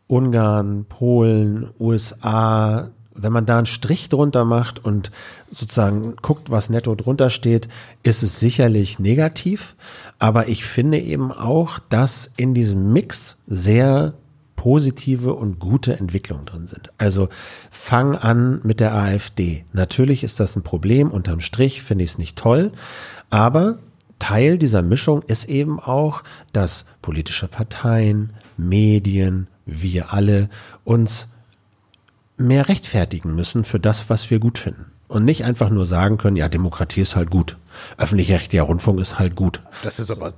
Ungarn, 0.06 0.86
Polen, 0.88 1.68
USA, 1.78 2.90
wenn 3.14 3.32
man 3.32 3.46
da 3.46 3.58
einen 3.58 3.66
Strich 3.66 4.08
drunter 4.08 4.44
macht 4.44 4.84
und 4.84 5.10
sozusagen 5.50 6.16
guckt, 6.20 6.50
was 6.50 6.70
netto 6.70 6.94
drunter 6.94 7.30
steht, 7.30 7.68
ist 8.02 8.22
es 8.22 8.38
sicherlich 8.38 8.98
negativ. 8.98 9.74
Aber 10.18 10.48
ich 10.48 10.64
finde 10.64 10.98
eben 10.98 11.32
auch, 11.32 11.78
dass 11.78 12.30
in 12.36 12.54
diesem 12.54 12.92
Mix 12.92 13.36
sehr 13.46 14.14
positive 14.56 15.34
und 15.34 15.60
gute 15.60 15.98
Entwicklungen 15.98 16.46
drin 16.46 16.66
sind. 16.66 16.90
Also 16.98 17.28
fang 17.70 18.16
an 18.16 18.60
mit 18.64 18.80
der 18.80 18.94
AfD. 18.94 19.64
Natürlich 19.72 20.24
ist 20.24 20.40
das 20.40 20.56
ein 20.56 20.62
Problem. 20.62 21.10
Unterm 21.10 21.40
Strich 21.40 21.82
finde 21.82 22.04
ich 22.04 22.10
es 22.10 22.18
nicht 22.18 22.36
toll. 22.36 22.72
Aber 23.30 23.78
Teil 24.18 24.58
dieser 24.58 24.82
Mischung 24.82 25.22
ist 25.22 25.44
eben 25.44 25.78
auch, 25.78 26.24
dass 26.52 26.86
politische 27.02 27.48
Parteien, 27.48 28.30
Medien, 28.56 29.46
wir 29.66 30.12
alle 30.12 30.48
uns 30.84 31.28
mehr 32.38 32.68
rechtfertigen 32.68 33.34
müssen 33.34 33.64
für 33.64 33.80
das, 33.80 34.08
was 34.08 34.30
wir 34.30 34.38
gut 34.38 34.58
finden. 34.58 34.86
Und 35.08 35.24
nicht 35.24 35.44
einfach 35.44 35.70
nur 35.70 35.86
sagen 35.86 36.18
können, 36.18 36.36
ja, 36.36 36.48
Demokratie 36.48 37.00
ist 37.00 37.16
halt 37.16 37.30
gut. 37.30 37.56
Öffentlich-rechtlicher 37.98 38.62
Rundfunk 38.62 39.00
ist 39.00 39.18
halt 39.18 39.36
gut. 39.36 39.60
Das 39.82 39.98
ist 39.98 40.10
aber 40.10 40.34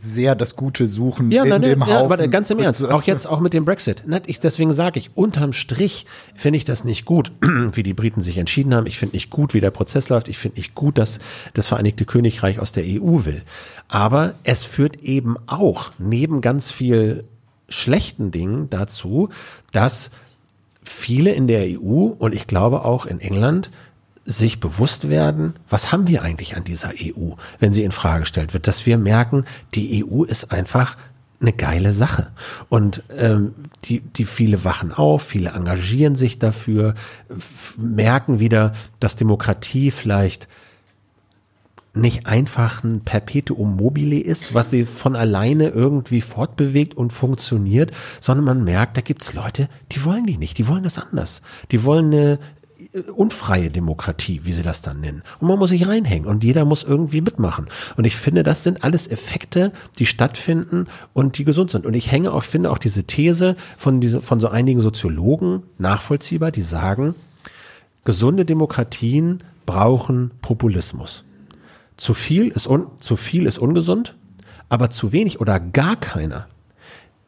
sehr 0.00 0.34
das 0.34 0.56
Gute 0.56 0.86
Suchen 0.86 1.30
Ja, 1.30 1.44
in 1.44 1.48
nein, 1.50 1.62
dem 1.62 1.78
nein, 1.80 1.88
ja, 1.88 1.94
Haufen. 2.00 2.12
aber 2.12 2.28
ganz 2.28 2.50
im 2.50 2.58
Ernst, 2.58 2.84
auch 2.84 3.02
jetzt 3.02 3.26
auch 3.26 3.40
mit 3.40 3.52
dem 3.52 3.64
Brexit. 3.64 4.02
Ich, 4.26 4.40
deswegen 4.40 4.72
sage 4.74 4.98
ich, 4.98 5.16
unterm 5.16 5.52
Strich 5.52 6.06
finde 6.34 6.56
ich 6.56 6.64
das 6.64 6.84
nicht 6.84 7.04
gut, 7.04 7.32
wie 7.72 7.82
die 7.82 7.94
Briten 7.94 8.20
sich 8.20 8.38
entschieden 8.38 8.74
haben. 8.74 8.86
Ich 8.86 8.98
finde 8.98 9.16
nicht 9.16 9.30
gut, 9.30 9.54
wie 9.54 9.60
der 9.60 9.70
Prozess 9.70 10.08
läuft. 10.08 10.28
Ich 10.28 10.38
finde 10.38 10.58
nicht 10.58 10.74
gut, 10.74 10.98
dass 10.98 11.18
das 11.54 11.68
Vereinigte 11.68 12.04
Königreich 12.04 12.58
aus 12.58 12.72
der 12.72 12.84
EU 12.84 13.24
will. 13.24 13.42
Aber 13.88 14.34
es 14.44 14.64
führt 14.64 14.96
eben 15.02 15.36
auch 15.46 15.90
neben 15.98 16.40
ganz 16.40 16.70
viel 16.70 17.24
schlechten 17.68 18.30
Dingen 18.30 18.68
dazu, 18.70 19.30
dass 19.72 20.10
viele 20.82 21.30
in 21.32 21.48
der 21.48 21.64
EU 21.80 22.08
und 22.18 22.34
ich 22.34 22.46
glaube 22.46 22.84
auch 22.84 23.06
in 23.06 23.20
England 23.20 23.70
sich 24.24 24.60
bewusst 24.60 25.08
werden, 25.08 25.54
was 25.68 25.92
haben 25.92 26.06
wir 26.08 26.22
eigentlich 26.22 26.56
an 26.56 26.64
dieser 26.64 26.92
EU, 26.98 27.32
wenn 27.58 27.72
sie 27.72 27.84
in 27.84 27.92
Frage 27.92 28.20
gestellt 28.20 28.54
wird, 28.54 28.66
dass 28.66 28.86
wir 28.86 28.96
merken, 28.96 29.44
die 29.74 30.04
EU 30.04 30.24
ist 30.24 30.50
einfach 30.50 30.96
eine 31.40 31.52
geile 31.52 31.92
Sache. 31.92 32.28
Und 32.68 33.02
ähm, 33.16 33.54
die, 33.84 34.00
die 34.00 34.24
viele 34.24 34.64
wachen 34.64 34.92
auf, 34.92 35.22
viele 35.22 35.50
engagieren 35.50 36.16
sich 36.16 36.38
dafür, 36.38 36.94
merken 37.76 38.40
wieder, 38.40 38.72
dass 38.98 39.16
Demokratie 39.16 39.90
vielleicht 39.90 40.48
nicht 41.96 42.26
einfach 42.26 42.82
ein 42.82 43.02
Perpetuum 43.02 43.76
mobile 43.76 44.18
ist, 44.18 44.52
was 44.52 44.70
sie 44.70 44.84
von 44.84 45.14
alleine 45.14 45.68
irgendwie 45.68 46.22
fortbewegt 46.22 46.94
und 46.94 47.12
funktioniert, 47.12 47.92
sondern 48.20 48.44
man 48.44 48.64
merkt, 48.64 48.96
da 48.96 49.00
gibt's 49.00 49.32
Leute, 49.32 49.68
die 49.92 50.04
wollen 50.04 50.26
die 50.26 50.36
nicht, 50.36 50.58
die 50.58 50.66
wollen 50.66 50.82
das 50.82 50.98
anders. 50.98 51.40
Die 51.70 51.84
wollen 51.84 52.06
eine 52.06 52.38
unfreie 53.14 53.70
Demokratie, 53.70 54.42
wie 54.44 54.52
sie 54.52 54.62
das 54.62 54.82
dann 54.82 55.00
nennen. 55.00 55.22
Und 55.40 55.48
man 55.48 55.58
muss 55.58 55.70
sich 55.70 55.88
reinhängen 55.88 56.28
und 56.28 56.44
jeder 56.44 56.64
muss 56.64 56.84
irgendwie 56.84 57.20
mitmachen. 57.20 57.66
Und 57.96 58.04
ich 58.04 58.16
finde, 58.16 58.42
das 58.42 58.62
sind 58.62 58.84
alles 58.84 59.08
Effekte, 59.08 59.72
die 59.98 60.06
stattfinden 60.06 60.86
und 61.12 61.38
die 61.38 61.44
gesund 61.44 61.70
sind. 61.70 61.86
Und 61.86 61.94
ich 61.94 62.12
hänge 62.12 62.32
auch, 62.32 62.44
finde 62.44 62.70
auch 62.70 62.78
diese 62.78 63.04
These 63.04 63.56
von, 63.76 64.00
diese, 64.00 64.22
von 64.22 64.40
so 64.40 64.48
einigen 64.48 64.80
Soziologen 64.80 65.64
nachvollziehbar, 65.78 66.52
die 66.52 66.62
sagen, 66.62 67.14
gesunde 68.04 68.44
Demokratien 68.44 69.42
brauchen 69.66 70.30
Populismus. 70.40 71.24
Zu 71.96 72.14
viel 72.14 72.48
ist 72.48 72.66
un, 72.66 72.86
zu 73.00 73.16
viel 73.16 73.46
ist 73.46 73.58
ungesund, 73.58 74.14
aber 74.68 74.90
zu 74.90 75.12
wenig 75.12 75.40
oder 75.40 75.58
gar 75.58 75.96
keiner 75.96 76.46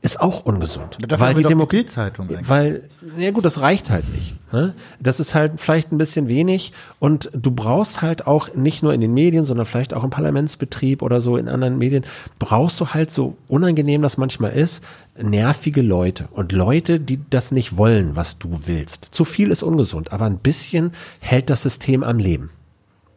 ist 0.03 0.21
auch 0.21 0.45
ungesund. 0.45 0.99
Dafür 1.01 1.27
weil 1.27 1.35
die 1.35 1.43
doch 1.43 1.49
die 1.49 1.55
Demo 1.55 1.67
Bildzeitung 1.67 2.29
eigentlich. 2.29 2.49
weil 2.49 2.89
ja 3.17 3.31
gut, 3.31 3.45
das 3.45 3.61
reicht 3.61 3.91
halt 3.91 4.05
nicht. 4.15 4.35
Ne? 4.53 4.75
Das 5.01 5.21
ist 5.21 5.35
halt 5.35 5.61
vielleicht 5.61 5.91
ein 5.91 5.99
bisschen 5.99 6.29
wenig 6.29 6.73
und 7.01 7.31
du 7.33 7.51
brauchst 7.51 8.03
halt 8.03 8.27
auch 8.27 8.55
nicht 8.55 8.83
nur 8.83 8.95
in 8.95 9.01
den 9.01 9.15
Medien, 9.15 9.45
sondern 9.45 9.67
vielleicht 9.67 9.95
auch 9.95 10.05
im 10.05 10.11
Parlamentsbetrieb 10.11 11.03
oder 11.03 11.21
so 11.21 11.37
in 11.37 11.49
anderen 11.49 11.79
Medien 11.79 12.05
brauchst 12.39 12.79
du 12.81 12.89
halt 12.89 13.11
so 13.11 13.37
unangenehm 13.49 14.03
das 14.03 14.17
manchmal 14.17 14.53
ist, 14.53 14.85
nervige 15.21 15.83
Leute 15.83 16.29
und 16.31 16.53
Leute, 16.53 17.01
die 17.01 17.21
das 17.31 17.51
nicht 17.51 17.77
wollen, 17.77 18.15
was 18.15 18.39
du 18.39 18.51
willst. 18.67 19.09
Zu 19.11 19.25
viel 19.25 19.51
ist 19.51 19.63
ungesund, 19.63 20.13
aber 20.13 20.27
ein 20.27 20.39
bisschen 20.39 20.93
hält 21.21 21.51
das 21.51 21.63
System 21.63 22.05
am 22.05 22.19
Leben. 22.19 22.51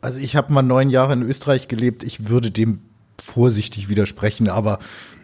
Also 0.01 0.17
ich 0.19 0.35
habe 0.35 0.53
mal 0.53 0.61
neun 0.61 0.89
Jahre 0.89 1.13
in 1.13 1.23
Österreich 1.23 1.67
gelebt. 1.67 2.03
Ich 2.03 2.29
würde 2.29 2.51
dem 2.51 2.79
vorsichtig 3.21 3.89
widersprechen, 3.89 4.47
aber 4.47 4.79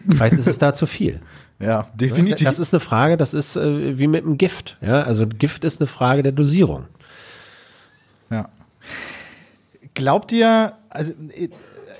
Vielleicht 0.08 0.34
ist 0.34 0.46
es 0.46 0.58
da 0.58 0.74
zu 0.74 0.86
viel. 0.86 1.20
ja, 1.58 1.86
definitiv. 1.94 2.46
Das 2.46 2.58
ist 2.58 2.74
eine 2.74 2.80
Frage, 2.80 3.16
das 3.16 3.32
ist 3.32 3.56
äh, 3.56 3.98
wie 3.98 4.06
mit 4.06 4.24
dem 4.24 4.36
Gift. 4.36 4.76
Ja, 4.80 5.02
also 5.02 5.26
Gift 5.26 5.64
ist 5.64 5.80
eine 5.80 5.86
Frage 5.86 6.22
der 6.22 6.32
Dosierung. 6.32 6.84
Ja. 8.30 8.48
Glaubt 9.94 10.32
ihr, 10.32 10.74
also 10.90 11.12
äh, 11.12 11.48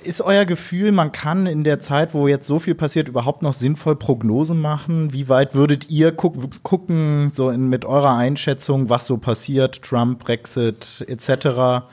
ist 0.03 0.21
euer 0.21 0.45
Gefühl, 0.45 0.91
man 0.91 1.11
kann 1.11 1.47
in 1.47 1.63
der 1.63 1.79
Zeit, 1.79 2.13
wo 2.13 2.27
jetzt 2.27 2.47
so 2.47 2.59
viel 2.59 2.75
passiert, 2.75 3.09
überhaupt 3.09 3.41
noch 3.41 3.53
sinnvoll 3.53 3.95
Prognosen 3.95 4.61
machen? 4.61 5.11
Wie 5.11 5.27
weit 5.27 5.55
würdet 5.55 5.89
ihr 5.89 6.11
guck, 6.11 6.63
gucken, 6.63 7.31
so 7.33 7.49
in, 7.49 7.67
mit 7.67 7.83
eurer 7.83 8.15
Einschätzung, 8.15 8.89
was 8.89 9.05
so 9.07 9.17
passiert, 9.17 9.81
Trump, 9.81 10.19
Brexit 10.19 11.03
etc.? 11.07 11.85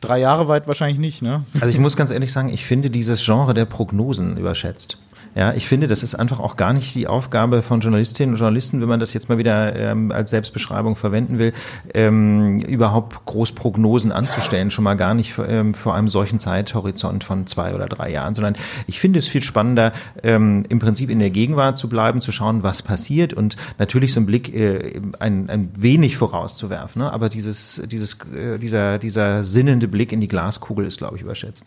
Drei 0.00 0.18
Jahre 0.18 0.48
weit 0.48 0.66
wahrscheinlich 0.68 0.98
nicht, 0.98 1.22
ne? 1.22 1.44
Also 1.60 1.74
ich 1.74 1.78
muss 1.78 1.96
ganz 1.96 2.10
ehrlich 2.10 2.32
sagen, 2.32 2.50
ich 2.50 2.64
finde 2.64 2.88
dieses 2.88 3.24
Genre 3.24 3.52
der 3.52 3.64
Prognosen 3.64 4.36
überschätzt. 4.36 4.98
Ja, 5.36 5.52
ich 5.54 5.68
finde, 5.68 5.86
das 5.86 6.02
ist 6.02 6.16
einfach 6.16 6.40
auch 6.40 6.56
gar 6.56 6.72
nicht 6.72 6.92
die 6.96 7.06
Aufgabe 7.06 7.62
von 7.62 7.80
Journalistinnen 7.80 8.34
und 8.34 8.40
Journalisten, 8.40 8.80
wenn 8.80 8.88
man 8.88 8.98
das 8.98 9.14
jetzt 9.14 9.28
mal 9.28 9.38
wieder 9.38 9.76
ähm, 9.76 10.10
als 10.10 10.30
Selbstbeschreibung 10.30 10.96
verwenden 10.96 11.38
will, 11.38 11.52
ähm, 11.94 12.58
überhaupt 12.58 13.24
groß 13.26 13.52
Prognosen 13.52 14.10
anzustellen, 14.10 14.72
schon 14.72 14.82
mal 14.82 14.94
gar 14.94 15.14
nicht 15.14 15.38
ähm, 15.46 15.74
vor 15.74 15.94
einem 15.94 16.08
solchen 16.08 16.40
Zeithorizont 16.40 17.22
von 17.22 17.46
zwei 17.46 17.74
oder 17.74 17.86
drei 17.86 18.10
Jahren, 18.10 18.34
sondern 18.34 18.56
ich 18.88 18.98
finde 18.98 19.20
es 19.20 19.28
viel 19.28 19.42
spannender, 19.42 19.92
ähm, 20.24 20.64
im 20.68 20.80
Prinzip 20.80 21.10
in 21.10 21.20
der 21.20 21.30
Gegenwart 21.30 21.76
zu 21.76 21.88
bleiben, 21.88 22.20
zu 22.20 22.32
schauen, 22.32 22.64
was 22.64 22.82
passiert 22.82 23.32
und 23.32 23.54
natürlich 23.78 24.12
so 24.12 24.18
einen 24.18 24.26
Blick 24.26 24.52
äh, 24.52 25.00
ein, 25.20 25.48
ein 25.48 25.70
wenig 25.76 26.16
vorauszuwerfen. 26.16 27.02
Ne? 27.02 27.12
Aber 27.12 27.28
dieses, 27.28 27.80
dieses, 27.86 28.18
äh, 28.34 28.58
dieser, 28.58 28.98
dieser 28.98 29.44
sinnende 29.44 29.86
Blick 29.86 30.10
in 30.10 30.20
die 30.20 30.28
Glaskugel 30.28 30.86
ist, 30.86 30.98
glaube 30.98 31.16
ich, 31.16 31.22
überschätzt. 31.22 31.66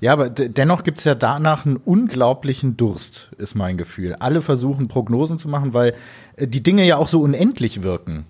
Ja, 0.00 0.12
aber 0.12 0.28
de- 0.30 0.48
dennoch 0.48 0.82
gibt's 0.82 1.04
ja 1.04 1.14
danach 1.14 1.64
einen 1.64 1.76
unglaublichen 1.76 2.76
Durst, 2.76 3.30
ist 3.38 3.54
mein 3.54 3.78
Gefühl. 3.78 4.14
Alle 4.18 4.42
versuchen 4.42 4.88
Prognosen 4.88 5.38
zu 5.38 5.48
machen, 5.48 5.72
weil 5.72 5.94
äh, 6.36 6.46
die 6.46 6.62
Dinge 6.62 6.84
ja 6.84 6.96
auch 6.98 7.08
so 7.08 7.20
unendlich 7.22 7.82
wirken. 7.82 8.24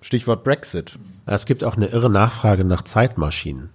Stichwort 0.00 0.44
Brexit. 0.44 0.98
Es 1.26 1.44
gibt 1.46 1.64
auch 1.64 1.76
eine 1.76 1.86
irre 1.86 2.08
Nachfrage 2.10 2.64
nach 2.64 2.82
Zeitmaschinen. 2.82 3.70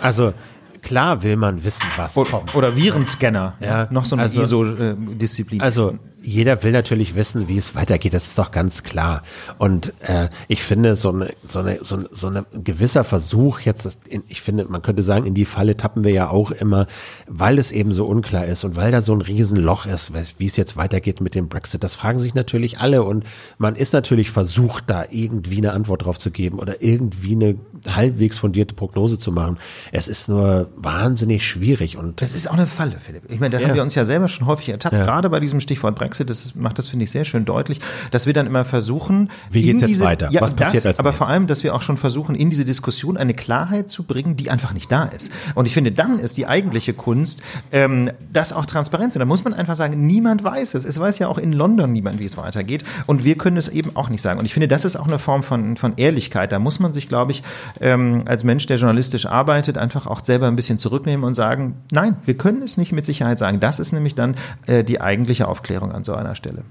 Also 0.00 0.34
klar 0.82 1.22
will 1.22 1.36
man 1.36 1.64
wissen, 1.64 1.84
was 1.96 2.14
kommt. 2.14 2.54
Oder 2.54 2.76
Virenscanner, 2.76 3.54
Ja, 3.60 3.88
noch 3.90 4.04
so 4.04 4.16
eine 4.16 4.24
also- 4.24 4.42
ISO-Disziplin. 4.42 5.60
Also 5.60 5.98
jeder 6.24 6.62
will 6.62 6.72
natürlich 6.72 7.14
wissen, 7.14 7.48
wie 7.48 7.58
es 7.58 7.74
weitergeht. 7.74 8.14
Das 8.14 8.26
ist 8.26 8.38
doch 8.38 8.50
ganz 8.50 8.82
klar. 8.82 9.22
Und 9.58 9.92
äh, 10.00 10.28
ich 10.48 10.62
finde, 10.62 10.94
so 10.94 11.10
eine, 11.10 11.34
so 11.46 11.60
eine, 11.60 11.78
so 11.82 11.96
ein 11.96 12.08
so 12.12 12.28
eine 12.28 12.46
gewisser 12.52 13.04
Versuch 13.04 13.60
jetzt, 13.60 13.98
ich 14.28 14.40
finde, 14.40 14.64
man 14.66 14.82
könnte 14.82 15.02
sagen, 15.02 15.26
in 15.26 15.34
die 15.34 15.44
Falle 15.44 15.76
tappen 15.76 16.04
wir 16.04 16.12
ja 16.12 16.30
auch 16.30 16.50
immer, 16.50 16.86
weil 17.26 17.58
es 17.58 17.72
eben 17.72 17.92
so 17.92 18.06
unklar 18.06 18.46
ist 18.46 18.64
und 18.64 18.76
weil 18.76 18.92
da 18.92 19.02
so 19.02 19.12
ein 19.12 19.20
Riesenloch 19.20 19.86
ist, 19.86 20.12
wie 20.38 20.46
es 20.46 20.56
jetzt 20.56 20.76
weitergeht 20.76 21.20
mit 21.20 21.34
dem 21.34 21.48
Brexit. 21.48 21.84
Das 21.84 21.94
fragen 21.94 22.18
sich 22.18 22.34
natürlich 22.34 22.78
alle 22.78 23.02
und 23.02 23.24
man 23.58 23.76
ist 23.76 23.92
natürlich 23.92 24.30
versucht, 24.30 24.84
da 24.88 25.04
irgendwie 25.10 25.58
eine 25.58 25.72
Antwort 25.72 26.04
drauf 26.04 26.18
zu 26.18 26.30
geben 26.30 26.58
oder 26.58 26.82
irgendwie 26.82 27.32
eine 27.32 27.56
halbwegs 27.86 28.38
fundierte 28.38 28.74
Prognose 28.74 29.18
zu 29.18 29.32
machen. 29.32 29.56
Es 29.92 30.08
ist 30.08 30.28
nur 30.28 30.68
wahnsinnig 30.76 31.46
schwierig 31.46 31.96
und 31.96 32.22
das 32.22 32.32
ist 32.32 32.48
auch 32.48 32.54
eine 32.54 32.66
Falle, 32.66 32.96
Philipp. 32.98 33.24
Ich 33.28 33.40
meine, 33.40 33.50
da 33.50 33.60
ja. 33.60 33.68
haben 33.68 33.74
wir 33.74 33.82
uns 33.82 33.94
ja 33.94 34.04
selber 34.04 34.28
schon 34.28 34.46
häufig 34.46 34.70
ertappt, 34.70 34.94
ja. 34.94 35.04
gerade 35.04 35.28
bei 35.30 35.40
diesem 35.40 35.60
Stichwort 35.60 35.96
Brexit. 35.96 36.13
Das 36.20 36.54
macht 36.54 36.78
das 36.78 36.88
finde 36.88 37.04
ich 37.04 37.10
sehr 37.10 37.24
schön 37.24 37.44
deutlich, 37.44 37.80
dass 38.10 38.26
wir 38.26 38.32
dann 38.32 38.46
immer 38.46 38.64
versuchen, 38.64 39.30
wie 39.50 39.62
geht's 39.62 39.80
jetzt 39.82 39.88
diese, 39.88 40.04
weiter? 40.04 40.30
Ja, 40.30 40.40
Was 40.40 40.54
passiert 40.54 40.68
das, 40.68 40.74
als 40.74 40.84
nächstes? 40.84 41.00
Aber 41.00 41.12
vor 41.12 41.28
allem, 41.28 41.46
dass 41.46 41.64
wir 41.64 41.74
auch 41.74 41.82
schon 41.82 41.96
versuchen, 41.96 42.34
in 42.34 42.50
diese 42.50 42.64
Diskussion 42.64 43.16
eine 43.16 43.34
Klarheit 43.34 43.90
zu 43.90 44.04
bringen, 44.04 44.36
die 44.36 44.50
einfach 44.50 44.72
nicht 44.72 44.90
da 44.90 45.04
ist. 45.04 45.30
Und 45.54 45.66
ich 45.66 45.74
finde, 45.74 45.92
dann 45.92 46.18
ist 46.18 46.36
die 46.36 46.46
eigentliche 46.46 46.94
Kunst, 46.94 47.42
ähm, 47.72 48.10
das 48.32 48.52
auch 48.52 48.66
transparent 48.66 49.12
zu. 49.12 49.18
Da 49.18 49.24
muss 49.24 49.44
man 49.44 49.54
einfach 49.54 49.76
sagen, 49.76 50.06
niemand 50.06 50.44
weiß 50.44 50.74
es. 50.74 50.84
Es 50.84 50.98
weiß 50.98 51.18
ja 51.18 51.28
auch 51.28 51.38
in 51.38 51.52
London 51.52 51.92
niemand, 51.92 52.18
wie 52.18 52.24
es 52.24 52.36
weitergeht. 52.36 52.84
Und 53.06 53.24
wir 53.24 53.36
können 53.36 53.56
es 53.56 53.68
eben 53.68 53.96
auch 53.96 54.08
nicht 54.08 54.22
sagen. 54.22 54.38
Und 54.38 54.46
ich 54.46 54.54
finde, 54.54 54.68
das 54.68 54.84
ist 54.84 54.96
auch 54.96 55.06
eine 55.06 55.18
Form 55.18 55.42
von, 55.42 55.76
von 55.76 55.94
Ehrlichkeit. 55.96 56.52
Da 56.52 56.58
muss 56.58 56.80
man 56.80 56.92
sich, 56.92 57.08
glaube 57.08 57.32
ich, 57.32 57.42
ähm, 57.80 58.22
als 58.26 58.44
Mensch, 58.44 58.66
der 58.66 58.76
journalistisch 58.76 59.26
arbeitet, 59.26 59.78
einfach 59.78 60.06
auch 60.06 60.24
selber 60.24 60.46
ein 60.48 60.56
bisschen 60.56 60.78
zurücknehmen 60.78 61.24
und 61.24 61.34
sagen, 61.34 61.76
nein, 61.90 62.16
wir 62.24 62.36
können 62.36 62.62
es 62.62 62.76
nicht 62.76 62.92
mit 62.92 63.04
Sicherheit 63.04 63.38
sagen. 63.38 63.60
Das 63.60 63.78
ist 63.78 63.92
nämlich 63.92 64.14
dann 64.14 64.36
äh, 64.66 64.84
die 64.84 65.00
eigentliche 65.00 65.48
Aufklärung 65.48 65.92
an 65.92 66.03
so 66.04 66.14
einer 66.14 66.34
Stelle. 66.34 66.64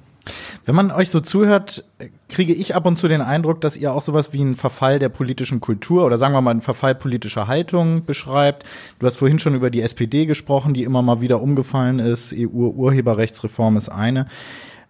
Wenn 0.66 0.76
man 0.76 0.92
euch 0.92 1.10
so 1.10 1.20
zuhört, 1.20 1.84
kriege 2.30 2.54
ich 2.54 2.76
ab 2.76 2.86
und 2.86 2.96
zu 2.96 3.10
den 3.10 3.22
Eindruck, 3.22 3.60
dass 3.60 3.76
ihr 3.76 3.94
auch 3.94 4.02
sowas 4.02 4.32
wie 4.32 4.40
einen 4.40 4.56
Verfall 4.56 4.98
der 4.98 5.10
politischen 5.10 5.60
Kultur 5.60 6.06
oder 6.06 6.18
sagen 6.18 6.34
wir 6.34 6.42
mal 6.42 6.52
einen 6.52 6.62
Verfall 6.62 6.96
politischer 6.96 7.48
Haltung 7.48 8.06
beschreibt. 8.06 8.66
Du 9.00 9.06
hast 9.06 9.18
vorhin 9.18 9.40
schon 9.40 9.56
über 9.56 9.70
die 9.70 9.82
SPD 9.82 10.26
gesprochen, 10.26 10.74
die 10.74 10.84
immer 10.84 11.02
mal 11.02 11.20
wieder 11.20 11.42
umgefallen 11.42 12.00
ist. 12.00 12.34
EU-Urheberrechtsreform 12.34 13.76
ist 13.76 13.90
eine. 13.90 14.28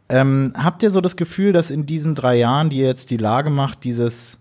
Ähm, 0.10 0.54
habt 0.56 0.84
ihr 0.84 0.92
so 0.92 1.02
das 1.02 1.16
Gefühl, 1.16 1.54
dass 1.54 1.72
in 1.72 1.88
diesen 1.88 2.14
drei 2.14 2.36
Jahren, 2.36 2.70
die 2.70 2.78
ihr 2.78 2.88
jetzt 2.88 3.10
die 3.10 3.18
Lage 3.18 3.50
macht, 3.50 3.84
dieses 3.84 4.38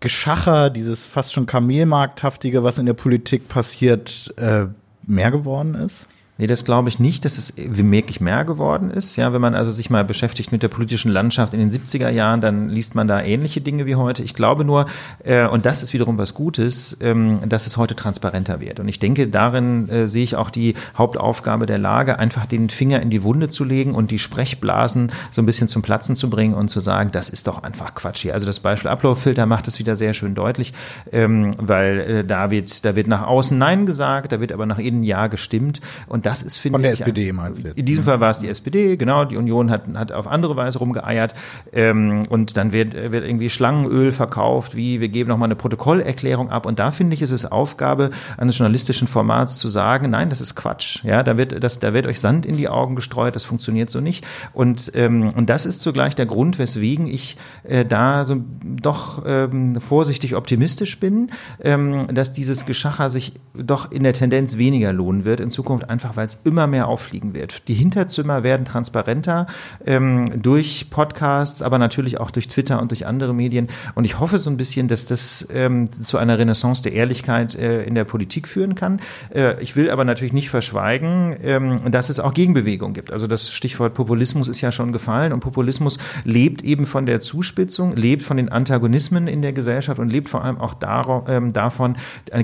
Geschacher, 0.00 0.68
dieses 0.68 1.04
fast 1.04 1.32
schon 1.32 1.46
Kamelmarkthaftige, 1.46 2.62
was 2.62 2.76
in 2.76 2.84
der 2.84 2.92
Politik 2.92 3.48
passiert, 3.48 4.34
äh, 4.36 4.66
mehr 5.06 5.30
geworden 5.30 5.74
ist? 5.74 6.06
Nee, 6.36 6.48
das 6.48 6.64
glaube 6.64 6.88
ich 6.88 6.98
nicht, 6.98 7.24
dass 7.24 7.38
es 7.38 7.52
wirklich 7.56 8.20
mehr 8.20 8.44
geworden 8.44 8.90
ist. 8.90 9.14
Ja, 9.14 9.32
wenn 9.32 9.40
man 9.40 9.54
also 9.54 9.70
sich 9.70 9.88
mal 9.88 10.04
beschäftigt 10.04 10.50
mit 10.50 10.64
der 10.64 10.68
politischen 10.68 11.12
Landschaft 11.12 11.54
in 11.54 11.60
den 11.60 11.70
70er 11.70 12.08
Jahren, 12.08 12.40
dann 12.40 12.68
liest 12.68 12.96
man 12.96 13.06
da 13.06 13.22
ähnliche 13.22 13.60
Dinge 13.60 13.86
wie 13.86 13.94
heute. 13.94 14.24
Ich 14.24 14.34
glaube 14.34 14.64
nur, 14.64 14.86
äh, 15.22 15.46
und 15.46 15.64
das 15.64 15.84
ist 15.84 15.92
wiederum 15.92 16.18
was 16.18 16.34
Gutes, 16.34 16.96
ähm, 17.00 17.38
dass 17.48 17.68
es 17.68 17.76
heute 17.76 17.94
transparenter 17.94 18.60
wird. 18.60 18.80
Und 18.80 18.88
ich 18.88 18.98
denke, 18.98 19.28
darin 19.28 19.88
äh, 19.88 20.08
sehe 20.08 20.24
ich 20.24 20.34
auch 20.34 20.50
die 20.50 20.74
Hauptaufgabe 20.98 21.66
der 21.66 21.78
Lage, 21.78 22.18
einfach 22.18 22.46
den 22.46 22.68
Finger 22.68 23.00
in 23.00 23.10
die 23.10 23.22
Wunde 23.22 23.48
zu 23.48 23.62
legen 23.62 23.94
und 23.94 24.10
die 24.10 24.18
Sprechblasen 24.18 25.12
so 25.30 25.40
ein 25.40 25.46
bisschen 25.46 25.68
zum 25.68 25.82
Platzen 25.82 26.16
zu 26.16 26.30
bringen 26.30 26.54
und 26.54 26.66
zu 26.66 26.80
sagen, 26.80 27.12
das 27.12 27.28
ist 27.28 27.46
doch 27.46 27.62
einfach 27.62 27.94
Quatsch 27.94 28.22
hier. 28.22 28.34
Also 28.34 28.44
das 28.44 28.58
Beispiel 28.58 28.90
Upload-Filter 28.90 29.46
macht 29.46 29.68
es 29.68 29.78
wieder 29.78 29.96
sehr 29.96 30.14
schön 30.14 30.34
deutlich, 30.34 30.72
ähm, 31.12 31.54
weil 31.58 32.00
äh, 32.00 32.24
da 32.24 32.50
wird, 32.50 32.84
da 32.84 32.96
wird 32.96 33.06
nach 33.06 33.24
außen 33.24 33.56
Nein 33.56 33.86
gesagt, 33.86 34.32
da 34.32 34.40
wird 34.40 34.50
aber 34.50 34.66
nach 34.66 34.80
innen 34.80 35.04
Ja 35.04 35.28
gestimmt. 35.28 35.80
Und 36.08 36.23
das 36.24 36.42
ist, 36.42 36.58
finde 36.58 36.78
ich. 36.78 36.82
Von 36.82 36.82
der 36.82 36.92
SPD 36.92 37.32
meinst 37.32 37.62
du 37.62 37.68
jetzt? 37.68 37.78
In 37.78 37.86
diesem 37.86 38.04
Fall 38.04 38.20
war 38.20 38.30
es 38.30 38.38
die 38.38 38.48
SPD, 38.48 38.96
genau. 38.96 39.24
Die 39.24 39.36
Union 39.36 39.70
hat, 39.70 39.82
hat 39.94 40.12
auf 40.12 40.26
andere 40.26 40.56
Weise 40.56 40.78
rumgeeiert. 40.78 41.34
Ähm, 41.72 42.26
und 42.28 42.56
dann 42.56 42.72
wird, 42.72 42.94
wird 42.94 43.24
irgendwie 43.24 43.50
Schlangenöl 43.50 44.10
verkauft, 44.10 44.74
wie 44.74 45.00
wir 45.00 45.08
geben 45.08 45.28
nochmal 45.28 45.48
eine 45.48 45.56
Protokollerklärung 45.56 46.50
ab. 46.50 46.66
Und 46.66 46.78
da 46.78 46.90
finde 46.90 47.14
ich, 47.14 47.22
ist 47.22 47.30
es 47.30 47.50
Aufgabe 47.50 48.10
eines 48.36 48.56
journalistischen 48.58 49.08
Formats 49.08 49.58
zu 49.58 49.68
sagen, 49.68 50.10
nein, 50.10 50.30
das 50.30 50.40
ist 50.40 50.54
Quatsch. 50.54 51.04
Ja, 51.04 51.22
da 51.22 51.36
wird, 51.36 51.62
das, 51.62 51.78
da 51.78 51.92
wird 51.92 52.06
euch 52.06 52.20
Sand 52.20 52.46
in 52.46 52.56
die 52.56 52.68
Augen 52.68 52.96
gestreut, 52.96 53.36
das 53.36 53.44
funktioniert 53.44 53.90
so 53.90 54.00
nicht. 54.00 54.26
Und, 54.52 54.92
ähm, 54.94 55.30
und 55.34 55.50
das 55.50 55.66
ist 55.66 55.80
zugleich 55.80 56.14
der 56.14 56.26
Grund, 56.26 56.58
weswegen 56.58 57.06
ich 57.06 57.36
äh, 57.64 57.84
da 57.84 58.24
so 58.24 58.36
doch 58.62 59.22
ähm, 59.26 59.80
vorsichtig 59.80 60.34
optimistisch 60.34 60.98
bin, 60.98 61.30
ähm, 61.62 62.06
dass 62.12 62.32
dieses 62.32 62.66
Geschacher 62.66 63.10
sich 63.10 63.34
doch 63.54 63.90
in 63.92 64.02
der 64.02 64.14
Tendenz 64.14 64.56
weniger 64.56 64.92
lohnen 64.92 65.24
wird 65.24 65.40
in 65.40 65.50
Zukunft, 65.50 65.90
einfach 65.90 66.13
weil 66.16 66.26
es 66.26 66.40
immer 66.44 66.66
mehr 66.66 66.88
auffliegen 66.88 67.34
wird. 67.34 67.68
Die 67.68 67.74
Hinterzimmer 67.74 68.42
werden 68.42 68.64
transparenter 68.64 69.46
ähm, 69.86 70.42
durch 70.42 70.90
Podcasts, 70.90 71.62
aber 71.62 71.78
natürlich 71.78 72.20
auch 72.20 72.30
durch 72.30 72.48
Twitter 72.48 72.80
und 72.80 72.90
durch 72.90 73.06
andere 73.06 73.34
Medien. 73.34 73.68
Und 73.94 74.04
ich 74.04 74.18
hoffe 74.18 74.38
so 74.38 74.50
ein 74.50 74.56
bisschen, 74.56 74.88
dass 74.88 75.04
das 75.04 75.48
ähm, 75.52 75.90
zu 76.02 76.18
einer 76.18 76.38
Renaissance 76.38 76.82
der 76.82 76.92
Ehrlichkeit 76.92 77.54
äh, 77.54 77.82
in 77.82 77.94
der 77.94 78.04
Politik 78.04 78.48
führen 78.48 78.74
kann. 78.74 79.00
Äh, 79.34 79.62
ich 79.62 79.76
will 79.76 79.90
aber 79.90 80.04
natürlich 80.04 80.32
nicht 80.32 80.50
verschweigen, 80.50 81.36
ähm, 81.42 81.90
dass 81.90 82.08
es 82.08 82.20
auch 82.20 82.34
Gegenbewegung 82.34 82.92
gibt. 82.92 83.12
Also 83.12 83.26
das 83.26 83.52
Stichwort 83.52 83.94
Populismus 83.94 84.48
ist 84.48 84.60
ja 84.60 84.72
schon 84.72 84.92
gefallen 84.92 85.32
und 85.32 85.40
Populismus 85.40 85.98
lebt 86.24 86.62
eben 86.62 86.86
von 86.86 87.06
der 87.06 87.20
Zuspitzung, 87.20 87.94
lebt 87.94 88.22
von 88.22 88.36
den 88.36 88.48
Antagonismen 88.48 89.26
in 89.28 89.42
der 89.42 89.52
Gesellschaft 89.52 89.98
und 89.98 90.10
lebt 90.10 90.28
vor 90.28 90.44
allem 90.44 90.58
auch 90.58 90.74
dar 90.74 91.24
ähm, 91.28 91.52
davon, 91.52 91.96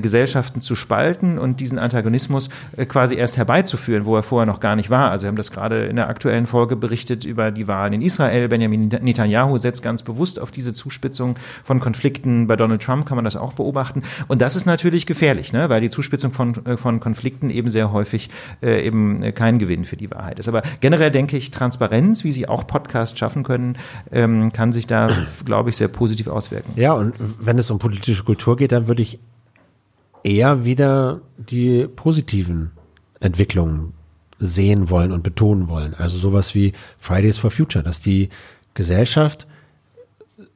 Gesellschaften 0.03 0.61
zu 0.61 0.75
spalten 0.75 1.39
und 1.39 1.61
diesen 1.61 1.79
Antagonismus 1.79 2.51
äh, 2.77 2.85
quasi 2.85 3.15
erst 3.15 3.37
herbeizuführen 3.37 3.60
herbeizuführen, 3.61 4.07
wo 4.07 4.17
er 4.17 4.23
vorher 4.23 4.47
noch 4.47 4.61
gar 4.61 4.77
nicht 4.77 4.91
war. 4.91 5.11
Also 5.11 5.25
wir 5.25 5.29
haben 5.29 5.37
das 5.37 5.51
gerade 5.51 5.85
in 5.87 5.97
der 5.97 6.09
aktuellen 6.09 6.47
Folge 6.47 6.77
berichtet 6.77 7.25
über 7.25 7.51
die 7.51 7.69
Wahlen 7.69 7.93
in 7.93 8.03
Israel. 8.03 8.49
Benjamin 8.49 8.89
Netanyahu 8.89 9.59
setzt 9.59 9.83
ganz 9.83 10.03
bewusst 10.03 10.39
auf 10.39 10.51
diese 10.51 10.73
Zuspitzung 10.73 11.37
von 11.65 11.81
Konflikten. 11.81 12.47
Bei 12.47 12.57
Donald 12.57 12.83
Trump 12.83 13.07
kann 13.07 13.17
man 13.17 13.25
das 13.25 13.37
auch 13.37 13.53
beobachten. 13.53 14.03
Und 14.29 14.41
das 14.41 14.57
ist 14.57 14.65
natürlich 14.67 15.07
gefährlich, 15.07 15.53
ne? 15.53 15.69
weil 15.69 15.81
die 15.81 15.91
Zuspitzung 15.91 16.33
von, 16.33 16.65
äh, 16.65 16.77
von 16.77 17.01
Konflikten 17.01 17.51
eben 17.51 17.71
sehr 17.71 17.93
häufig 17.93 18.31
äh, 18.63 18.85
eben 18.87 19.35
kein 19.35 19.59
Gewinn 19.59 19.85
für 19.85 19.97
die 19.97 20.11
Wahrheit 20.11 20.39
ist. 20.39 20.49
Aber 20.49 20.63
generell 20.81 21.11
denke 21.11 21.37
ich, 21.37 21.51
Transparenz, 21.51 22.25
wie 22.25 22.33
sie 22.33 22.49
auch 22.49 22.67
Podcasts 22.67 23.19
schaffen 23.19 23.43
können, 23.43 23.77
ähm, 24.11 24.53
kann 24.53 24.73
sich 24.73 24.87
da, 24.87 25.11
glaube 25.45 25.71
ich, 25.71 25.77
sehr 25.77 25.89
positiv 25.89 26.29
auswirken. 26.29 26.73
Ja, 26.77 26.95
und 26.95 27.15
wenn 27.19 27.59
es 27.59 27.71
um 27.71 27.79
politische 27.79 28.25
Kultur 28.25 28.57
geht, 28.57 28.73
dann 28.73 28.89
würde 28.89 29.03
ich 29.03 29.19
eher 30.23 30.65
wieder 30.65 31.21
die 31.37 31.87
positiven 31.87 32.73
Entwicklungen 33.21 33.93
sehen 34.39 34.89
wollen 34.91 35.13
und 35.13 35.23
betonen 35.23 35.69
wollen. 35.69 35.95
Also 35.95 36.19
sowas 36.19 36.55
wie 36.55 36.73
Fridays 36.99 37.39
for 37.39 37.51
Future, 37.51 37.85
dass 37.85 38.01
die 38.01 38.31
Gesellschaft 38.75 39.47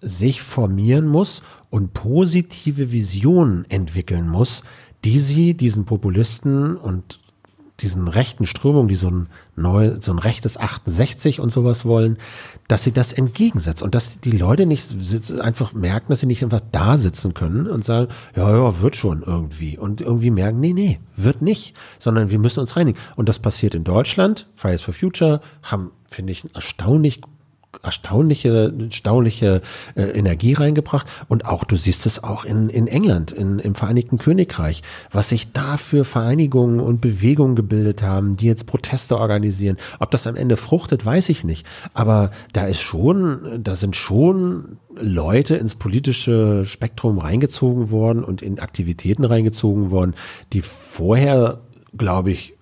sich 0.00 0.42
formieren 0.42 1.06
muss 1.06 1.42
und 1.70 1.92
positive 1.92 2.92
Visionen 2.92 3.64
entwickeln 3.70 4.28
muss, 4.28 4.64
die 5.04 5.18
sie 5.18 5.54
diesen 5.54 5.84
Populisten 5.84 6.76
und 6.76 7.20
diesen 7.80 8.08
rechten 8.08 8.46
Strömungen, 8.46 8.88
die 8.88 8.94
so 8.94 9.10
ein 9.10 9.26
neu, 9.56 9.92
so 10.00 10.12
ein 10.12 10.18
rechtes 10.18 10.56
68 10.56 11.40
und 11.40 11.50
sowas 11.50 11.84
wollen, 11.84 12.18
dass 12.68 12.82
sie 12.82 12.92
das 12.92 13.12
entgegensetzt 13.12 13.82
und 13.82 13.94
dass 13.94 14.20
die 14.20 14.32
Leute 14.32 14.66
nicht 14.66 14.94
einfach 15.40 15.72
merken, 15.72 16.06
dass 16.08 16.20
sie 16.20 16.26
nicht 16.26 16.42
einfach 16.42 16.60
da 16.72 16.96
sitzen 16.96 17.34
können 17.34 17.66
und 17.66 17.84
sagen, 17.84 18.08
ja, 18.36 18.50
ja, 18.50 18.80
wird 18.80 18.96
schon 18.96 19.22
irgendwie 19.22 19.78
und 19.78 20.00
irgendwie 20.00 20.30
merken, 20.30 20.60
nee, 20.60 20.72
nee, 20.72 21.00
wird 21.16 21.42
nicht, 21.42 21.74
sondern 21.98 22.30
wir 22.30 22.38
müssen 22.38 22.60
uns 22.60 22.76
reinigen. 22.76 22.98
Und 23.16 23.28
das 23.28 23.38
passiert 23.38 23.74
in 23.74 23.84
Deutschland. 23.84 24.48
Fridays 24.54 24.82
for 24.82 24.94
Future 24.94 25.40
haben, 25.62 25.92
finde 26.08 26.32
ich, 26.32 26.44
ein 26.44 26.50
erstaunlich 26.54 27.20
erstaunliche, 27.84 28.72
erstaunliche 28.78 29.60
äh, 29.94 30.02
Energie 30.02 30.54
reingebracht. 30.54 31.06
Und 31.28 31.46
auch, 31.46 31.64
du 31.64 31.76
siehst 31.76 32.06
es 32.06 32.22
auch 32.22 32.44
in, 32.44 32.68
in 32.68 32.86
England, 32.86 33.32
in, 33.32 33.58
im 33.58 33.74
Vereinigten 33.74 34.18
Königreich, 34.18 34.82
was 35.12 35.28
sich 35.28 35.52
da 35.52 35.76
für 35.76 36.04
Vereinigungen 36.04 36.80
und 36.80 37.00
Bewegungen 37.00 37.56
gebildet 37.56 38.02
haben, 38.02 38.36
die 38.36 38.46
jetzt 38.46 38.66
Proteste 38.66 39.18
organisieren. 39.18 39.76
Ob 40.00 40.10
das 40.10 40.26
am 40.26 40.36
Ende 40.36 40.56
fruchtet, 40.56 41.04
weiß 41.04 41.28
ich 41.28 41.44
nicht. 41.44 41.66
Aber 41.92 42.30
da 42.52 42.66
ist 42.66 42.80
schon, 42.80 43.60
da 43.62 43.74
sind 43.74 43.96
schon 43.96 44.78
Leute 44.96 45.56
ins 45.56 45.74
politische 45.74 46.64
Spektrum 46.64 47.18
reingezogen 47.18 47.90
worden 47.90 48.24
und 48.24 48.42
in 48.42 48.60
Aktivitäten 48.60 49.24
reingezogen 49.24 49.90
worden, 49.90 50.14
die 50.52 50.62
vorher, 50.62 51.60
glaube 51.96 52.30
ich, 52.30 52.53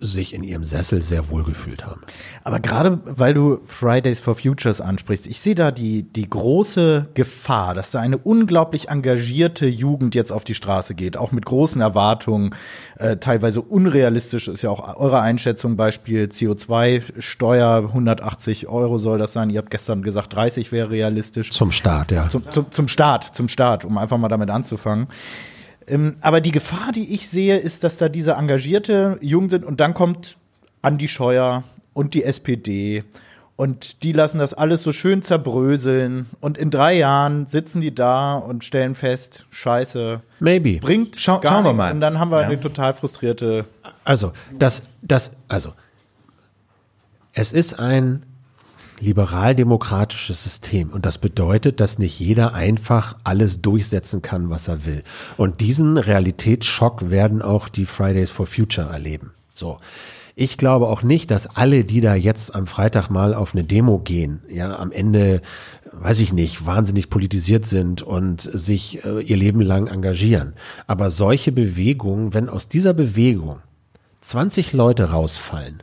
sich 0.00 0.32
in 0.32 0.44
ihrem 0.44 0.62
Sessel 0.62 1.02
sehr 1.02 1.28
wohl 1.28 1.42
gefühlt 1.42 1.84
haben. 1.84 2.02
Aber 2.44 2.60
gerade 2.60 3.00
weil 3.04 3.34
du 3.34 3.60
Fridays 3.66 4.20
for 4.20 4.36
Futures 4.36 4.80
ansprichst, 4.80 5.26
ich 5.26 5.40
sehe 5.40 5.56
da 5.56 5.72
die, 5.72 6.04
die 6.04 6.30
große 6.30 7.08
Gefahr, 7.14 7.74
dass 7.74 7.90
da 7.90 8.00
eine 8.00 8.16
unglaublich 8.16 8.88
engagierte 8.88 9.66
Jugend 9.66 10.14
jetzt 10.14 10.30
auf 10.30 10.44
die 10.44 10.54
Straße 10.54 10.94
geht, 10.94 11.16
auch 11.16 11.32
mit 11.32 11.44
großen 11.46 11.80
Erwartungen, 11.80 12.54
äh, 12.98 13.16
teilweise 13.16 13.60
unrealistisch 13.60 14.46
ist 14.46 14.62
ja 14.62 14.70
auch 14.70 14.96
eure 14.96 15.20
Einschätzung, 15.20 15.76
Beispiel 15.76 16.24
CO2-Steuer, 16.26 17.88
180 17.88 18.68
Euro 18.68 18.98
soll 18.98 19.18
das 19.18 19.32
sein, 19.32 19.50
ihr 19.50 19.58
habt 19.58 19.70
gestern 19.70 20.02
gesagt, 20.02 20.34
30 20.34 20.70
wäre 20.70 20.90
realistisch. 20.90 21.50
Zum 21.50 21.72
Start, 21.72 22.12
ja. 22.12 22.28
Zum, 22.28 22.48
zum, 22.50 22.70
zum 22.70 22.86
Start, 22.86 23.24
zum 23.24 23.48
Start, 23.48 23.84
um 23.84 23.98
einfach 23.98 24.18
mal 24.18 24.28
damit 24.28 24.50
anzufangen. 24.50 25.08
Ähm, 25.88 26.16
aber 26.20 26.40
die 26.40 26.52
Gefahr, 26.52 26.92
die 26.92 27.14
ich 27.14 27.28
sehe, 27.28 27.56
ist, 27.58 27.84
dass 27.84 27.96
da 27.96 28.08
diese 28.08 28.32
engagierte 28.32 29.18
Jungen 29.20 29.50
sind 29.50 29.64
und 29.64 29.80
dann 29.80 29.94
kommt 29.94 30.36
Andi 30.82 31.08
Scheuer 31.08 31.64
und 31.94 32.14
die 32.14 32.24
SPD 32.24 33.04
Und 33.56 34.04
die 34.04 34.12
lassen 34.12 34.38
das 34.38 34.54
alles 34.54 34.84
so 34.84 34.92
schön 34.92 35.22
zerbröseln. 35.22 36.26
Und 36.40 36.56
in 36.56 36.70
drei 36.70 36.96
Jahren 36.96 37.48
sitzen 37.48 37.80
die 37.80 37.92
da 37.92 38.34
und 38.36 38.62
stellen 38.62 38.94
fest, 38.94 39.46
scheiße, 39.50 40.20
Maybe. 40.38 40.78
bringt 40.80 41.16
Schau- 41.18 41.40
gar 41.40 41.54
schauen 41.54 41.64
wir 41.64 41.72
mal. 41.72 41.92
Und 41.92 42.00
dann 42.00 42.20
haben 42.20 42.30
wir 42.30 42.40
Ja. 42.42 42.46
eine 42.46 42.60
total 42.60 42.94
frustrierte 42.94 43.64
Also, 44.04 44.30
das, 44.56 44.84
das, 45.02 45.32
also, 45.48 45.72
es 47.32 47.52
ist 47.52 47.78
ein 47.80 48.22
liberal-demokratisches 49.00 50.42
System 50.42 50.90
und 50.90 51.06
das 51.06 51.18
bedeutet, 51.18 51.80
dass 51.80 51.98
nicht 51.98 52.18
jeder 52.18 52.54
einfach 52.54 53.16
alles 53.24 53.60
durchsetzen 53.60 54.22
kann, 54.22 54.50
was 54.50 54.68
er 54.68 54.84
will. 54.84 55.02
Und 55.36 55.60
diesen 55.60 55.96
Realitätsschock 55.96 57.10
werden 57.10 57.42
auch 57.42 57.68
die 57.68 57.86
Fridays 57.86 58.30
for 58.30 58.46
Future 58.46 58.88
erleben. 58.88 59.32
So. 59.54 59.78
Ich 60.40 60.56
glaube 60.56 60.86
auch 60.86 61.02
nicht, 61.02 61.32
dass 61.32 61.56
alle, 61.56 61.82
die 61.82 62.00
da 62.00 62.14
jetzt 62.14 62.54
am 62.54 62.68
Freitag 62.68 63.08
mal 63.10 63.34
auf 63.34 63.54
eine 63.54 63.64
Demo 63.64 63.98
gehen, 63.98 64.40
ja, 64.48 64.78
am 64.78 64.92
Ende, 64.92 65.42
weiß 65.90 66.20
ich 66.20 66.32
nicht, 66.32 66.64
wahnsinnig 66.64 67.10
politisiert 67.10 67.66
sind 67.66 68.02
und 68.02 68.40
sich 68.40 69.04
äh, 69.04 69.20
ihr 69.20 69.36
Leben 69.36 69.60
lang 69.60 69.88
engagieren. 69.88 70.52
Aber 70.86 71.10
solche 71.10 71.50
Bewegungen, 71.50 72.34
wenn 72.34 72.48
aus 72.48 72.68
dieser 72.68 72.94
Bewegung 72.94 73.58
20 74.20 74.72
Leute 74.74 75.10
rausfallen, 75.10 75.82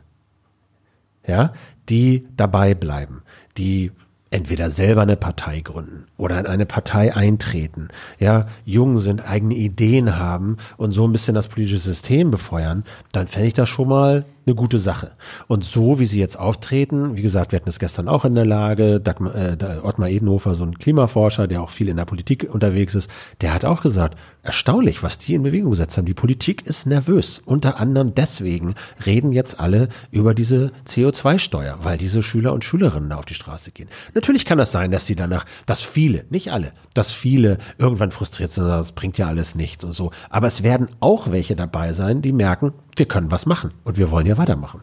ja, 1.26 1.52
die 1.88 2.26
dabei 2.36 2.74
bleiben, 2.74 3.22
die 3.56 3.92
entweder 4.30 4.70
selber 4.70 5.02
eine 5.02 5.16
Partei 5.16 5.60
gründen 5.60 6.06
oder 6.16 6.38
in 6.38 6.46
eine 6.46 6.66
Partei 6.66 7.14
eintreten, 7.14 7.88
ja, 8.18 8.46
jung 8.64 8.98
sind, 8.98 9.28
eigene 9.28 9.54
Ideen 9.54 10.18
haben 10.18 10.56
und 10.76 10.92
so 10.92 11.06
ein 11.06 11.12
bisschen 11.12 11.34
das 11.34 11.48
politische 11.48 11.78
System 11.78 12.30
befeuern, 12.30 12.84
dann 13.12 13.28
fände 13.28 13.48
ich 13.48 13.54
das 13.54 13.68
schon 13.68 13.88
mal 13.88 14.24
eine 14.46 14.54
gute 14.54 14.78
Sache. 14.78 15.12
Und 15.48 15.64
so, 15.64 15.98
wie 15.98 16.04
sie 16.04 16.20
jetzt 16.20 16.38
auftreten, 16.38 17.16
wie 17.16 17.22
gesagt, 17.22 17.50
wir 17.50 17.58
hatten 17.58 17.68
es 17.68 17.80
gestern 17.80 18.08
auch 18.08 18.24
in 18.24 18.36
der 18.36 18.46
Lage, 18.46 19.00
Dagmar, 19.00 19.34
äh, 19.34 19.56
Ottmar 19.82 20.08
Edenhofer, 20.08 20.54
so 20.54 20.64
ein 20.64 20.78
Klimaforscher, 20.78 21.48
der 21.48 21.62
auch 21.62 21.70
viel 21.70 21.88
in 21.88 21.96
der 21.96 22.04
Politik 22.04 22.48
unterwegs 22.52 22.94
ist, 22.94 23.10
der 23.40 23.52
hat 23.52 23.64
auch 23.64 23.82
gesagt, 23.82 24.16
erstaunlich, 24.42 25.02
was 25.02 25.18
die 25.18 25.34
in 25.34 25.42
Bewegung 25.42 25.70
gesetzt 25.70 25.98
haben. 25.98 26.06
Die 26.06 26.14
Politik 26.14 26.64
ist 26.64 26.86
nervös. 26.86 27.40
Unter 27.44 27.80
anderem 27.80 28.14
deswegen 28.14 28.76
reden 29.04 29.32
jetzt 29.32 29.58
alle 29.58 29.88
über 30.12 30.32
diese 30.32 30.70
CO2-Steuer, 30.86 31.80
weil 31.82 31.98
diese 31.98 32.22
Schüler 32.22 32.52
und 32.52 32.64
Schülerinnen 32.64 33.10
da 33.10 33.16
auf 33.16 33.24
die 33.24 33.34
Straße 33.34 33.72
gehen. 33.72 33.88
Natürlich 34.14 34.44
kann 34.44 34.58
das 34.58 34.70
sein, 34.70 34.92
dass 34.92 35.06
sie 35.06 35.16
danach, 35.16 35.44
dass 35.66 35.82
viele, 35.82 36.24
nicht 36.30 36.52
alle, 36.52 36.72
dass 36.94 37.10
viele 37.10 37.58
irgendwann 37.78 38.12
frustriert 38.12 38.52
sind, 38.52 38.68
das 38.68 38.92
bringt 38.92 39.18
ja 39.18 39.26
alles 39.26 39.56
nichts 39.56 39.82
und 39.84 39.92
so. 39.92 40.12
Aber 40.30 40.46
es 40.46 40.62
werden 40.62 40.88
auch 41.00 41.32
welche 41.32 41.56
dabei 41.56 41.92
sein, 41.92 42.22
die 42.22 42.32
merken, 42.32 42.72
wir 42.96 43.06
können 43.06 43.30
was 43.30 43.46
machen 43.46 43.72
und 43.84 43.96
wir 43.96 44.10
wollen 44.10 44.26
ja 44.26 44.36
weitermachen. 44.38 44.80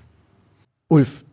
Ulf, 0.87 1.25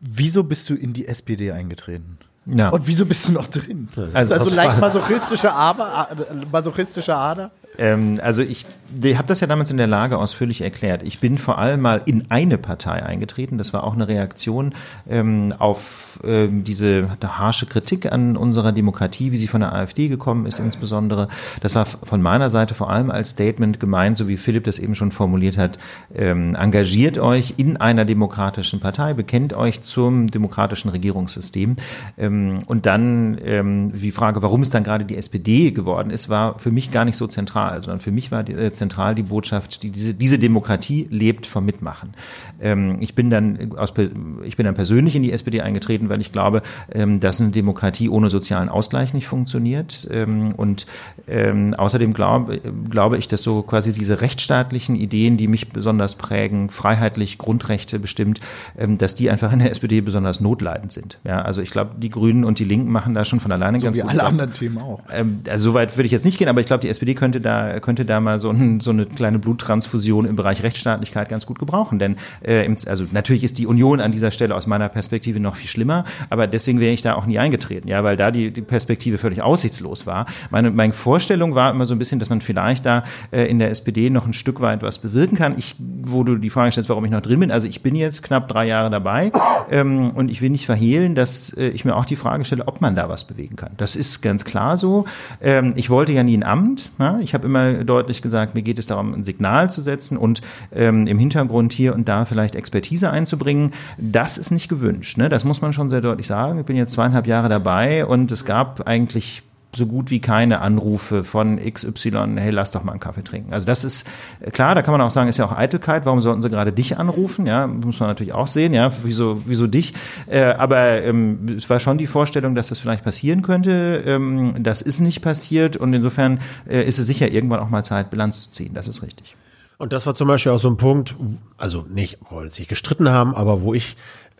wieso 0.00 0.44
bist 0.44 0.68
du 0.70 0.74
in 0.74 0.92
die 0.92 1.06
SPD 1.08 1.52
eingetreten? 1.52 2.18
Ja. 2.46 2.68
Und 2.68 2.86
wieso 2.86 3.06
bist 3.06 3.28
du 3.28 3.32
noch 3.32 3.48
drin? 3.48 3.88
Also 4.12 4.34
Also, 4.34 4.54
leicht 4.54 4.78
masochistische, 4.78 5.52
Aber, 5.52 6.08
äh, 6.10 6.46
masochistische 6.50 7.14
Ader? 7.14 7.50
Ähm, 7.78 8.18
also 8.22 8.42
ich, 8.42 8.66
ich 9.02 9.16
habe 9.16 9.28
das 9.28 9.40
ja 9.40 9.46
damals 9.46 9.70
in 9.70 9.76
der 9.76 9.86
Lage 9.86 10.18
ausführlich 10.18 10.60
erklärt. 10.60 11.02
Ich 11.02 11.20
bin 11.20 11.38
vor 11.38 11.58
allem 11.58 11.80
mal 11.80 12.02
in 12.06 12.30
eine 12.30 12.58
Partei 12.58 13.02
eingetreten. 13.02 13.58
Das 13.58 13.72
war 13.72 13.84
auch 13.84 13.94
eine 13.94 14.08
Reaktion 14.08 14.74
ähm, 15.08 15.52
auf 15.58 16.20
ähm, 16.24 16.64
diese 16.64 17.08
harsche 17.22 17.66
Kritik 17.66 18.10
an 18.10 18.36
unserer 18.36 18.72
Demokratie, 18.72 19.32
wie 19.32 19.36
sie 19.36 19.48
von 19.48 19.60
der 19.60 19.74
AfD 19.74 20.08
gekommen 20.08 20.46
ist 20.46 20.58
insbesondere. 20.58 21.28
Das 21.60 21.74
war 21.74 21.86
von 21.86 22.22
meiner 22.22 22.50
Seite 22.50 22.74
vor 22.74 22.90
allem 22.90 23.10
als 23.10 23.30
Statement 23.30 23.80
gemeint, 23.80 24.16
so 24.16 24.28
wie 24.28 24.36
Philipp 24.36 24.64
das 24.64 24.78
eben 24.78 24.94
schon 24.94 25.10
formuliert 25.10 25.58
hat. 25.58 25.78
Ähm, 26.14 26.54
engagiert 26.54 27.18
euch 27.18 27.54
in 27.56 27.76
einer 27.76 28.04
demokratischen 28.04 28.80
Partei, 28.80 29.14
bekennt 29.14 29.52
euch 29.52 29.82
zum 29.82 30.30
demokratischen 30.30 30.88
Regierungssystem. 30.90 31.76
Ähm, 32.16 32.60
und 32.66 32.86
dann 32.86 33.38
ähm, 33.44 33.92
die 33.92 34.12
Frage, 34.12 34.42
warum 34.42 34.62
es 34.62 34.70
dann 34.70 34.84
gerade 34.84 35.04
die 35.04 35.16
SPD 35.16 35.70
geworden 35.72 36.10
ist, 36.10 36.28
war 36.28 36.58
für 36.58 36.70
mich 36.70 36.90
gar 36.90 37.04
nicht 37.04 37.16
so 37.16 37.26
zentral, 37.26 37.65
sondern 37.74 38.00
für 38.00 38.10
mich 38.10 38.30
war 38.32 38.42
die, 38.42 38.52
äh, 38.52 38.72
zentral 38.72 39.14
die 39.14 39.22
Botschaft, 39.22 39.82
die 39.82 39.90
diese, 39.90 40.14
diese 40.14 40.38
Demokratie 40.38 41.06
lebt 41.10 41.46
vom 41.46 41.64
Mitmachen. 41.64 42.14
Ähm, 42.60 42.96
ich 43.00 43.14
bin 43.14 43.30
dann 43.30 43.72
aus, 43.76 43.92
per- 43.92 44.08
ich 44.44 44.56
bin 44.56 44.66
dann 44.66 44.74
persönlich 44.74 45.14
in 45.16 45.22
die 45.22 45.32
SPD 45.32 45.60
eingetreten, 45.60 46.08
weil 46.08 46.20
ich 46.20 46.32
glaube, 46.32 46.62
ähm, 46.92 47.20
dass 47.20 47.40
eine 47.40 47.50
Demokratie 47.50 48.08
ohne 48.08 48.30
sozialen 48.30 48.68
Ausgleich 48.68 49.14
nicht 49.14 49.26
funktioniert. 49.28 50.06
Ähm, 50.10 50.52
und 50.56 50.86
ähm, 51.28 51.74
außerdem 51.74 52.12
glaube, 52.12 52.60
glaube 52.90 53.18
ich, 53.18 53.28
dass 53.28 53.42
so 53.42 53.62
quasi 53.62 53.92
diese 53.92 54.20
rechtsstaatlichen 54.20 54.96
Ideen, 54.96 55.36
die 55.36 55.48
mich 55.48 55.70
besonders 55.70 56.14
prägen, 56.14 56.70
freiheitlich 56.70 57.38
Grundrechte 57.38 57.98
bestimmt, 57.98 58.40
ähm, 58.78 58.98
dass 58.98 59.14
die 59.14 59.30
einfach 59.30 59.52
in 59.52 59.58
der 59.58 59.70
SPD 59.70 60.00
besonders 60.00 60.40
notleidend 60.40 60.92
sind. 60.92 61.18
Ja, 61.24 61.42
also 61.42 61.62
ich 61.62 61.70
glaube, 61.70 61.92
die 61.98 62.10
Grünen 62.10 62.44
und 62.44 62.58
die 62.58 62.64
Linken 62.64 62.90
machen 62.90 63.14
da 63.14 63.24
schon 63.24 63.40
von 63.40 63.52
alleine 63.52 63.80
ganz 63.80 63.96
Wie 63.96 64.00
gut. 64.02 64.10
alle 64.10 64.24
anderen 64.24 64.52
Themen 64.52 64.78
auch. 64.78 65.00
Ähm, 65.12 65.40
also 65.48 65.70
soweit 65.70 65.96
würde 65.96 66.06
ich 66.06 66.12
jetzt 66.12 66.24
nicht 66.24 66.38
gehen, 66.38 66.48
aber 66.48 66.60
ich 66.60 66.66
glaube, 66.66 66.80
die 66.80 66.88
SPD 66.88 67.14
könnte 67.14 67.40
da, 67.40 67.55
könnte 67.80 68.04
da 68.04 68.20
mal 68.20 68.38
so, 68.38 68.50
ein, 68.50 68.80
so 68.80 68.90
eine 68.90 69.06
kleine 69.06 69.38
Bluttransfusion 69.38 70.26
im 70.26 70.36
Bereich 70.36 70.62
Rechtsstaatlichkeit 70.62 71.28
ganz 71.28 71.46
gut 71.46 71.58
gebrauchen. 71.58 71.98
Denn 71.98 72.16
äh, 72.42 72.68
also 72.86 73.04
natürlich 73.12 73.44
ist 73.44 73.58
die 73.58 73.66
Union 73.66 74.00
an 74.00 74.12
dieser 74.12 74.30
Stelle 74.30 74.54
aus 74.54 74.66
meiner 74.66 74.88
Perspektive 74.88 75.40
noch 75.40 75.56
viel 75.56 75.68
schlimmer, 75.68 76.04
aber 76.30 76.46
deswegen 76.46 76.80
wäre 76.80 76.92
ich 76.92 77.02
da 77.02 77.14
auch 77.14 77.26
nie 77.26 77.38
eingetreten, 77.38 77.88
ja, 77.88 78.02
weil 78.04 78.16
da 78.16 78.30
die, 78.30 78.50
die 78.50 78.62
Perspektive 78.62 79.18
völlig 79.18 79.42
aussichtslos 79.42 80.06
war. 80.06 80.26
Meine, 80.50 80.70
meine 80.70 80.92
Vorstellung 80.92 81.54
war 81.54 81.70
immer 81.70 81.86
so 81.86 81.94
ein 81.94 81.98
bisschen, 81.98 82.18
dass 82.18 82.30
man 82.30 82.40
vielleicht 82.40 82.86
da 82.86 83.04
äh, 83.30 83.44
in 83.44 83.58
der 83.58 83.70
SPD 83.70 84.10
noch 84.10 84.26
ein 84.26 84.32
Stück 84.32 84.60
weit 84.60 84.82
was 84.82 84.98
bewirken 84.98 85.36
kann. 85.36 85.54
Ich, 85.56 85.76
wo 85.78 86.24
du 86.24 86.36
die 86.36 86.50
Frage 86.50 86.72
stellst, 86.72 86.88
warum 86.90 87.04
ich 87.04 87.10
noch 87.10 87.20
drin 87.20 87.40
bin, 87.40 87.50
also 87.50 87.66
ich 87.66 87.82
bin 87.82 87.94
jetzt 87.94 88.22
knapp 88.22 88.48
drei 88.48 88.66
Jahre 88.66 88.90
dabei 88.90 89.32
ähm, 89.70 90.10
und 90.10 90.30
ich 90.30 90.42
will 90.42 90.50
nicht 90.50 90.66
verhehlen, 90.66 91.14
dass 91.14 91.50
äh, 91.56 91.68
ich 91.68 91.84
mir 91.84 91.96
auch 91.96 92.04
die 92.04 92.16
Frage 92.16 92.44
stelle, 92.44 92.66
ob 92.66 92.80
man 92.80 92.94
da 92.94 93.08
was 93.08 93.24
bewegen 93.24 93.56
kann. 93.56 93.72
Das 93.76 93.96
ist 93.96 94.22
ganz 94.22 94.44
klar 94.44 94.76
so. 94.76 95.04
Ähm, 95.40 95.74
ich 95.76 95.90
wollte 95.90 96.12
ja 96.12 96.22
nie 96.22 96.36
ein 96.36 96.42
Amt. 96.42 96.90
Ja? 96.98 97.18
Ich 97.20 97.34
habe 97.34 97.45
immer 97.46 97.84
deutlich 97.84 98.20
gesagt, 98.20 98.54
mir 98.54 98.62
geht 98.62 98.78
es 98.78 98.86
darum, 98.86 99.14
ein 99.14 99.24
Signal 99.24 99.70
zu 99.70 99.80
setzen 99.80 100.16
und 100.16 100.42
ähm, 100.74 101.06
im 101.06 101.18
Hintergrund 101.18 101.72
hier 101.72 101.94
und 101.94 102.08
da 102.08 102.24
vielleicht 102.24 102.54
Expertise 102.54 103.10
einzubringen. 103.10 103.72
Das 103.96 104.36
ist 104.36 104.50
nicht 104.50 104.68
gewünscht. 104.68 105.16
Ne? 105.16 105.28
Das 105.28 105.44
muss 105.44 105.62
man 105.62 105.72
schon 105.72 105.88
sehr 105.88 106.00
deutlich 106.00 106.26
sagen. 106.26 106.58
Ich 106.60 106.66
bin 106.66 106.76
jetzt 106.76 106.92
zweieinhalb 106.92 107.26
Jahre 107.26 107.48
dabei 107.48 108.04
und 108.04 108.30
es 108.32 108.44
gab 108.44 108.86
eigentlich 108.86 109.42
so 109.76 109.86
gut 109.86 110.10
wie 110.10 110.20
keine 110.20 110.60
Anrufe 110.60 111.24
von 111.24 111.58
XY, 111.58 112.36
hey, 112.36 112.50
lass 112.50 112.70
doch 112.70 112.82
mal 112.82 112.92
einen 112.92 113.00
Kaffee 113.00 113.22
trinken. 113.22 113.52
Also 113.52 113.66
das 113.66 113.84
ist 113.84 114.06
klar, 114.52 114.74
da 114.74 114.82
kann 114.82 114.92
man 114.92 115.00
auch 115.00 115.10
sagen, 115.10 115.28
ist 115.28 115.36
ja 115.36 115.44
auch 115.44 115.56
Eitelkeit, 115.56 116.06
warum 116.06 116.20
sollten 116.20 116.42
sie 116.42 116.50
gerade 116.50 116.72
dich 116.72 116.98
anrufen? 116.98 117.46
Ja, 117.46 117.66
muss 117.66 118.00
man 118.00 118.08
natürlich 118.08 118.32
auch 118.32 118.46
sehen, 118.46 118.72
ja, 118.72 118.90
wieso, 119.02 119.42
wieso 119.46 119.66
dich? 119.66 119.94
Äh, 120.26 120.44
aber 120.54 121.02
ähm, 121.02 121.56
es 121.56 121.68
war 121.68 121.80
schon 121.80 121.98
die 121.98 122.06
Vorstellung, 122.06 122.54
dass 122.54 122.68
das 122.68 122.78
vielleicht 122.78 123.04
passieren 123.04 123.42
könnte. 123.42 124.02
Ähm, 124.06 124.54
das 124.58 124.82
ist 124.82 125.00
nicht 125.00 125.22
passiert 125.22 125.76
und 125.76 125.92
insofern 125.92 126.40
äh, 126.68 126.82
ist 126.82 126.98
es 126.98 127.06
sicher 127.06 127.30
irgendwann 127.30 127.60
auch 127.60 127.70
mal 127.70 127.84
Zeit, 127.84 128.10
Bilanz 128.10 128.42
zu 128.42 128.50
ziehen. 128.50 128.74
Das 128.74 128.88
ist 128.88 129.02
richtig. 129.02 129.36
Und 129.78 129.92
das 129.92 130.06
war 130.06 130.14
zum 130.14 130.28
Beispiel 130.28 130.52
auch 130.52 130.58
so 130.58 130.70
ein 130.70 130.78
Punkt, 130.78 131.16
also 131.58 131.84
nicht, 131.88 132.18
wo 132.30 132.40
wir 132.40 132.50
sich 132.50 132.66
gestritten 132.66 133.10
haben, 133.10 133.34
aber 133.34 133.62
wo 133.62 133.74
ich 133.74 133.96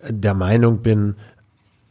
der 0.08 0.34
Meinung 0.34 0.78
bin, 0.78 1.16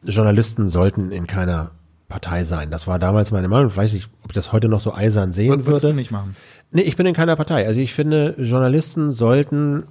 Journalisten 0.03 0.69
sollten 0.69 1.11
in 1.11 1.27
keiner 1.27 1.71
Partei 2.16 2.45
sein. 2.45 2.72
Das 2.72 2.88
war 2.88 2.97
damals 2.97 3.32
meine 3.32 3.49
Meinung. 3.49 3.68
Ich 3.72 3.76
weiß 3.76 3.91
nicht, 3.91 4.07
ob 4.24 4.32
ich 4.32 4.36
das 4.36 4.53
heute 4.53 4.70
noch 4.70 4.80
so 4.80 4.93
eisern 4.93 5.34
sehen 5.34 5.49
Würdest 5.49 5.68
würde. 5.68 5.88
du 5.89 5.93
nicht 5.95 6.11
machen. 6.11 6.38
Nee, 6.72 6.84
ich 6.84 6.95
bin 6.95 7.05
in 7.05 7.13
keiner 7.13 7.36
Partei. 7.36 7.68
Also 7.68 7.82
ich 7.82 7.93
finde, 7.93 8.36
Journalisten 8.38 9.11
sollten, 9.11 9.84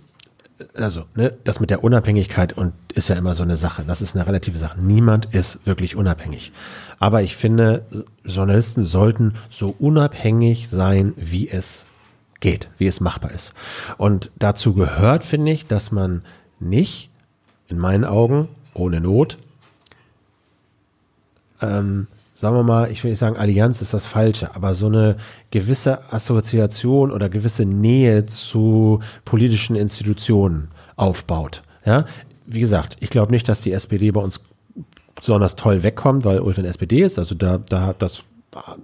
also 0.73 1.05
ne, 1.17 1.35
das 1.45 1.61
mit 1.61 1.69
der 1.69 1.85
Unabhängigkeit 1.85 2.55
und 2.55 2.73
ist 2.95 3.11
ja 3.11 3.17
immer 3.17 3.35
so 3.35 3.43
eine 3.43 3.59
Sache. 3.59 3.85
Das 3.87 4.01
ist 4.01 4.17
eine 4.17 4.27
relative 4.27 4.57
Sache. 4.57 4.81
Niemand 4.81 5.35
ist 5.35 5.67
wirklich 5.67 5.97
unabhängig. 5.97 6.53
Aber 6.99 7.21
ich 7.21 7.37
finde, 7.37 7.85
Journalisten 8.25 8.85
sollten 8.85 9.35
so 9.51 9.75
unabhängig 9.79 10.71
sein, 10.71 11.13
wie 11.19 11.51
es 11.51 11.85
geht, 12.41 12.71
wie 12.79 12.87
es 12.87 13.01
machbar 13.01 13.33
ist. 13.33 13.53
Und 13.99 14.31
dazu 14.39 14.73
gehört, 14.73 15.25
finde 15.25 15.53
ich, 15.53 15.67
dass 15.67 15.93
man 15.93 16.23
nicht, 16.59 17.11
in 17.69 17.77
meinen 17.77 18.07
Augen, 18.07 18.49
ohne 18.73 19.03
Not, 19.03 19.37
ähm, 21.61 22.07
sagen 22.45 22.57
wir 22.57 22.63
mal, 22.63 22.91
ich 22.91 23.03
will 23.03 23.11
nicht 23.11 23.21
sagen, 23.21 23.39
Allianz 23.39 23.81
ist 23.81 23.95
das 23.95 24.05
Falsche, 24.05 24.55
aber 24.55 24.75
so 24.75 24.85
eine 24.85 25.17
gewisse 25.51 26.13
Assoziation 26.13 27.11
oder 27.11 27.31
gewisse 27.31 27.65
Nähe 27.65 28.27
zu 28.27 29.01
politischen 29.25 29.77
Institutionen 29.77 30.69
aufbaut. 30.95 31.63
Ja, 31.87 32.05
wie 32.45 32.61
gesagt, 32.61 32.99
ich 33.01 33.09
glaube 33.09 33.33
nicht, 33.33 33.49
dass 33.49 33.63
die 33.63 33.73
SPD 33.73 34.11
bei 34.11 34.21
uns 34.21 34.43
besonders 35.15 35.57
toll 35.57 35.83
wegkommt, 35.83 36.27
weil 36.27 36.41
Ulf 36.41 36.59
in 36.59 36.67
SPD 36.67 37.01
ist. 37.01 37.19
Also 37.19 37.35
da, 37.35 37.57
da 37.57 37.95
das, 37.99 38.25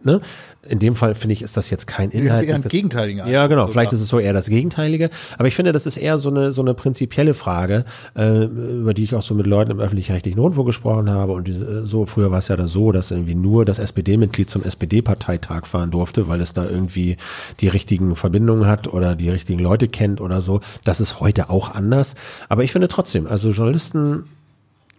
ne? 0.04 0.20
In 0.68 0.78
dem 0.78 0.94
Fall 0.94 1.14
finde 1.14 1.32
ich, 1.32 1.42
ist 1.42 1.56
das 1.56 1.70
jetzt 1.70 1.86
kein 1.86 2.10
Inhalt. 2.10 2.46
eher 2.46 2.54
ein 2.54 2.62
gegenteiliger 2.62 3.26
Ja, 3.26 3.46
genau. 3.46 3.62
Eindruck. 3.62 3.72
Vielleicht 3.72 3.92
ist 3.92 4.00
es 4.00 4.08
so 4.08 4.18
eher 4.18 4.32
das 4.32 4.48
Gegenteilige. 4.48 5.10
Aber 5.38 5.48
ich 5.48 5.54
finde, 5.54 5.72
das 5.72 5.86
ist 5.86 5.96
eher 5.96 6.18
so 6.18 6.28
eine, 6.28 6.52
so 6.52 6.60
eine 6.62 6.74
prinzipielle 6.74 7.34
Frage, 7.34 7.84
äh, 8.16 8.44
über 8.44 8.92
die 8.94 9.04
ich 9.04 9.14
auch 9.14 9.22
so 9.22 9.34
mit 9.34 9.46
Leuten 9.46 9.70
im 9.70 9.80
öffentlich-rechtlichen 9.80 10.38
Rundfunk 10.38 10.66
gesprochen 10.66 11.10
habe. 11.10 11.32
Und 11.32 11.48
diese, 11.48 11.64
äh, 11.64 11.86
so, 11.86 12.06
früher 12.06 12.30
war 12.30 12.38
es 12.38 12.48
ja 12.48 12.56
da 12.56 12.66
so, 12.66 12.92
dass 12.92 13.10
irgendwie 13.10 13.34
nur 13.34 13.64
das 13.64 13.78
SPD-Mitglied 13.78 14.50
zum 14.50 14.62
SPD-Parteitag 14.62 15.66
fahren 15.66 15.90
durfte, 15.90 16.28
weil 16.28 16.40
es 16.40 16.52
da 16.52 16.68
irgendwie 16.68 17.16
die 17.60 17.68
richtigen 17.68 18.16
Verbindungen 18.16 18.66
hat 18.66 18.88
oder 18.88 19.16
die 19.16 19.30
richtigen 19.30 19.60
Leute 19.60 19.88
kennt 19.88 20.20
oder 20.20 20.40
so. 20.40 20.60
Das 20.84 21.00
ist 21.00 21.20
heute 21.20 21.50
auch 21.50 21.74
anders. 21.74 22.14
Aber 22.48 22.64
ich 22.64 22.72
finde 22.72 22.88
trotzdem, 22.88 23.26
also 23.26 23.50
Journalisten 23.50 24.24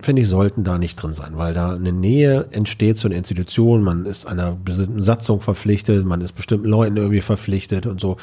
finde 0.06 0.22
ich, 0.22 0.28
sollten 0.28 0.64
da 0.64 0.78
nicht 0.78 0.96
drin 0.96 1.14
sein, 1.14 1.38
weil 1.38 1.54
da 1.54 1.74
eine 1.74 1.92
Nähe 1.92 2.48
entsteht 2.52 2.98
zu 2.98 3.08
einer 3.08 3.18
Institution, 3.18 3.84
man 3.84 4.06
ist 4.06 4.26
einer 4.26 4.52
bestimmten 4.52 5.04
Satzung 5.04 5.42
verpflichtet, 5.42 6.06
man 6.06 6.22
ist 6.22 6.34
bestimmten 6.34 6.68
Leuten 6.68 6.98
irgendwie 6.98 7.22
verpflichtet 7.22 7.86
und 7.86 8.02
so. 8.02 8.18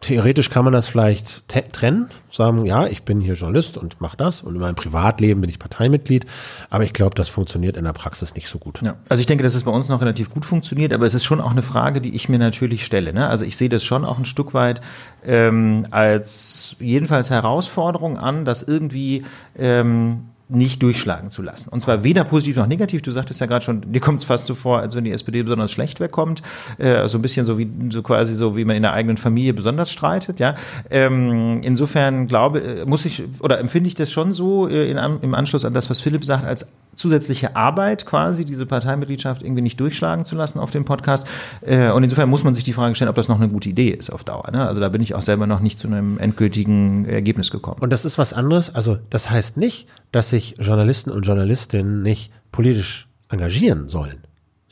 Theoretisch 0.00 0.50
kann 0.50 0.64
man 0.64 0.72
das 0.72 0.86
vielleicht 0.86 1.48
trennen, 1.72 2.08
sagen, 2.30 2.66
ja, 2.66 2.86
ich 2.86 3.02
bin 3.02 3.20
hier 3.20 3.34
Journalist 3.34 3.76
und 3.76 4.00
mache 4.00 4.16
das 4.16 4.42
und 4.42 4.54
in 4.54 4.60
meinem 4.60 4.74
Privatleben 4.74 5.40
bin 5.40 5.50
ich 5.50 5.58
Parteimitglied, 5.58 6.26
aber 6.70 6.84
ich 6.84 6.92
glaube, 6.92 7.14
das 7.14 7.28
funktioniert 7.28 7.76
in 7.76 7.84
der 7.84 7.92
Praxis 7.92 8.34
nicht 8.34 8.48
so 8.48 8.58
gut. 8.58 8.80
Ja, 8.82 8.96
also 9.08 9.20
ich 9.20 9.26
denke, 9.26 9.44
dass 9.44 9.54
es 9.54 9.64
bei 9.64 9.70
uns 9.70 9.88
noch 9.88 10.00
relativ 10.00 10.30
gut 10.30 10.44
funktioniert, 10.44 10.92
aber 10.92 11.06
es 11.06 11.14
ist 11.14 11.24
schon 11.24 11.40
auch 11.40 11.52
eine 11.52 11.62
Frage, 11.62 12.00
die 12.00 12.14
ich 12.14 12.28
mir 12.28 12.38
natürlich 12.38 12.84
stelle. 12.84 13.12
Ne? 13.12 13.28
Also 13.28 13.44
ich 13.44 13.56
sehe 13.56 13.68
das 13.68 13.84
schon 13.84 14.04
auch 14.04 14.18
ein 14.18 14.24
Stück 14.24 14.54
weit 14.54 14.80
ähm, 15.24 15.86
als 15.90 16.76
jedenfalls 16.80 17.30
Herausforderung 17.30 18.18
an, 18.18 18.44
dass 18.44 18.62
irgendwie 18.62 19.24
ähm, 19.56 20.31
nicht 20.54 20.82
durchschlagen 20.82 21.30
zu 21.30 21.42
lassen. 21.42 21.68
Und 21.70 21.80
zwar 21.80 22.04
weder 22.04 22.24
positiv 22.24 22.56
noch 22.56 22.66
negativ. 22.66 23.02
Du 23.02 23.10
sagtest 23.10 23.40
ja 23.40 23.46
gerade 23.46 23.64
schon, 23.64 23.92
dir 23.92 24.00
kommt 24.00 24.20
es 24.20 24.24
fast 24.24 24.46
so 24.46 24.54
vor, 24.54 24.80
als 24.80 24.94
wenn 24.94 25.04
die 25.04 25.12
SPD 25.12 25.42
besonders 25.42 25.70
schlecht 25.70 26.00
wegkommt. 26.00 26.42
Äh, 26.78 27.08
so 27.08 27.18
ein 27.18 27.22
bisschen 27.22 27.46
so 27.46 27.58
wie 27.58 27.70
so 27.90 28.02
quasi 28.02 28.34
so, 28.34 28.56
wie 28.56 28.64
man 28.64 28.76
in 28.76 28.82
der 28.82 28.92
eigenen 28.92 29.16
Familie 29.16 29.54
besonders 29.54 29.90
streitet. 29.90 30.40
Ja, 30.40 30.54
ähm, 30.90 31.60
insofern 31.62 32.26
glaube 32.26 32.60
äh, 32.60 32.84
muss 32.84 33.04
ich 33.04 33.22
oder 33.40 33.58
empfinde 33.58 33.88
ich 33.88 33.94
das 33.94 34.10
schon 34.10 34.32
so 34.32 34.68
äh, 34.68 34.90
in, 34.90 34.98
im 34.98 35.34
Anschluss 35.34 35.64
an 35.64 35.74
das, 35.74 35.90
was 35.90 36.00
Philipp 36.00 36.24
sagt, 36.24 36.44
als 36.44 36.66
zusätzliche 36.94 37.56
Arbeit 37.56 38.06
quasi, 38.06 38.44
diese 38.44 38.66
Parteimitgliedschaft 38.66 39.42
irgendwie 39.42 39.62
nicht 39.62 39.80
durchschlagen 39.80 40.24
zu 40.24 40.34
lassen 40.36 40.58
auf 40.58 40.70
dem 40.70 40.84
Podcast. 40.84 41.26
Äh, 41.62 41.90
und 41.90 42.02
insofern 42.04 42.28
muss 42.28 42.44
man 42.44 42.54
sich 42.54 42.64
die 42.64 42.72
Frage 42.72 42.94
stellen, 42.94 43.08
ob 43.08 43.16
das 43.16 43.28
noch 43.28 43.40
eine 43.40 43.48
gute 43.48 43.68
Idee 43.68 43.90
ist 43.90 44.10
auf 44.10 44.24
Dauer. 44.24 44.50
Ne? 44.52 44.66
Also 44.66 44.80
da 44.80 44.88
bin 44.88 45.02
ich 45.02 45.14
auch 45.14 45.22
selber 45.22 45.46
noch 45.46 45.60
nicht 45.60 45.78
zu 45.78 45.88
einem 45.88 46.18
endgültigen 46.18 47.04
Ergebnis 47.06 47.50
gekommen. 47.50 47.80
Und 47.80 47.92
das 47.92 48.04
ist 48.04 48.18
was 48.18 48.32
anderes. 48.32 48.74
Also 48.74 48.98
das 49.10 49.30
heißt 49.30 49.56
nicht, 49.56 49.88
dass 50.10 50.30
sich 50.30 50.56
Journalisten 50.58 51.10
und 51.10 51.26
Journalistinnen 51.26 52.02
nicht 52.02 52.32
politisch 52.50 53.08
engagieren 53.30 53.88
sollen. 53.88 54.18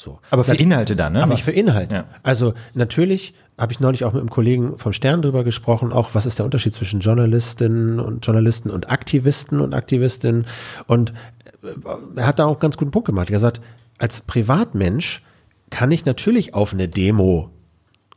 So. 0.00 0.18
Aber 0.30 0.44
für 0.44 0.54
Inhalte 0.54 0.96
dann, 0.96 1.12
ne? 1.12 1.22
Aber 1.22 1.36
für 1.36 1.50
Inhalte. 1.50 1.94
Ja. 1.94 2.04
Also 2.22 2.54
natürlich 2.72 3.34
habe 3.58 3.70
ich 3.70 3.80
neulich 3.80 4.06
auch 4.06 4.14
mit 4.14 4.20
einem 4.20 4.30
Kollegen 4.30 4.78
vom 4.78 4.94
Stern 4.94 5.20
drüber 5.20 5.44
gesprochen, 5.44 5.92
auch 5.92 6.14
was 6.14 6.24
ist 6.24 6.38
der 6.38 6.46
Unterschied 6.46 6.72
zwischen 6.74 7.00
Journalistinnen 7.00 8.00
und 8.00 8.24
Journalisten 8.24 8.70
und 8.70 8.90
Aktivisten 8.90 9.60
und 9.60 9.74
Aktivistinnen. 9.74 10.46
Und 10.86 11.12
er 12.16 12.26
hat 12.26 12.38
da 12.38 12.46
auch 12.46 12.52
einen 12.52 12.60
ganz 12.60 12.78
guten 12.78 12.92
Punkt 12.92 13.08
gemacht. 13.08 13.28
Er 13.28 13.34
hat 13.34 13.42
gesagt, 13.42 13.60
als 13.98 14.22
Privatmensch 14.22 15.22
kann 15.68 15.90
ich 15.90 16.06
natürlich 16.06 16.54
auf 16.54 16.72
eine 16.72 16.88
Demo 16.88 17.50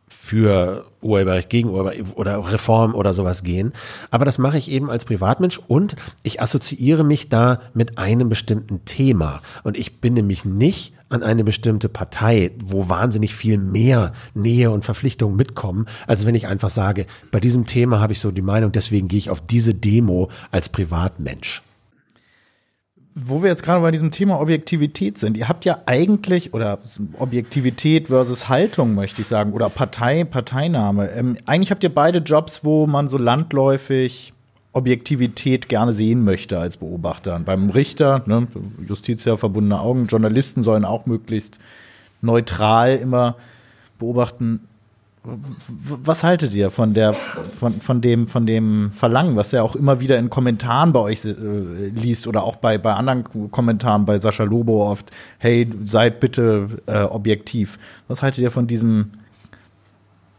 für 0.07 0.85
Urheberrecht 1.01 1.49
gegen 1.49 1.69
Urheberrecht 1.69 2.15
oder 2.15 2.49
Reform 2.49 2.95
oder 2.95 3.13
sowas 3.13 3.43
gehen. 3.43 3.73
Aber 4.09 4.23
das 4.23 4.37
mache 4.37 4.57
ich 4.57 4.71
eben 4.71 4.89
als 4.89 5.03
Privatmensch 5.03 5.59
und 5.67 5.97
ich 6.23 6.41
assoziiere 6.41 7.03
mich 7.03 7.27
da 7.27 7.59
mit 7.73 7.97
einem 7.97 8.29
bestimmten 8.29 8.85
Thema. 8.85 9.41
Und 9.63 9.77
ich 9.77 9.99
bin 9.99 10.13
nämlich 10.13 10.45
nicht 10.45 10.93
an 11.13 11.23
eine 11.23 11.43
bestimmte 11.43 11.89
Partei, 11.89 12.51
wo 12.63 12.89
wahnsinnig 12.89 13.35
viel 13.35 13.57
mehr 13.57 14.13
Nähe 14.33 14.71
und 14.71 14.83
Verpflichtungen 14.83 15.35
mitkommen, 15.35 15.85
als 16.07 16.25
wenn 16.25 16.35
ich 16.35 16.47
einfach 16.47 16.69
sage, 16.69 17.05
bei 17.31 17.39
diesem 17.39 17.65
Thema 17.65 17.99
habe 17.99 18.13
ich 18.13 18.19
so 18.19 18.31
die 18.31 18.41
Meinung, 18.41 18.71
deswegen 18.71 19.07
gehe 19.07 19.19
ich 19.19 19.29
auf 19.29 19.41
diese 19.41 19.73
Demo 19.73 20.29
als 20.51 20.69
Privatmensch. 20.69 21.63
Wo 23.15 23.43
wir 23.43 23.49
jetzt 23.49 23.61
gerade 23.61 23.81
bei 23.81 23.91
diesem 23.91 24.09
Thema 24.09 24.39
Objektivität 24.41 25.19
sind, 25.19 25.37
ihr 25.37 25.47
habt 25.47 25.65
ja 25.65 25.83
eigentlich, 25.85 26.55
oder 26.55 26.79
Objektivität 27.19 28.07
versus 28.07 28.49
Haltung, 28.49 28.95
möchte 28.95 29.21
ich 29.21 29.27
sagen, 29.27 29.53
oder 29.53 29.69
Partei, 29.69 30.23
Parteinahme. 30.23 31.11
Ähm, 31.11 31.37
eigentlich 31.45 31.69
habt 31.69 31.83
ihr 31.83 31.93
beide 31.93 32.19
Jobs, 32.19 32.65
wo 32.65 32.87
man 32.87 33.09
so 33.09 33.19
landläufig 33.19 34.33
Objektivität 34.73 35.69
gerne 35.69 35.93
sehen 35.93 36.23
möchte 36.23 36.59
als 36.59 36.77
Beobachter. 36.77 37.39
Beim 37.39 37.69
Richter, 37.69 38.23
ne, 38.25 38.47
Justitia 38.87 39.37
verbundene 39.37 39.79
Augen, 39.79 40.07
Journalisten 40.07 40.63
sollen 40.63 40.83
auch 40.83 41.05
möglichst 41.05 41.59
neutral 42.21 42.95
immer 42.95 43.35
beobachten. 43.99 44.61
Was 45.23 46.23
haltet 46.23 46.53
ihr 46.53 46.69
von 46.69 46.93
der, 46.93 47.13
von, 47.13 47.79
von 47.79 48.01
dem, 48.01 48.27
von 48.27 48.45
dem 48.45 48.91
Verlangen, 48.91 49.37
was 49.37 49.53
er 49.53 49.63
auch 49.63 49.75
immer 49.75 50.01
wieder 50.01 50.17
in 50.19 50.29
Kommentaren 50.29 50.91
bei 50.91 50.99
euch 50.99 51.23
äh, 51.23 51.31
liest 51.95 52.27
oder 52.27 52.43
auch 52.43 52.57
bei, 52.57 52.77
bei 52.77 52.93
anderen 52.93 53.51
Kommentaren 53.51 54.03
bei 54.03 54.19
Sascha 54.19 54.43
Lobo 54.43 54.89
oft, 54.89 55.11
hey, 55.37 55.69
seid 55.83 56.19
bitte 56.19 56.67
äh, 56.87 57.03
objektiv. 57.03 57.79
Was 58.09 58.21
haltet 58.21 58.41
ihr 58.41 58.51
von 58.51 58.67
diesem 58.67 59.11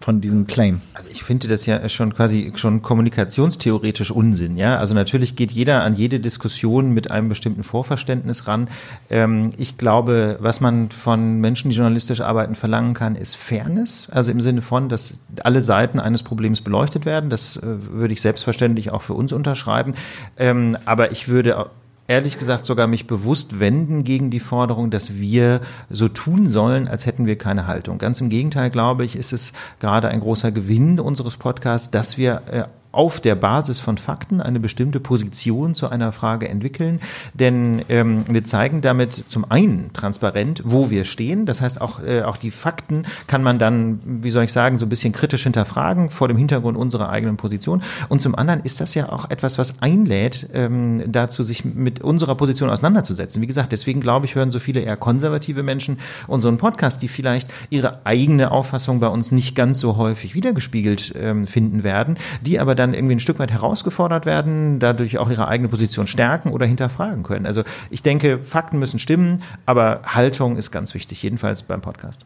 von 0.04 0.20
diesem 0.20 0.46
Claim? 0.46 0.82
Also 0.92 1.08
ich 1.08 1.24
finde 1.24 1.48
das 1.48 1.64
ja 1.64 1.88
schon 1.88 2.14
quasi 2.14 2.52
schon 2.56 2.82
kommunikationstheoretisch 2.82 4.10
Unsinn, 4.10 4.58
ja. 4.58 4.76
Also 4.76 4.92
natürlich 4.92 5.34
geht 5.34 5.50
jeder 5.50 5.82
an 5.82 5.94
jede 5.94 6.20
Diskussion 6.20 6.92
mit 6.92 7.10
einem 7.10 7.30
bestimmten 7.30 7.62
Vorverständnis 7.62 8.46
ran. 8.46 8.68
Ähm, 9.08 9.52
ich 9.56 9.78
glaube, 9.78 10.36
was 10.40 10.60
man 10.60 10.90
von 10.90 11.40
Menschen, 11.40 11.70
die 11.70 11.76
journalistisch 11.76 12.20
arbeiten, 12.20 12.54
verlangen 12.54 12.92
kann, 12.92 13.14
ist 13.14 13.34
Fairness. 13.34 14.08
Also 14.10 14.30
im 14.30 14.42
Sinne 14.42 14.60
von, 14.60 14.90
dass 14.90 15.16
alle 15.42 15.62
Seiten 15.62 15.98
eines 15.98 16.22
Problems 16.22 16.60
beleuchtet 16.60 17.06
werden. 17.06 17.30
Das 17.30 17.56
äh, 17.56 17.62
würde 17.64 18.12
ich 18.12 18.20
selbstverständlich 18.20 18.90
auch 18.90 19.00
für 19.00 19.14
uns 19.14 19.32
unterschreiben. 19.32 19.92
Ähm, 20.36 20.76
aber 20.84 21.12
ich 21.12 21.28
würde 21.28 21.70
ehrlich 22.06 22.38
gesagt 22.38 22.64
sogar 22.64 22.86
mich 22.86 23.06
bewusst 23.06 23.60
wenden 23.60 24.04
gegen 24.04 24.30
die 24.30 24.40
Forderung, 24.40 24.90
dass 24.90 25.14
wir 25.14 25.60
so 25.88 26.08
tun 26.08 26.48
sollen, 26.48 26.88
als 26.88 27.06
hätten 27.06 27.26
wir 27.26 27.36
keine 27.36 27.66
Haltung. 27.66 27.98
Ganz 27.98 28.20
im 28.20 28.28
Gegenteil, 28.28 28.70
glaube 28.70 29.04
ich, 29.04 29.16
ist 29.16 29.32
es 29.32 29.52
gerade 29.80 30.08
ein 30.08 30.20
großer 30.20 30.52
Gewinn 30.52 31.00
unseres 31.00 31.36
Podcasts, 31.36 31.90
dass 31.90 32.18
wir 32.18 32.42
äh, 32.50 32.64
auf 32.94 33.20
der 33.20 33.34
Basis 33.34 33.80
von 33.80 33.98
Fakten 33.98 34.40
eine 34.40 34.60
bestimmte 34.60 35.00
Position 35.00 35.74
zu 35.74 35.88
einer 35.88 36.12
Frage 36.12 36.48
entwickeln. 36.48 37.00
Denn 37.34 37.84
ähm, 37.88 38.24
wir 38.28 38.44
zeigen 38.44 38.80
damit 38.80 39.12
zum 39.12 39.50
einen 39.50 39.92
transparent, 39.92 40.62
wo 40.64 40.90
wir 40.90 41.04
stehen. 41.04 41.46
Das 41.46 41.60
heißt, 41.60 41.80
auch, 41.80 42.02
äh, 42.02 42.22
auch 42.22 42.36
die 42.36 42.50
Fakten 42.50 43.04
kann 43.26 43.42
man 43.42 43.58
dann, 43.58 44.00
wie 44.04 44.30
soll 44.30 44.44
ich 44.44 44.52
sagen, 44.52 44.78
so 44.78 44.86
ein 44.86 44.88
bisschen 44.88 45.12
kritisch 45.12 45.42
hinterfragen 45.44 46.10
vor 46.10 46.28
dem 46.28 46.36
Hintergrund 46.36 46.76
unserer 46.76 47.08
eigenen 47.08 47.36
Position. 47.36 47.82
Und 48.08 48.22
zum 48.22 48.34
anderen 48.34 48.60
ist 48.60 48.80
das 48.80 48.94
ja 48.94 49.10
auch 49.10 49.30
etwas, 49.30 49.58
was 49.58 49.82
einlädt, 49.82 50.48
ähm, 50.52 51.02
dazu 51.06 51.42
sich 51.42 51.64
mit 51.64 52.00
unserer 52.02 52.34
Position 52.34 52.70
auseinanderzusetzen. 52.70 53.42
Wie 53.42 53.46
gesagt, 53.46 53.72
deswegen 53.72 54.00
glaube 54.00 54.26
ich, 54.26 54.34
hören 54.34 54.50
so 54.50 54.58
viele 54.58 54.80
eher 54.80 54.96
konservative 54.96 55.62
Menschen 55.62 55.98
unseren 56.26 56.58
Podcast, 56.58 57.02
die 57.02 57.08
vielleicht 57.08 57.50
ihre 57.70 58.04
eigene 58.04 58.50
Auffassung 58.50 59.00
bei 59.00 59.08
uns 59.08 59.32
nicht 59.32 59.54
ganz 59.54 59.80
so 59.80 59.96
häufig 59.96 60.34
wiedergespiegelt 60.34 61.14
ähm, 61.16 61.46
finden 61.46 61.82
werden, 61.82 62.16
die 62.42 62.60
aber 62.60 62.74
dann 62.74 62.83
dann 62.84 62.94
irgendwie 62.94 63.16
ein 63.16 63.20
Stück 63.20 63.38
weit 63.38 63.50
herausgefordert 63.50 64.26
werden, 64.26 64.78
dadurch 64.78 65.18
auch 65.18 65.30
ihre 65.30 65.48
eigene 65.48 65.68
Position 65.68 66.06
stärken 66.06 66.52
oder 66.52 66.66
hinterfragen 66.66 67.22
können. 67.22 67.46
Also 67.46 67.62
ich 67.90 68.02
denke, 68.02 68.38
Fakten 68.38 68.78
müssen 68.78 68.98
stimmen, 68.98 69.42
aber 69.66 70.02
Haltung 70.06 70.56
ist 70.56 70.70
ganz 70.70 70.94
wichtig, 70.94 71.22
jedenfalls 71.22 71.62
beim 71.62 71.80
Podcast. 71.80 72.24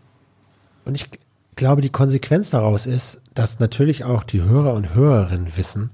Und 0.85 0.95
ich 0.95 1.09
glaube, 1.57 1.83
die 1.83 1.91
Konsequenz 1.91 2.51
daraus 2.51 2.87
ist, 2.87 3.21
dass 3.35 3.61
natürlich 3.61 4.05
auch 4.05 4.25
die 4.25 4.43
Hörer 4.43 4.75
und 4.75 4.95
Hörerinnen 4.95 5.57
wissen, 5.57 5.91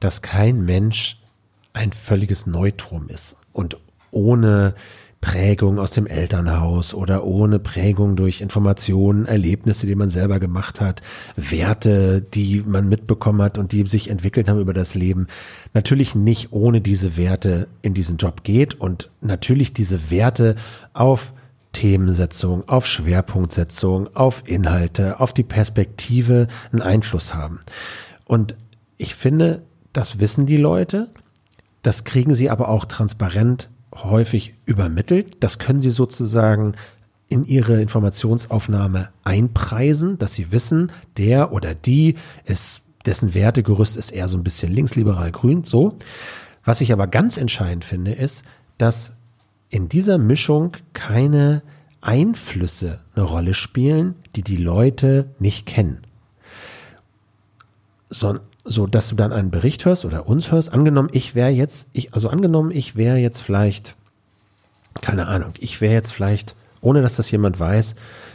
dass 0.00 0.22
kein 0.22 0.64
Mensch 0.64 1.20
ein 1.72 1.92
völliges 1.92 2.46
Neutrum 2.46 3.08
ist 3.08 3.36
und 3.52 3.76
ohne 4.10 4.74
Prägung 5.20 5.78
aus 5.78 5.90
dem 5.90 6.06
Elternhaus 6.06 6.94
oder 6.94 7.24
ohne 7.24 7.58
Prägung 7.58 8.16
durch 8.16 8.40
Informationen, 8.40 9.26
Erlebnisse, 9.26 9.86
die 9.86 9.94
man 9.94 10.08
selber 10.08 10.40
gemacht 10.40 10.80
hat, 10.80 11.02
Werte, 11.36 12.22
die 12.22 12.62
man 12.66 12.88
mitbekommen 12.88 13.42
hat 13.42 13.58
und 13.58 13.72
die 13.72 13.86
sich 13.86 14.08
entwickelt 14.08 14.48
haben 14.48 14.60
über 14.60 14.72
das 14.72 14.94
Leben, 14.94 15.26
natürlich 15.74 16.14
nicht 16.14 16.52
ohne 16.52 16.80
diese 16.80 17.18
Werte 17.18 17.68
in 17.82 17.92
diesen 17.92 18.16
Job 18.16 18.44
geht 18.44 18.80
und 18.80 19.10
natürlich 19.20 19.74
diese 19.74 20.10
Werte 20.10 20.56
auf 20.94 21.34
Themensetzung, 21.72 22.68
auf 22.68 22.86
Schwerpunktsetzung, 22.86 24.08
auf 24.16 24.42
Inhalte, 24.46 25.20
auf 25.20 25.32
die 25.32 25.44
Perspektive 25.44 26.48
einen 26.72 26.82
Einfluss 26.82 27.34
haben. 27.34 27.60
Und 28.26 28.56
ich 28.96 29.14
finde, 29.14 29.62
das 29.92 30.18
wissen 30.18 30.46
die 30.46 30.56
Leute, 30.56 31.10
das 31.82 32.04
kriegen 32.04 32.34
sie 32.34 32.50
aber 32.50 32.68
auch 32.68 32.86
transparent 32.86 33.70
häufig 33.94 34.54
übermittelt. 34.66 35.36
Das 35.40 35.58
können 35.58 35.80
Sie 35.80 35.90
sozusagen 35.90 36.74
in 37.28 37.44
Ihre 37.44 37.80
Informationsaufnahme 37.80 39.10
einpreisen, 39.24 40.18
dass 40.18 40.34
Sie 40.34 40.52
wissen, 40.52 40.92
der 41.16 41.52
oder 41.52 41.74
die 41.74 42.16
ist, 42.44 42.82
dessen 43.06 43.34
Wertegerüst 43.34 43.96
ist 43.96 44.10
eher 44.10 44.28
so 44.28 44.36
ein 44.36 44.44
bisschen 44.44 44.72
linksliberal 44.72 45.30
grün, 45.32 45.64
so. 45.64 45.98
Was 46.64 46.80
ich 46.80 46.92
aber 46.92 47.06
ganz 47.06 47.36
entscheidend 47.36 47.84
finde, 47.84 48.12
ist, 48.12 48.44
dass 48.78 49.12
in 49.70 49.88
dieser 49.88 50.18
Mischung 50.18 50.76
keine 50.92 51.62
Einflüsse 52.00 53.00
eine 53.14 53.24
Rolle 53.24 53.54
spielen, 53.54 54.16
die 54.36 54.42
die 54.42 54.56
Leute 54.56 55.30
nicht 55.38 55.66
kennen. 55.66 55.98
So, 58.08 58.40
so 58.64 58.86
dass 58.86 59.08
du 59.08 59.16
dann 59.16 59.32
einen 59.32 59.50
Bericht 59.50 59.84
hörst 59.84 60.04
oder 60.04 60.26
uns 60.26 60.52
hörst, 60.52 60.72
angenommen, 60.72 61.08
ich 61.12 61.34
wäre 61.34 61.50
jetzt, 61.50 61.88
ich, 61.92 62.12
also 62.14 62.28
angenommen, 62.28 62.70
ich 62.70 62.96
wäre 62.96 63.16
jetzt 63.16 63.40
vielleicht, 63.40 63.94
keine 65.00 65.26
Ahnung, 65.26 65.52
ich 65.58 65.80
wäre 65.80 65.94
jetzt 65.94 66.12
vielleicht, 66.12 66.56
ohne 66.80 67.02
dass 67.02 67.16
das 67.16 67.30
jemand 67.30 67.58
weiß, 67.58 67.94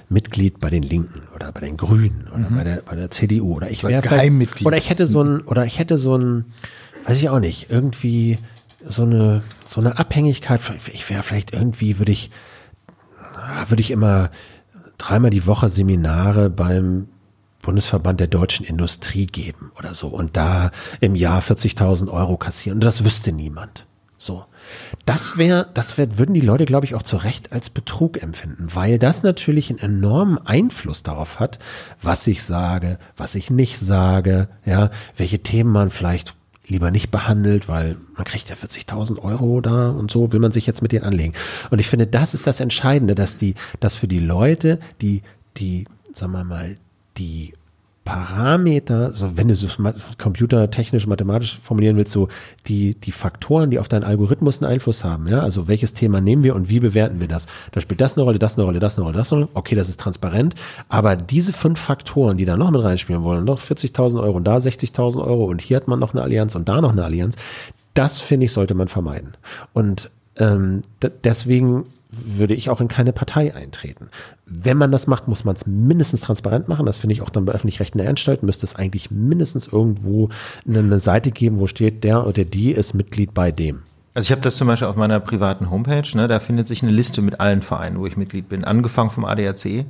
Mitglied 0.09 0.59
bei 0.59 0.69
den 0.69 0.83
Linken 0.83 1.23
oder 1.33 1.51
bei 1.51 1.61
den 1.61 1.77
Grünen 1.77 2.27
oder 2.33 2.49
mhm. 2.49 2.55
bei, 2.55 2.63
der, 2.63 2.81
bei 2.85 2.95
der 2.95 3.11
CDU 3.11 3.55
oder 3.55 3.69
ich 3.69 3.83
wäre 3.83 4.01
Geheimmitglied. 4.01 4.65
Oder 4.65 4.77
ich 4.77 4.89
hätte 4.89 5.07
so 5.07 5.23
ein, 5.23 5.41
oder 5.41 5.65
ich 5.65 5.79
hätte 5.79 5.97
so 5.97 6.15
ein, 6.17 6.45
weiß 7.05 7.17
ich 7.17 7.29
auch 7.29 7.39
nicht, 7.39 7.69
irgendwie 7.69 8.37
so 8.85 9.03
eine, 9.03 9.41
so 9.65 9.81
eine 9.81 9.97
Abhängigkeit. 9.97 10.61
Ich 10.93 11.09
wäre 11.09 11.23
vielleicht 11.23 11.53
irgendwie, 11.53 11.97
würde 11.97 12.11
ich, 12.11 12.29
würde 13.67 13.81
ich 13.81 13.91
immer 13.91 14.29
dreimal 14.97 15.31
die 15.31 15.47
Woche 15.47 15.69
Seminare 15.69 16.49
beim 16.49 17.07
Bundesverband 17.65 18.19
der 18.19 18.27
deutschen 18.27 18.65
Industrie 18.65 19.25
geben 19.25 19.71
oder 19.77 19.95
so 19.95 20.07
und 20.07 20.37
da 20.37 20.71
im 21.01 21.15
Jahr 21.15 21.41
40.000 21.41 22.11
Euro 22.11 22.37
kassieren. 22.37 22.77
Und 22.77 22.83
das 22.83 23.03
wüsste 23.03 23.31
niemand. 23.31 23.87
So. 24.17 24.45
Das 25.05 25.37
wäre, 25.37 25.67
das 25.73 25.97
wär, 25.97 26.17
würden 26.17 26.33
die 26.33 26.41
Leute, 26.41 26.65
glaube 26.65 26.85
ich, 26.85 26.95
auch 26.95 27.03
zu 27.03 27.17
Recht 27.17 27.51
als 27.51 27.69
Betrug 27.69 28.21
empfinden, 28.21 28.67
weil 28.73 28.99
das 28.99 29.23
natürlich 29.23 29.71
einen 29.71 29.79
enormen 29.79 30.37
Einfluss 30.45 31.03
darauf 31.03 31.39
hat, 31.39 31.59
was 32.01 32.25
ich 32.27 32.43
sage, 32.43 32.99
was 33.17 33.35
ich 33.35 33.49
nicht 33.49 33.79
sage, 33.79 34.47
ja, 34.65 34.91
welche 35.17 35.39
Themen 35.39 35.71
man 35.71 35.89
vielleicht 35.89 36.35
lieber 36.67 36.91
nicht 36.91 37.11
behandelt, 37.11 37.67
weil 37.67 37.97
man 38.15 38.25
kriegt 38.25 38.49
ja 38.49 38.55
40.000 38.55 39.19
Euro 39.19 39.61
da 39.61 39.89
und 39.89 40.11
so 40.11 40.31
will 40.31 40.39
man 40.39 40.51
sich 40.51 40.65
jetzt 40.65 40.81
mit 40.81 40.91
denen 40.91 41.05
anlegen. 41.05 41.33
Und 41.71 41.79
ich 41.79 41.87
finde, 41.87 42.07
das 42.07 42.33
ist 42.33 42.47
das 42.47 42.59
Entscheidende, 42.59 43.15
dass 43.15 43.37
die, 43.37 43.55
dass 43.79 43.95
für 43.95 44.07
die 44.07 44.19
Leute, 44.19 44.79
die, 45.01 45.23
die, 45.57 45.85
sagen 46.13 46.31
wir 46.31 46.43
mal, 46.43 46.75
die 47.17 47.53
Parameter, 48.05 49.13
so 49.13 49.35
wenn 49.35 49.47
du 49.47 49.55
es 49.55 49.65
computertechnisch, 50.19 51.07
mathematisch 51.07 51.57
formulieren 51.59 51.97
willst, 51.97 52.13
so 52.13 52.27
die, 52.67 52.93
die 52.93 53.11
Faktoren, 53.11 53.71
die 53.71 53.79
auf 53.79 53.87
deinen 53.87 54.03
Algorithmus 54.03 54.61
einen 54.61 54.71
Einfluss 54.71 55.03
haben, 55.03 55.27
ja, 55.27 55.39
also 55.39 55.67
welches 55.67 55.93
Thema 55.93 56.21
nehmen 56.21 56.43
wir 56.43 56.55
und 56.55 56.69
wie 56.69 56.79
bewerten 56.79 57.19
wir 57.19 57.27
das? 57.27 57.47
Da 57.71 57.81
spielt 57.81 58.01
das 58.01 58.15
eine 58.15 58.23
Rolle, 58.23 58.37
das 58.37 58.57
eine 58.57 58.65
Rolle, 58.65 58.79
das 58.79 58.97
eine 58.97 59.05
Rolle, 59.05 59.17
das 59.17 59.33
eine 59.33 59.41
Rolle. 59.41 59.51
Okay, 59.55 59.73
das 59.73 59.89
ist 59.89 59.99
transparent. 59.99 60.53
Aber 60.87 61.15
diese 61.15 61.51
fünf 61.51 61.79
Faktoren, 61.79 62.37
die 62.37 62.45
da 62.45 62.57
noch 62.57 62.69
mit 62.69 62.83
reinspielen 62.83 63.23
wollen, 63.23 63.43
noch 63.43 63.59
40.000 63.59 64.21
Euro 64.21 64.37
und 64.37 64.43
da 64.43 64.57
60.000 64.57 65.25
Euro 65.25 65.45
und 65.45 65.59
hier 65.59 65.77
hat 65.77 65.87
man 65.87 65.97
noch 65.97 66.13
eine 66.13 66.21
Allianz 66.21 66.53
und 66.53 66.69
da 66.69 66.81
noch 66.81 66.91
eine 66.91 67.03
Allianz, 67.03 67.37
das 67.95 68.19
finde 68.19 68.45
ich, 68.45 68.51
sollte 68.51 68.75
man 68.75 68.87
vermeiden. 68.87 69.31
Und 69.73 70.11
ähm, 70.37 70.83
deswegen 71.23 71.85
würde 72.23 72.53
ich 72.53 72.69
auch 72.69 72.81
in 72.81 72.87
keine 72.87 73.13
Partei 73.13 73.53
eintreten. 73.53 74.09
Wenn 74.45 74.77
man 74.77 74.91
das 74.91 75.07
macht, 75.07 75.27
muss 75.27 75.43
man 75.43 75.55
es 75.55 75.65
mindestens 75.65 76.21
transparent 76.21 76.67
machen. 76.67 76.85
Das 76.85 76.97
finde 76.97 77.13
ich 77.13 77.21
auch 77.21 77.29
dann 77.29 77.45
bei 77.45 77.53
öffentlich-rechtlichen 77.53 78.07
Anstalten 78.07 78.45
müsste 78.45 78.65
es 78.65 78.75
eigentlich 78.75 79.11
mindestens 79.11 79.67
irgendwo 79.67 80.29
eine, 80.67 80.99
Seite 80.99 81.31
geben, 81.31 81.59
wo 81.59 81.67
steht, 81.67 82.03
der 82.03 82.25
oder 82.25 82.45
die 82.45 82.71
ist 82.71 82.93
Mitglied 82.93 83.33
bei 83.33 83.51
dem. 83.51 83.83
Also 84.13 84.27
ich 84.27 84.31
habe 84.31 84.41
das 84.41 84.55
zum 84.55 84.67
Beispiel 84.67 84.87
auf 84.87 84.95
meiner 84.95 85.19
privaten 85.19 85.69
Homepage, 85.69 86.07
ne, 86.15 86.27
da 86.27 86.39
findet 86.39 86.67
sich 86.67 86.81
eine 86.81 86.91
Liste 86.93 87.21
mit 87.21 87.41
allen 87.41 87.61
Vereinen, 87.61 87.99
wo 87.99 88.05
ich 88.05 88.15
Mitglied 88.15 88.47
bin, 88.47 88.63
angefangen 88.63 89.09
vom 89.09 89.25
ADAC 89.25 89.85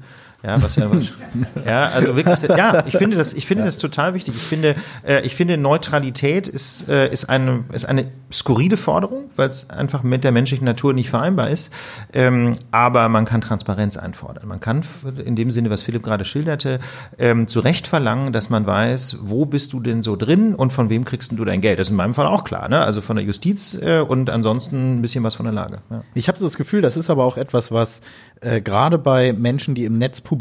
ja, 0.46 0.62
was 0.62 0.76
ja, 0.76 0.90
ja, 1.66 1.86
also 1.86 2.16
wirklich, 2.16 2.40
ja, 2.50 2.86
ich 2.86 2.96
finde 2.98 3.18
das, 3.18 3.34
ich 3.34 3.48
finde 3.48 3.64
das 3.64 3.78
total 3.78 4.14
wichtig. 4.14 4.36
Ich 4.36 4.44
finde, 4.44 4.76
äh, 5.06 5.26
ich 5.26 5.36
finde 5.36 5.58
Neutralität 5.58 6.48
ist, 6.48 6.88
äh, 6.88 7.12
ist 7.12 7.26
eine, 7.30 7.64
ist 7.74 7.86
eine 7.86 8.08
skurrile 8.32 8.78
Forderung, 8.78 9.30
weil 9.36 9.50
es 9.50 9.70
einfach 9.70 10.04
mit 10.04 10.24
der 10.24 10.32
menschlichen 10.32 10.66
Natur 10.66 10.94
nicht 10.94 11.10
vereinbar 11.10 11.50
ist. 11.50 11.72
Ähm, 12.14 12.58
aber 12.72 13.10
man 13.10 13.26
kann 13.26 13.42
Transparenz 13.42 13.98
einfordern. 13.98 14.48
Man 14.48 14.60
kann 14.60 14.84
in 15.26 15.36
dem 15.36 15.50
Sinne, 15.50 15.70
was 15.70 15.82
Philipp 15.82 16.04
gerade 16.04 16.26
schilderte, 16.26 16.80
ähm, 17.18 17.48
zu 17.48 17.60
Recht 17.60 17.88
verlangen, 17.88 18.32
dass 18.32 18.50
man 18.50 18.68
weiß, 18.68 19.18
wo 19.22 19.46
bist 19.46 19.74
du 19.74 19.80
denn 19.80 20.04
so 20.04 20.16
drin 20.16 20.54
und 20.54 20.74
von 20.74 20.90
wem 20.90 21.06
kriegst 21.06 21.32
du 21.32 21.46
dein 21.46 21.62
Geld. 21.62 21.80
Das 21.80 21.88
ist 21.88 21.92
in 21.92 21.98
meinem 21.98 22.14
Fall 22.14 22.28
auch 22.28 22.44
klar, 22.44 22.70
ne? 22.70 22.82
Also 22.82 23.02
von 23.02 23.16
der 23.16 23.26
Justiz 23.26 23.78
äh, 23.82 24.00
und 24.00 24.30
ansonsten 24.30 24.98
ein 24.98 25.02
bisschen 25.02 25.24
was 25.24 25.36
von 25.36 25.46
der 25.46 25.54
Lage. 25.54 25.80
Ja. 25.90 26.04
Ich 26.14 26.28
habe 26.28 26.38
so 26.38 26.46
das 26.46 26.56
Gefühl, 26.56 26.82
das 26.82 26.98
ist 26.98 27.10
aber 27.10 27.24
auch 27.24 27.38
etwas, 27.38 27.72
was 27.72 28.02
äh, 28.42 28.62
gerade 28.62 28.98
bei 28.98 29.34
Menschen, 29.34 29.76
die 29.76 29.86
im 29.86 29.94
Netz 29.98 30.22
publizieren, 30.22 30.35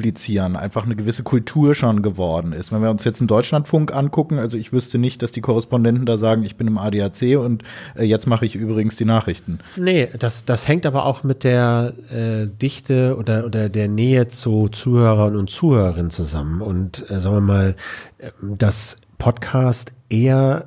einfach 0.56 0.84
eine 0.84 0.96
gewisse 0.96 1.22
Kultur 1.22 1.74
schon 1.74 2.02
geworden 2.02 2.52
ist. 2.52 2.72
Wenn 2.72 2.82
wir 2.82 2.90
uns 2.90 3.04
jetzt 3.04 3.20
einen 3.20 3.28
Deutschlandfunk 3.28 3.94
angucken, 3.94 4.38
also 4.38 4.56
ich 4.56 4.72
wüsste 4.72 4.98
nicht, 4.98 5.22
dass 5.22 5.32
die 5.32 5.40
Korrespondenten 5.40 6.06
da 6.06 6.16
sagen, 6.18 6.42
ich 6.42 6.56
bin 6.56 6.66
im 6.66 6.78
ADAC 6.78 7.38
und 7.38 7.62
äh, 7.96 8.04
jetzt 8.04 8.26
mache 8.26 8.46
ich 8.46 8.56
übrigens 8.56 8.96
die 8.96 9.04
Nachrichten. 9.04 9.58
Nee, 9.76 10.08
das, 10.18 10.44
das 10.44 10.68
hängt 10.68 10.86
aber 10.86 11.06
auch 11.06 11.22
mit 11.24 11.44
der 11.44 11.94
äh, 12.10 12.46
Dichte 12.46 13.16
oder, 13.16 13.46
oder 13.46 13.68
der 13.68 13.88
Nähe 13.88 14.28
zu 14.28 14.68
Zuhörern 14.68 15.36
und 15.36 15.50
Zuhörerinnen 15.50 16.10
zusammen. 16.10 16.60
Und 16.60 17.08
äh, 17.10 17.20
sagen 17.20 17.36
wir 17.36 17.40
mal, 17.40 17.76
äh, 18.18 18.30
das 18.40 18.96
Podcast 19.18 19.92
eher 20.08 20.66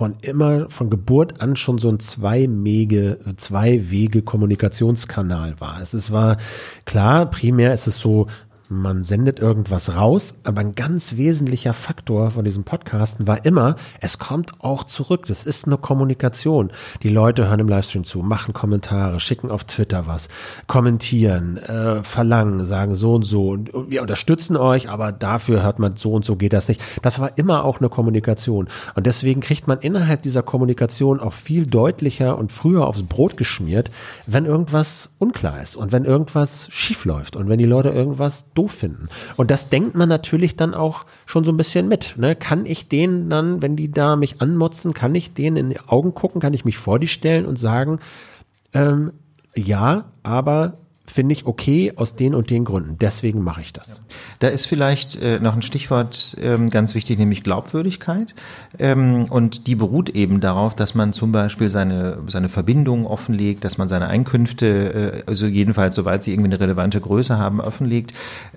von 0.00 0.16
immer, 0.22 0.70
von 0.70 0.88
Geburt 0.88 1.42
an 1.42 1.56
schon 1.56 1.76
so 1.76 1.90
ein 1.90 2.00
zwei 2.00 2.48
Wege, 2.48 3.18
zwei 3.36 3.90
Wege 3.90 4.22
Kommunikationskanal 4.22 5.60
war. 5.60 5.82
Es 5.82 5.92
ist, 5.92 6.10
war 6.10 6.38
klar, 6.86 7.30
primär 7.30 7.74
ist 7.74 7.86
es 7.86 7.98
so, 7.98 8.26
man 8.70 9.02
sendet 9.02 9.40
irgendwas 9.40 9.96
raus, 9.96 10.34
aber 10.44 10.60
ein 10.60 10.76
ganz 10.76 11.16
wesentlicher 11.16 11.74
Faktor 11.74 12.30
von 12.30 12.44
diesem 12.44 12.62
Podcasten 12.62 13.26
war 13.26 13.44
immer, 13.44 13.74
es 14.00 14.20
kommt 14.20 14.52
auch 14.60 14.84
zurück. 14.84 15.26
Das 15.26 15.44
ist 15.44 15.66
eine 15.66 15.76
Kommunikation. 15.76 16.70
Die 17.02 17.08
Leute 17.08 17.48
hören 17.48 17.58
im 17.58 17.68
Livestream 17.68 18.04
zu, 18.04 18.20
machen 18.20 18.54
Kommentare, 18.54 19.18
schicken 19.18 19.50
auf 19.50 19.64
Twitter 19.64 20.06
was, 20.06 20.28
kommentieren, 20.68 21.56
äh, 21.56 22.04
verlangen, 22.04 22.64
sagen 22.64 22.94
so 22.94 23.14
und 23.14 23.24
so. 23.24 23.50
Und 23.50 23.72
wir 23.88 24.02
unterstützen 24.02 24.56
euch, 24.56 24.88
aber 24.88 25.10
dafür 25.10 25.64
hört 25.64 25.80
man 25.80 25.96
so 25.96 26.12
und 26.12 26.24
so 26.24 26.36
geht 26.36 26.52
das 26.52 26.68
nicht. 26.68 26.80
Das 27.02 27.18
war 27.18 27.36
immer 27.38 27.64
auch 27.64 27.80
eine 27.80 27.88
Kommunikation. 27.88 28.68
Und 28.94 29.04
deswegen 29.04 29.40
kriegt 29.40 29.66
man 29.66 29.80
innerhalb 29.80 30.22
dieser 30.22 30.44
Kommunikation 30.44 31.18
auch 31.18 31.32
viel 31.32 31.66
deutlicher 31.66 32.38
und 32.38 32.52
früher 32.52 32.86
aufs 32.86 33.02
Brot 33.02 33.36
geschmiert, 33.36 33.90
wenn 34.28 34.44
irgendwas 34.44 35.08
unklar 35.18 35.60
ist 35.60 35.74
und 35.74 35.90
wenn 35.90 36.04
irgendwas 36.04 36.68
schief 36.70 37.04
läuft 37.04 37.34
und 37.34 37.48
wenn 37.48 37.58
die 37.58 37.64
Leute 37.64 37.88
irgendwas 37.88 38.44
doof 38.60 38.72
finden. 38.72 39.08
Und 39.36 39.50
das 39.50 39.68
denkt 39.68 39.94
man 39.94 40.08
natürlich 40.08 40.56
dann 40.56 40.74
auch 40.74 41.06
schon 41.26 41.44
so 41.44 41.52
ein 41.52 41.56
bisschen 41.56 41.88
mit. 41.88 42.14
Ne? 42.16 42.36
Kann 42.36 42.66
ich 42.66 42.88
denen 42.88 43.30
dann, 43.30 43.62
wenn 43.62 43.76
die 43.76 43.90
da 43.90 44.16
mich 44.16 44.42
anmotzen, 44.42 44.92
kann 44.92 45.14
ich 45.14 45.32
denen 45.32 45.56
in 45.56 45.70
die 45.70 45.80
Augen 45.86 46.14
gucken, 46.14 46.40
kann 46.40 46.54
ich 46.54 46.64
mich 46.64 46.78
vor 46.78 46.98
die 46.98 47.08
stellen 47.08 47.46
und 47.46 47.58
sagen, 47.58 48.00
ähm, 48.74 49.12
ja, 49.54 50.04
aber 50.22 50.74
finde 51.10 51.32
ich 51.32 51.46
okay 51.46 51.92
aus 51.96 52.16
den 52.16 52.34
und 52.34 52.50
den 52.50 52.64
Gründen. 52.64 52.96
Deswegen 52.98 53.42
mache 53.42 53.60
ich 53.60 53.72
das. 53.72 54.02
Da 54.38 54.48
ist 54.48 54.66
vielleicht 54.66 55.20
äh, 55.20 55.38
noch 55.40 55.54
ein 55.54 55.62
Stichwort 55.62 56.36
ähm, 56.40 56.68
ganz 56.70 56.94
wichtig, 56.94 57.18
nämlich 57.18 57.42
Glaubwürdigkeit. 57.42 58.34
Ähm, 58.78 59.24
und 59.30 59.66
die 59.66 59.74
beruht 59.74 60.10
eben 60.10 60.40
darauf, 60.40 60.74
dass 60.74 60.94
man 60.94 61.12
zum 61.12 61.32
Beispiel 61.32 61.70
seine, 61.70 62.18
seine 62.26 62.48
Verbindungen 62.48 63.06
offenlegt, 63.06 63.64
dass 63.64 63.78
man 63.78 63.88
seine 63.88 64.08
Einkünfte, 64.08 65.22
äh, 65.26 65.28
also 65.28 65.46
jedenfalls 65.46 65.94
soweit 65.94 66.22
sie 66.22 66.32
irgendwie 66.32 66.50
eine 66.50 66.60
relevante 66.60 67.00
Größe 67.00 67.38
haben, 67.38 67.60
offenlegt. 67.60 68.12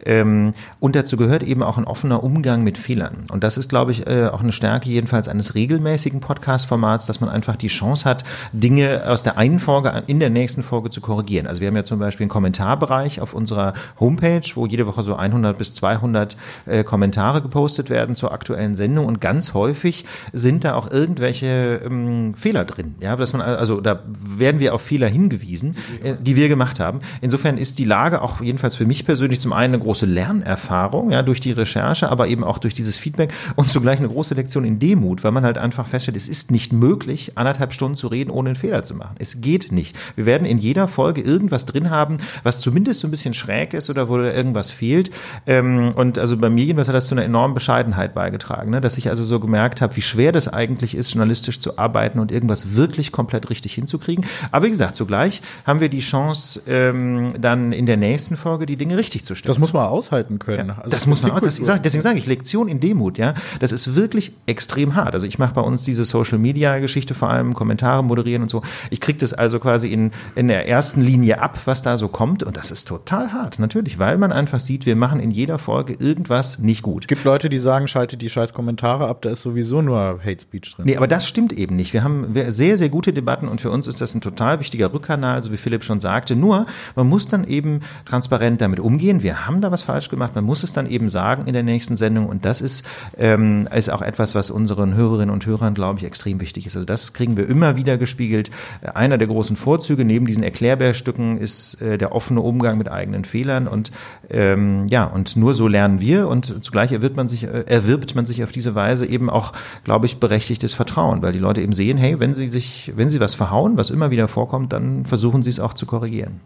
Ähm, 0.06 0.54
und 0.80 0.95
dazu 0.95 1.18
gehört 1.18 1.43
eben 1.43 1.64
auch 1.64 1.78
ein 1.78 1.86
offener 1.86 2.24
Umgang 2.24 2.64
mit 2.64 2.78
Fehlern. 2.78 3.24
Und 3.32 3.43
das 3.43 3.58
ist, 3.58 3.70
glaube 3.70 3.91
ich, 3.91 4.08
äh, 4.08 4.28
auch 4.28 4.41
eine 4.41 4.51
Stärke 4.51 4.89
jedenfalls 4.89 5.28
eines 5.28 5.56
regelmäßigen 5.56 6.20
Podcast-Formats, 6.20 7.06
dass 7.06 7.20
man 7.20 7.30
einfach 7.30 7.56
die 7.56 7.68
Chance 7.68 8.06
hat, 8.06 8.24
Dinge 8.51 9.04
aus 9.08 9.24
der 9.24 9.38
einen 9.38 9.60
Folge 9.60 10.04
in 10.08 10.20
der 10.20 10.30
nächsten 10.30 10.64
Folge 10.64 10.89
zu 10.89 11.01
korrigieren. 11.01 11.47
Also 11.47 11.62
wir 11.62 11.68
haben 11.68 11.76
ja 11.76 11.84
zum 11.84 11.99
Beispiel 11.99 12.26
einen 12.26 12.30
Kommentarbereich 12.44 13.22
auf 13.22 13.34
unserer 13.34 13.74
Homepage, 14.02 14.41
wo 14.56 14.66
jede 14.66 14.86
Woche 14.86 15.02
so 15.02 15.16
100 15.16 15.58
bis 15.58 15.74
200 15.76 16.36
äh, 16.66 16.84
Kommentare 16.84 17.41
gepostet 17.41 17.89
werden 17.89 18.16
zur 18.18 18.34
aktuellen 18.34 18.76
Sendung 18.76 19.06
und 19.06 19.22
ganz 19.22 19.54
häufig 19.54 20.04
sind 20.34 20.66
da 20.66 20.76
auch 20.76 20.91
irgendwelche 20.91 21.82
ähm, 21.86 22.36
Fehler 22.36 22.66
drin. 22.66 22.96
Ja, 23.00 23.16
dass 23.16 23.32
man 23.32 23.41
also 23.41 23.80
da 23.80 24.04
werden 24.20 24.60
wir 24.60 24.74
auf 24.74 24.82
Fehler 24.82 25.08
hingewiesen, 25.08 25.78
äh, 26.04 26.16
die 26.20 26.36
wir 26.36 26.50
gemacht 26.50 26.82
haben. 26.82 27.00
Insofern 27.22 27.58
ist 27.58 27.80
die 27.80 27.86
Lage 27.86 28.22
auch 28.22 28.41
jedenfalls 28.41 28.76
für 28.76 28.86
mich 28.86 29.06
persönlich 29.06 29.39
zum 29.39 29.54
einen 29.54 29.76
eine 29.76 29.82
große 29.82 30.06
Lernerfahrung, 30.06 31.12
ja, 31.12 31.24
durch 31.24 31.39
die 31.39 31.54
Recherche, 31.54 32.12
aber 32.12 32.28
eben 32.28 32.44
auch 32.44 32.58
durch 32.58 32.74
dieses 32.74 32.98
Feedback 32.98 33.32
und 33.56 33.70
zugleich 33.70 34.00
eine 34.00 34.10
große 34.10 34.34
Lektion 34.34 34.66
in 34.66 34.80
Demut, 34.80 35.24
weil 35.24 35.32
man 35.32 35.46
halt 35.46 35.58
einfach 35.58 35.88
feststellt, 35.88 36.18
es 36.18 36.28
ist 36.28 36.52
nicht 36.52 36.74
möglich, 36.74 37.38
anderthalb 37.38 37.72
Stunden 37.72 37.96
zu 37.96 38.08
reden, 38.08 38.30
ohne 38.30 38.50
einen 38.50 38.56
Fehler 38.58 38.84
zu 38.84 38.96
machen. 38.96 39.16
Es 39.20 39.39
geht 39.39 39.72
nicht. 39.72 39.96
Wir 40.16 40.26
werden 40.26 40.46
in 40.46 40.58
jeder 40.58 40.89
Folge 40.89 41.22
irgendwas 41.22 41.66
drin 41.66 41.89
haben, 41.89 42.18
was 42.43 42.59
zumindest 42.59 43.01
so 43.01 43.07
ein 43.07 43.11
bisschen 43.11 43.34
schräg 43.34 43.73
ist 43.73 43.89
oder 43.89 44.09
wo 44.09 44.17
irgendwas 44.17 44.71
fehlt. 44.71 45.11
Ähm, 45.45 45.93
und 45.95 46.17
also 46.17 46.38
bei 46.38 46.49
mir 46.49 46.65
jedenfalls 46.65 46.88
hat 46.88 46.95
das 46.95 47.07
zu 47.07 47.15
einer 47.15 47.23
enormen 47.23 47.53
Bescheidenheit 47.53 48.13
beigetragen, 48.13 48.71
ne? 48.71 48.81
dass 48.81 48.97
ich 48.97 49.09
also 49.09 49.23
so 49.23 49.39
gemerkt 49.39 49.81
habe, 49.81 49.95
wie 49.95 50.01
schwer 50.01 50.31
das 50.31 50.47
eigentlich 50.47 50.95
ist, 50.95 51.13
journalistisch 51.13 51.59
zu 51.59 51.77
arbeiten 51.77 52.19
und 52.19 52.31
irgendwas 52.31 52.75
wirklich 52.75 53.11
komplett 53.11 53.49
richtig 53.49 53.73
hinzukriegen. 53.73 54.25
Aber 54.51 54.65
wie 54.65 54.71
gesagt, 54.71 54.95
zugleich 54.95 55.41
haben 55.65 55.79
wir 55.79 55.89
die 55.89 55.99
Chance, 55.99 56.61
ähm, 56.67 57.34
dann 57.39 57.71
in 57.71 57.86
der 57.86 57.97
nächsten 57.97 58.38
Folge 58.38 58.65
die 58.65 58.77
Dinge 58.77 58.97
richtig 58.97 59.23
zu 59.23 59.36
stellen. 59.36 59.51
Das 59.51 59.59
muss 59.59 59.73
man 59.73 59.86
aushalten 59.86 60.39
können. 60.39 60.69
Ja, 60.69 60.77
also 60.77 60.89
das 60.89 61.07
muss 61.07 61.21
man 61.21 61.31
auch. 61.31 61.41
Das, 61.41 61.57
sag, 61.57 61.84
deswegen 61.84 62.01
sage 62.01 62.19
ich, 62.19 62.25
Lektion 62.25 62.67
in 62.67 62.79
Demut, 62.79 63.17
ja, 63.17 63.34
das 63.59 63.71
ist 63.71 63.95
wirklich 63.95 64.34
extrem 64.45 64.95
hart. 64.95 65.13
Also 65.13 65.27
ich 65.27 65.39
mache 65.39 65.53
bei 65.53 65.61
uns 65.61 65.84
diese 65.84 66.05
Social 66.05 66.38
Media 66.38 66.79
Geschichte 66.79 67.13
vor 67.13 67.29
allem, 67.29 67.53
Kommentare 67.53 68.03
moderieren 68.03 68.43
und 68.43 68.49
so. 68.49 68.61
Ich 68.89 68.99
kriege 68.99 69.19
das 69.19 69.34
also 69.34 69.59
quasi 69.59 69.91
in, 69.91 70.11
in 70.36 70.47
der 70.47 70.67
ersten 70.67 71.01
Linie 71.01 71.41
ab, 71.41 71.59
was 71.65 71.81
da 71.81 71.97
so 71.97 72.07
kommt 72.14 72.43
und 72.43 72.55
das 72.55 72.72
ist 72.72 72.88
total 72.88 73.34
hart, 73.34 73.59
natürlich, 73.59 73.99
weil 73.99 74.18
man 74.18 74.32
einfach 74.32 74.61
sieht, 74.61 74.86
wir 74.86 74.95
machen 74.95 75.20
in 75.20 75.32
jeder 75.32 75.57
Folge 75.57 75.95
irgendwas 75.99 76.59
nicht 76.59 76.82
gut. 76.82 77.03
Es 77.03 77.07
gibt 77.07 77.26
Leute, 77.26 77.49
die 77.49 77.57
sagen, 77.57 77.89
schaltet 77.89 78.22
die 78.22 78.30
scheiß 78.30 78.53
Kommentare 78.53 79.07
ab, 79.07 79.22
da 79.22 79.32
ist 79.32 79.41
sowieso 79.41 79.82
nur 79.82 80.20
Hate 80.24 80.41
Speech 80.41 80.76
drin. 80.76 80.86
Nee, 80.86 80.95
aber 80.95 81.07
das 81.07 81.28
stimmt 81.28 81.51
eben 81.51 81.76
nicht. 81.76 81.91
Wir 81.91 82.03
haben 82.03 82.34
sehr, 82.49 82.78
sehr 82.78 82.89
gute 82.89 83.11
Debatten 83.11 83.47
und 83.49 83.59
für 83.59 83.72
uns 83.72 83.88
ist 83.88 83.99
das 83.99 84.16
ein 84.16 84.22
total 84.22 84.59
wichtiger 84.59 84.93
Rückkanal, 84.93 85.43
so 85.43 85.51
wie 85.51 85.57
Philipp 85.57 85.84
schon 85.84 85.99
sagte. 85.99 86.36
Nur, 86.36 86.66
man 86.95 87.07
muss 87.07 87.28
dann 87.28 87.43
eben 87.43 87.82
transparent 88.05 88.61
damit 88.61 88.80
umgehen. 88.80 89.24
Wir 89.24 89.45
haben 89.45 89.59
da 89.59 89.72
was 89.72 89.84
falsch 89.84 90.09
gemacht. 90.09 90.36
Man 90.36 90.43
muss 90.43 90.64
es 90.64 90.72
dann 90.72 90.86
eben 90.86 91.09
sagen 91.09 91.47
in 91.47 91.53
der 91.53 91.64
nächsten 91.64 91.97
Sendung 91.97 92.28
und 92.28 92.45
das 92.45 92.61
ist, 92.61 92.86
ähm, 93.18 93.68
ist 93.76 93.89
auch 93.89 94.01
etwas, 94.03 94.36
was 94.36 94.51
unseren 94.51 94.93
Hörerinnen 94.93 95.34
und 95.34 95.45
Hörern, 95.45 95.74
glaube 95.74 95.99
ich, 95.99 96.05
extrem 96.05 96.39
wichtig 96.39 96.68
ist. 96.68 96.76
Also 96.76 96.86
das 96.86 97.14
kriegen 97.14 97.36
wir 97.38 97.49
immer 97.49 97.76
wieder 97.76 97.97
gespiegelt. 97.97 98.51
Einer 98.93 99.18
der 99.18 99.28
großen 99.28 99.55
Vorzüge 99.55 100.05
neben 100.05 100.28
diesen 100.28 100.43
Erklärbärstücken 100.43 101.38
ist 101.38 101.82
äh, 101.82 101.97
der 102.04 102.14
offene 102.14 102.41
Umgang 102.41 102.78
mit 102.78 102.91
eigenen 102.91 103.24
Fehlern 103.24 103.66
und 103.66 103.91
ähm, 104.30 104.88
ja, 104.89 105.06
und 105.06 105.38
nur 105.38 105.54
so 105.54 105.70
lernen 105.70 106.01
wir 106.01 106.28
und 106.28 106.62
zugleich 106.62 106.91
erwirbt 106.91 107.16
man 107.16 107.30
sich, 107.30 107.45
äh, 107.45 107.64
erwirbt 107.66 108.14
man 108.14 108.26
sich 108.26 108.43
auf 108.43 108.51
diese 108.51 108.76
Weise 108.76 109.06
eben 109.06 109.30
auch, 109.30 109.54
glaube 109.86 110.06
ich, 110.06 110.18
berechtigtes 110.18 110.74
Vertrauen, 110.74 111.22
weil 111.22 111.32
die 111.32 111.39
Leute 111.39 111.62
eben 111.62 111.72
sehen, 111.72 111.97
hey, 111.97 112.20
wenn 112.20 112.34
sie 112.34 112.49
sich, 112.49 112.91
wenn 112.97 113.10
sie 113.10 113.22
was 113.22 113.36
verhauen, 113.36 113.78
was 113.78 113.89
immer 113.89 114.12
wieder 114.12 114.28
vorkommt, 114.28 114.74
dann 114.74 115.06
versuchen 115.06 115.43
sie 115.43 115.49
es 115.49 115.62
auch 115.62 115.74
zu 115.74 115.86
korrigieren. 115.86 116.41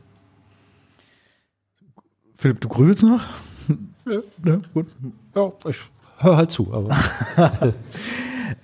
Philipp, 2.35 2.61
du 2.61 2.69
grübelst 2.69 3.01
noch? 3.01 3.23
Ja, 4.05 4.19
ja 4.45 4.59
gut. 4.75 4.85
Ja, 5.35 5.51
ich 5.67 5.81
höre 6.19 6.37
halt 6.37 6.51
zu, 6.51 6.71
aber. 6.71 6.95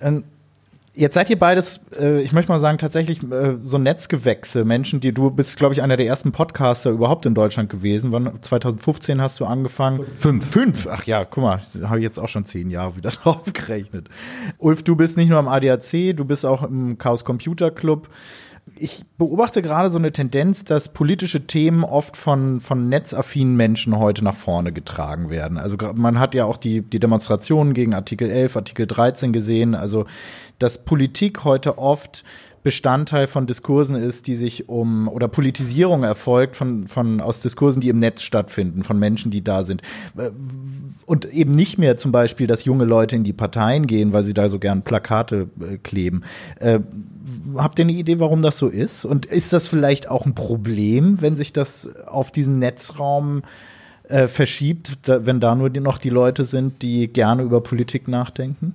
Jetzt 0.96 1.14
seid 1.14 1.28
ihr 1.28 1.38
beides, 1.38 1.80
äh, 1.98 2.20
ich 2.20 2.32
möchte 2.32 2.52
mal 2.52 2.60
sagen, 2.60 2.78
tatsächlich 2.78 3.20
äh, 3.24 3.56
so 3.58 3.78
Netzgewächse, 3.78 4.64
Menschen, 4.64 5.00
die 5.00 5.12
du 5.12 5.28
bist, 5.28 5.56
glaube 5.56 5.74
ich, 5.74 5.82
einer 5.82 5.96
der 5.96 6.06
ersten 6.06 6.30
Podcaster 6.30 6.90
überhaupt 6.90 7.26
in 7.26 7.34
Deutschland 7.34 7.68
gewesen. 7.68 8.12
Wann 8.12 8.40
2015 8.40 9.20
hast 9.20 9.40
du 9.40 9.44
angefangen? 9.44 10.06
Fünf. 10.16 10.48
Fünf. 10.48 10.86
Ach 10.88 11.02
ja, 11.04 11.24
guck 11.24 11.42
mal, 11.42 11.60
habe 11.82 11.98
ich 11.98 12.04
jetzt 12.04 12.18
auch 12.18 12.28
schon 12.28 12.44
zehn 12.44 12.70
Jahre 12.70 12.94
wieder 12.96 13.10
drauf 13.22 13.52
gerechnet. 13.52 14.08
Ulf, 14.58 14.84
du 14.84 14.94
bist 14.94 15.16
nicht 15.16 15.30
nur 15.30 15.40
am 15.40 15.48
ADAC, 15.48 16.16
du 16.16 16.24
bist 16.24 16.46
auch 16.46 16.62
im 16.62 16.96
Chaos 16.96 17.24
Computer 17.24 17.72
Club 17.72 18.08
ich 18.76 19.04
beobachte 19.18 19.62
gerade 19.62 19.90
so 19.90 19.98
eine 19.98 20.12
Tendenz, 20.12 20.64
dass 20.64 20.88
politische 20.88 21.46
Themen 21.46 21.84
oft 21.84 22.16
von, 22.16 22.60
von 22.60 22.88
netzaffinen 22.88 23.56
Menschen 23.56 23.98
heute 23.98 24.24
nach 24.24 24.34
vorne 24.34 24.72
getragen 24.72 25.30
werden. 25.30 25.58
Also 25.58 25.76
man 25.94 26.18
hat 26.18 26.34
ja 26.34 26.44
auch 26.44 26.56
die, 26.56 26.80
die 26.80 26.98
Demonstrationen 26.98 27.74
gegen 27.74 27.94
Artikel 27.94 28.30
11, 28.30 28.56
Artikel 28.56 28.86
13 28.86 29.32
gesehen. 29.32 29.74
Also, 29.74 30.06
dass 30.58 30.84
Politik 30.84 31.44
heute 31.44 31.78
oft 31.78 32.24
Bestandteil 32.64 33.26
von 33.26 33.46
Diskursen 33.46 33.94
ist, 33.94 34.26
die 34.26 34.34
sich 34.34 34.70
um 34.70 35.06
oder 35.06 35.28
Politisierung 35.28 36.02
erfolgt 36.02 36.56
von, 36.56 36.88
von 36.88 37.20
aus 37.20 37.40
Diskursen, 37.40 37.82
die 37.82 37.90
im 37.90 37.98
Netz 37.98 38.22
stattfinden, 38.22 38.84
von 38.84 38.98
Menschen, 38.98 39.30
die 39.30 39.44
da 39.44 39.64
sind. 39.64 39.82
Und 41.04 41.26
eben 41.26 41.52
nicht 41.52 41.76
mehr 41.76 41.98
zum 41.98 42.10
Beispiel, 42.10 42.46
dass 42.46 42.64
junge 42.64 42.86
Leute 42.86 43.16
in 43.16 43.22
die 43.22 43.34
Parteien 43.34 43.86
gehen, 43.86 44.14
weil 44.14 44.24
sie 44.24 44.32
da 44.32 44.48
so 44.48 44.58
gern 44.58 44.80
Plakate 44.80 45.50
äh, 45.60 45.76
kleben. 45.76 46.24
Äh, 46.58 46.80
habt 47.54 47.78
ihr 47.78 47.84
eine 47.84 47.92
Idee, 47.92 48.18
warum 48.18 48.40
das 48.40 48.56
so 48.56 48.68
ist? 48.68 49.04
Und 49.04 49.26
ist 49.26 49.52
das 49.52 49.68
vielleicht 49.68 50.08
auch 50.08 50.24
ein 50.24 50.34
Problem, 50.34 51.20
wenn 51.20 51.36
sich 51.36 51.52
das 51.52 51.90
auf 52.06 52.32
diesen 52.32 52.60
Netzraum 52.60 53.42
äh, 54.04 54.26
verschiebt, 54.26 55.00
da, 55.02 55.26
wenn 55.26 55.38
da 55.38 55.54
nur 55.54 55.68
die, 55.68 55.80
noch 55.80 55.98
die 55.98 56.08
Leute 56.08 56.46
sind, 56.46 56.80
die 56.80 57.08
gerne 57.08 57.42
über 57.42 57.60
Politik 57.60 58.08
nachdenken? 58.08 58.72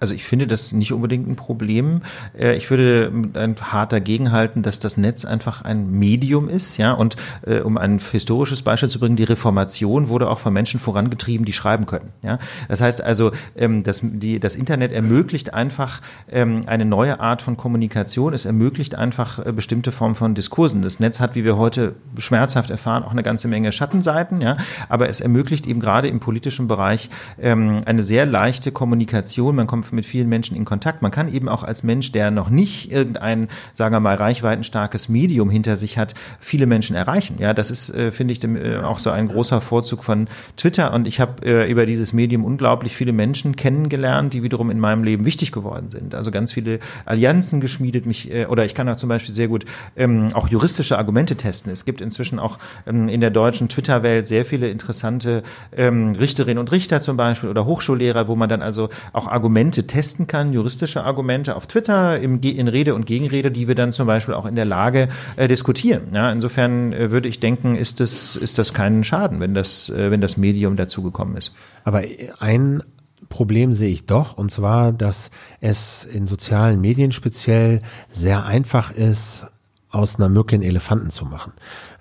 Also 0.00 0.14
ich 0.14 0.24
finde 0.24 0.46
das 0.46 0.72
nicht 0.72 0.92
unbedingt 0.92 1.28
ein 1.28 1.36
Problem. 1.36 2.00
Äh, 2.36 2.56
ich 2.56 2.70
würde 2.70 3.12
hart 3.60 3.92
dagegen 3.92 4.32
halten, 4.32 4.62
dass 4.62 4.80
das 4.80 4.96
Netz 4.96 5.26
einfach 5.26 5.62
ein 5.62 5.90
Medium 5.90 6.48
ist, 6.48 6.78
ja. 6.78 6.92
Und 6.92 7.16
äh, 7.46 7.60
um 7.60 7.76
ein 7.76 7.98
historisches 7.98 8.62
Beispiel 8.62 8.88
zu 8.88 8.98
bringen, 8.98 9.16
die 9.16 9.24
Reformation 9.24 10.08
wurde 10.08 10.30
auch 10.30 10.38
von 10.38 10.54
Menschen 10.54 10.80
vorangetrieben, 10.80 11.44
die 11.44 11.52
schreiben 11.52 11.84
können. 11.84 12.10
Ja. 12.22 12.38
Das 12.68 12.80
heißt 12.80 13.04
also, 13.04 13.32
ähm, 13.56 13.82
das, 13.82 14.00
die, 14.02 14.40
das 14.40 14.54
Internet 14.54 14.92
ermöglicht 14.92 15.52
einfach 15.52 16.00
ähm, 16.30 16.62
eine 16.66 16.86
neue 16.86 17.20
Art 17.20 17.42
von 17.42 17.58
Kommunikation. 17.58 18.32
Es 18.32 18.46
ermöglicht 18.46 18.94
einfach 18.94 19.44
äh, 19.44 19.52
bestimmte 19.52 19.92
Formen 19.92 20.14
von 20.14 20.34
Diskursen. 20.34 20.80
Das 20.80 20.98
Netz 20.98 21.20
hat, 21.20 21.34
wie 21.34 21.44
wir 21.44 21.58
heute 21.58 21.94
schmerzhaft 22.16 22.70
erfahren, 22.70 23.02
auch 23.02 23.12
eine 23.12 23.22
ganze 23.22 23.48
Menge 23.48 23.70
Schattenseiten, 23.70 24.40
ja. 24.40 24.56
Aber 24.88 25.10
es 25.10 25.20
ermöglicht 25.20 25.66
eben 25.66 25.80
gerade 25.80 26.08
im 26.08 26.20
politischen 26.20 26.68
Bereich 26.68 27.10
ähm, 27.38 27.82
eine 27.84 28.02
sehr 28.02 28.24
leichte 28.24 28.72
Kommunikation. 28.72 29.56
Man 29.56 29.66
kommt 29.66 29.89
mit 29.92 30.06
vielen 30.06 30.28
Menschen 30.28 30.56
in 30.56 30.64
Kontakt. 30.64 31.02
Man 31.02 31.10
kann 31.10 31.32
eben 31.32 31.48
auch 31.48 31.62
als 31.62 31.82
Mensch, 31.82 32.12
der 32.12 32.30
noch 32.30 32.50
nicht 32.50 32.92
irgendein, 32.92 33.48
sagen 33.74 33.94
wir 33.94 34.00
mal, 34.00 34.16
reichweitenstarkes 34.16 35.08
Medium 35.08 35.50
hinter 35.50 35.76
sich 35.76 35.98
hat, 35.98 36.14
viele 36.40 36.66
Menschen 36.66 36.96
erreichen. 36.96 37.36
Ja, 37.38 37.54
das 37.54 37.70
ist, 37.70 37.90
äh, 37.90 38.12
finde 38.12 38.32
ich, 38.32 38.40
dem, 38.40 38.56
äh, 38.56 38.78
auch 38.78 38.98
so 38.98 39.10
ein 39.10 39.28
großer 39.28 39.60
Vorzug 39.60 40.04
von 40.04 40.28
Twitter. 40.56 40.92
Und 40.92 41.06
ich 41.06 41.20
habe 41.20 41.44
äh, 41.44 41.70
über 41.70 41.86
dieses 41.86 42.12
Medium 42.12 42.44
unglaublich 42.44 42.96
viele 42.96 43.12
Menschen 43.12 43.56
kennengelernt, 43.56 44.34
die 44.34 44.42
wiederum 44.42 44.70
in 44.70 44.78
meinem 44.78 45.04
Leben 45.04 45.24
wichtig 45.24 45.52
geworden 45.52 45.90
sind. 45.90 46.14
Also 46.14 46.30
ganz 46.30 46.52
viele 46.52 46.78
Allianzen 47.04 47.60
geschmiedet, 47.60 48.06
mich, 48.06 48.32
äh, 48.32 48.46
oder 48.46 48.64
ich 48.64 48.74
kann 48.74 48.88
auch 48.88 48.96
zum 48.96 49.08
Beispiel 49.08 49.34
sehr 49.34 49.48
gut 49.48 49.64
ähm, 49.96 50.30
auch 50.34 50.48
juristische 50.48 50.98
Argumente 50.98 51.36
testen. 51.36 51.72
Es 51.72 51.84
gibt 51.84 52.00
inzwischen 52.00 52.38
auch 52.38 52.58
ähm, 52.86 53.08
in 53.08 53.20
der 53.20 53.30
deutschen 53.30 53.68
Twitter-Welt 53.68 54.26
sehr 54.26 54.44
viele 54.44 54.68
interessante 54.68 55.42
ähm, 55.76 56.12
Richterinnen 56.12 56.58
und 56.58 56.72
Richter 56.72 57.00
zum 57.00 57.16
Beispiel 57.16 57.48
oder 57.48 57.66
Hochschullehrer, 57.66 58.28
wo 58.28 58.36
man 58.36 58.48
dann 58.48 58.62
also 58.62 58.88
auch 59.12 59.26
Argumente 59.26 59.79
testen 59.86 60.26
kann, 60.26 60.52
juristische 60.52 61.04
Argumente 61.04 61.56
auf 61.56 61.66
Twitter 61.66 62.20
im, 62.20 62.40
in 62.40 62.68
Rede 62.68 62.94
und 62.94 63.06
Gegenrede, 63.06 63.50
die 63.50 63.68
wir 63.68 63.74
dann 63.74 63.92
zum 63.92 64.06
Beispiel 64.06 64.34
auch 64.34 64.46
in 64.46 64.54
der 64.54 64.64
Lage 64.64 65.08
äh, 65.36 65.48
diskutieren. 65.48 66.08
Ja, 66.12 66.30
insofern 66.32 66.92
äh, 66.92 67.10
würde 67.10 67.28
ich 67.28 67.40
denken, 67.40 67.76
ist 67.76 68.00
das, 68.00 68.36
ist 68.36 68.58
das 68.58 68.74
kein 68.74 69.04
Schaden, 69.04 69.40
wenn 69.40 69.54
das, 69.54 69.88
äh, 69.90 70.10
wenn 70.10 70.20
das 70.20 70.36
Medium 70.36 70.76
dazugekommen 70.76 71.36
ist. 71.36 71.52
Aber 71.84 72.02
ein 72.38 72.82
Problem 73.28 73.72
sehe 73.72 73.90
ich 73.90 74.06
doch, 74.06 74.36
und 74.36 74.50
zwar, 74.50 74.92
dass 74.92 75.30
es 75.60 76.04
in 76.04 76.26
sozialen 76.26 76.80
Medien 76.80 77.12
speziell 77.12 77.80
sehr 78.10 78.44
einfach 78.44 78.92
ist, 78.92 79.46
aus 79.90 80.16
einer 80.16 80.28
Mücke 80.28 80.56
einen 80.56 80.62
Elefanten 80.62 81.10
zu 81.10 81.24
machen. 81.24 81.52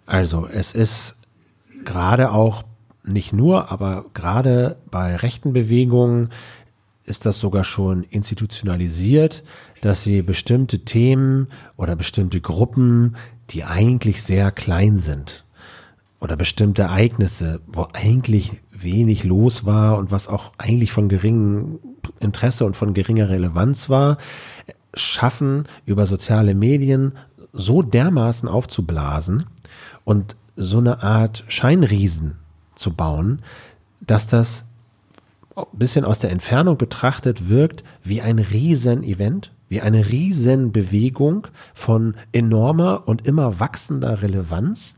Also 0.06 0.48
es 0.48 0.74
ist 0.74 1.16
gerade 1.86 2.32
auch 2.32 2.64
nicht 3.04 3.34
nur, 3.34 3.72
aber 3.72 4.06
gerade 4.14 4.78
bei 4.92 5.16
rechten 5.16 5.54
Bewegungen 5.54 6.30
ist 7.10 7.26
das 7.26 7.40
sogar 7.40 7.64
schon 7.64 8.04
institutionalisiert, 8.04 9.44
dass 9.82 10.04
sie 10.04 10.22
bestimmte 10.22 10.86
Themen 10.86 11.48
oder 11.76 11.96
bestimmte 11.96 12.40
Gruppen, 12.40 13.16
die 13.50 13.64
eigentlich 13.64 14.22
sehr 14.22 14.52
klein 14.52 14.98
sind, 14.98 15.44
oder 16.22 16.36
bestimmte 16.36 16.84
Ereignisse, 16.84 17.62
wo 17.66 17.88
eigentlich 17.94 18.52
wenig 18.72 19.24
los 19.24 19.66
war 19.66 19.98
und 19.98 20.12
was 20.12 20.28
auch 20.28 20.52
eigentlich 20.58 20.92
von 20.92 21.10
geringem 21.10 21.80
Interesse 22.20 22.66
und 22.66 22.76
von 22.78 22.94
geringer 22.94 23.30
Relevanz 23.30 23.90
war, 23.90 24.18
schaffen 24.94 25.68
über 25.86 26.06
soziale 26.06 26.54
Medien 26.54 27.14
so 27.54 27.82
dermaßen 27.82 28.48
aufzublasen 28.48 29.46
und 30.04 30.36
so 30.56 30.78
eine 30.78 31.02
Art 31.02 31.44
Scheinriesen 31.48 32.36
zu 32.76 32.94
bauen, 32.94 33.42
dass 34.02 34.28
das 34.28 34.66
bisschen 35.74 36.06
aus 36.06 36.20
der 36.20 36.32
Entfernung 36.32 36.78
betrachtet 36.78 37.50
wirkt 37.50 37.84
wie 38.04 38.22
ein 38.22 38.40
Riesenevent, 38.40 39.52
wie 39.68 39.82
eine 39.82 40.10
Riesenbewegung 40.10 41.48
von 41.74 42.16
enormer 42.32 43.04
und 43.08 43.28
immer 43.28 43.60
wachsender 43.60 44.22
Relevanz, 44.22 44.96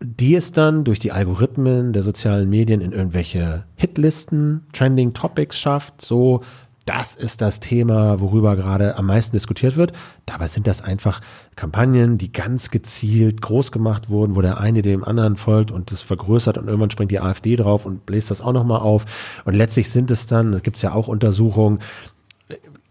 die 0.00 0.34
es 0.34 0.52
dann 0.52 0.84
durch 0.84 0.98
die 0.98 1.12
Algorithmen 1.12 1.92
der 1.92 2.02
sozialen 2.02 2.48
Medien 2.48 2.80
in 2.80 2.92
irgendwelche 2.92 3.64
Hitlisten, 3.76 4.66
Trending 4.72 5.12
Topics 5.12 5.58
schafft, 5.58 6.00
so 6.00 6.42
das 6.88 7.14
ist 7.14 7.42
das 7.42 7.60
Thema, 7.60 8.18
worüber 8.18 8.56
gerade 8.56 8.96
am 8.96 9.06
meisten 9.06 9.36
diskutiert 9.36 9.76
wird. 9.76 9.92
Dabei 10.24 10.48
sind 10.48 10.66
das 10.66 10.80
einfach 10.80 11.20
Kampagnen, 11.54 12.16
die 12.16 12.32
ganz 12.32 12.70
gezielt 12.70 13.42
groß 13.42 13.72
gemacht 13.72 14.08
wurden, 14.08 14.36
wo 14.36 14.40
der 14.40 14.58
eine 14.58 14.80
dem 14.80 15.04
anderen 15.04 15.36
folgt 15.36 15.70
und 15.70 15.90
das 15.90 16.00
vergrößert 16.00 16.56
und 16.56 16.66
irgendwann 16.66 16.90
springt 16.90 17.10
die 17.10 17.20
AfD 17.20 17.56
drauf 17.56 17.84
und 17.84 18.06
bläst 18.06 18.30
das 18.30 18.40
auch 18.40 18.54
nochmal 18.54 18.80
auf. 18.80 19.04
Und 19.44 19.54
letztlich 19.54 19.90
sind 19.90 20.10
es 20.10 20.26
dann, 20.26 20.52
da 20.52 20.60
gibt 20.60 20.76
es 20.76 20.82
ja 20.82 20.92
auch 20.94 21.08
Untersuchungen, 21.08 21.80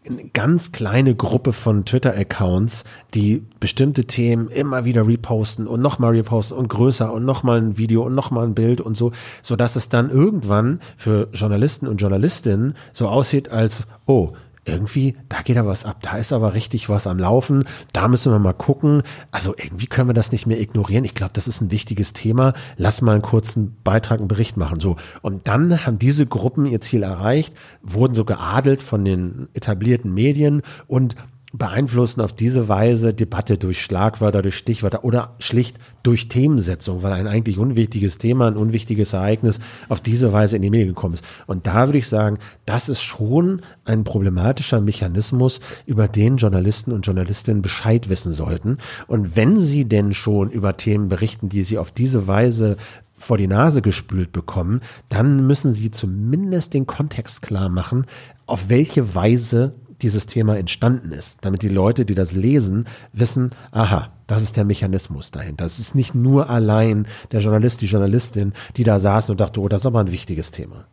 eine 0.10 0.30
ganz 0.30 0.72
kleine 0.72 1.16
Gruppe 1.16 1.53
von 1.53 1.86
Twitter-Accounts, 1.86 2.84
die 3.14 3.43
bestimmte 3.60 4.05
Themen 4.05 4.47
immer 4.49 4.86
wieder 4.86 5.08
reposten 5.08 5.68
und 5.68 5.82
nochmal 5.82 6.16
reposten 6.16 6.58
und 6.58 6.68
größer 6.70 7.12
und 7.12 7.26
nochmal 7.26 7.60
ein 7.60 7.78
Video 7.78 8.03
und 8.03 8.16
nochmal 8.16 8.45
ein 8.45 8.55
Bild 8.55 8.82
und 8.82 8.95
so, 8.95 9.12
so 9.41 9.55
dass 9.55 9.76
es 9.76 9.89
dann 9.89 10.10
irgendwann 10.10 10.80
für 10.95 11.28
Journalisten 11.34 11.88
und 11.88 12.01
Journalistinnen 12.01 12.76
so 12.93 13.08
aussieht 13.08 13.49
als, 13.49 13.84
oh, 14.05 14.34
irgendwie, 14.68 15.15
da 15.30 15.41
geht 15.41 15.57
aber 15.57 15.70
was 15.70 15.86
ab, 15.86 15.97
da 16.01 16.18
ist 16.18 16.34
aber 16.34 16.53
richtig 16.53 16.89
was 16.89 17.07
am 17.07 17.18
Laufen, 17.18 17.65
da 17.93 18.07
müssen 18.07 18.32
wir 18.32 18.39
mal 18.39 18.53
gucken. 18.53 19.03
Also 19.32 19.55
irgendwie 19.57 19.88
können 19.88 20.09
wir 20.09 20.13
das 20.13 20.32
nicht 20.32 20.45
mehr 20.45 20.59
ignorieren. 20.59 21.05
Ich 21.05 21.15
glaube, 21.15 21.34
das 21.34 21.47
ist 21.47 21.61
ein 21.61 21.72
wichtiges 21.72 22.13
Thema. 22.13 22.53
Lass 22.76 23.01
mal 23.01 23.13
einen 23.13 23.22
kurzen 23.22 23.78
Beitrag, 23.84 24.20
einen 24.20 24.28
Bericht 24.28 24.57
machen. 24.57 24.80
So. 24.80 24.97
Und 25.22 25.47
dann 25.47 25.86
haben 25.86 25.99
diese 25.99 26.26
Gruppen 26.26 26.65
ihr 26.65 26.82
Ziel 26.82 27.03
erreicht, 27.03 27.53
wurden 27.82 28.15
so 28.15 28.26
geadelt 28.26 28.84
von 28.84 29.05
den 29.05 29.47
etablierten 29.53 30.13
Medien 30.13 30.61
und 30.88 31.15
beeinflussen 31.54 32.20
auf 32.20 32.34
diese 32.34 32.68
Weise 32.68 33.14
Debatte 33.14 33.58
durch 33.58 33.82
Schlagwörter, 33.82 34.41
durch 34.41 34.58
Stichwörter 34.58 35.06
oder 35.06 35.36
schlicht 35.39 35.78
durch 36.04 36.28
Themensetzung, 36.28 37.04
weil 37.04 37.14
ein 37.14 37.28
eigentlich 37.28 37.58
unwichtiges 37.58 38.18
Thema, 38.18 38.48
ein 38.48 38.58
unwichtiges 38.58 39.14
Ereignis 39.14 39.60
auf 39.88 40.02
diese 40.02 40.34
Weise 40.34 40.58
in 40.58 40.62
die 40.62 40.70
Medien 40.70 40.89
gekommen 40.89 41.14
ist. 41.14 41.24
Und 41.45 41.66
da 41.66 41.88
würde 41.88 42.00
ich 42.00 42.08
sagen, 42.08 42.38
das 42.66 42.89
ist 42.89 43.02
schon 43.02 43.62
ein 43.86 44.04
problematischer 44.04 44.82
Mechanismus, 44.82 45.62
über 45.86 46.10
den 46.10 46.36
Journalisten 46.36 46.91
und 46.91 47.06
Journalistinnen 47.06 47.62
Bescheid 47.62 48.10
wissen 48.10 48.34
sollten. 48.34 48.78
Und 49.08 49.38
wenn 49.38 49.58
sie 49.60 49.86
denn 49.86 50.14
schon 50.14 50.50
über 50.50 50.76
Themen 50.76 51.08
berichten, 51.08 51.48
die 51.48 51.64
sie 51.64 51.78
auf 51.78 51.91
diese 51.91 52.28
Weise 52.28 52.76
vor 53.18 53.38
die 53.38 53.48
Nase 53.48 53.82
gespült 53.82 54.32
bekommen, 54.32 54.82
dann 55.10 55.48
müssen 55.48 55.74
sie 55.74 55.91
zumindest 55.91 56.74
den 56.74 56.86
Kontext 56.86 57.41
klar 57.41 57.70
machen, 57.70 58.06
auf 58.45 58.70
welche 58.70 59.16
Weise 59.16 59.74
dieses 60.02 60.26
Thema 60.26 60.58
entstanden 60.58 61.12
ist, 61.12 61.39
damit 61.41 61.62
die 61.62 61.70
Leute, 61.70 62.06
die 62.06 62.16
das 62.16 62.34
lesen, 62.34 62.86
wissen, 63.14 63.52
aha, 63.72 64.12
das 64.28 64.43
ist 64.43 64.58
der 64.58 64.66
Mechanismus 64.66 65.32
dahinter. 65.32 65.66
Es 65.66 65.80
ist 65.80 65.95
nicht 65.95 66.14
nur 66.14 66.50
allein 66.50 67.08
der 67.32 67.39
Journalist, 67.39 67.82
die 67.82 67.88
Journalistin, 67.88 68.54
die 68.76 68.84
da 68.84 69.00
saßen 69.00 69.32
und 69.32 69.39
dachte, 69.39 69.62
oh, 69.62 69.68
das 69.68 69.82
ist 69.82 69.86
aber 69.86 70.02
ein 70.02 70.12
wichtiges 70.12 70.52
Thema. 70.52 70.86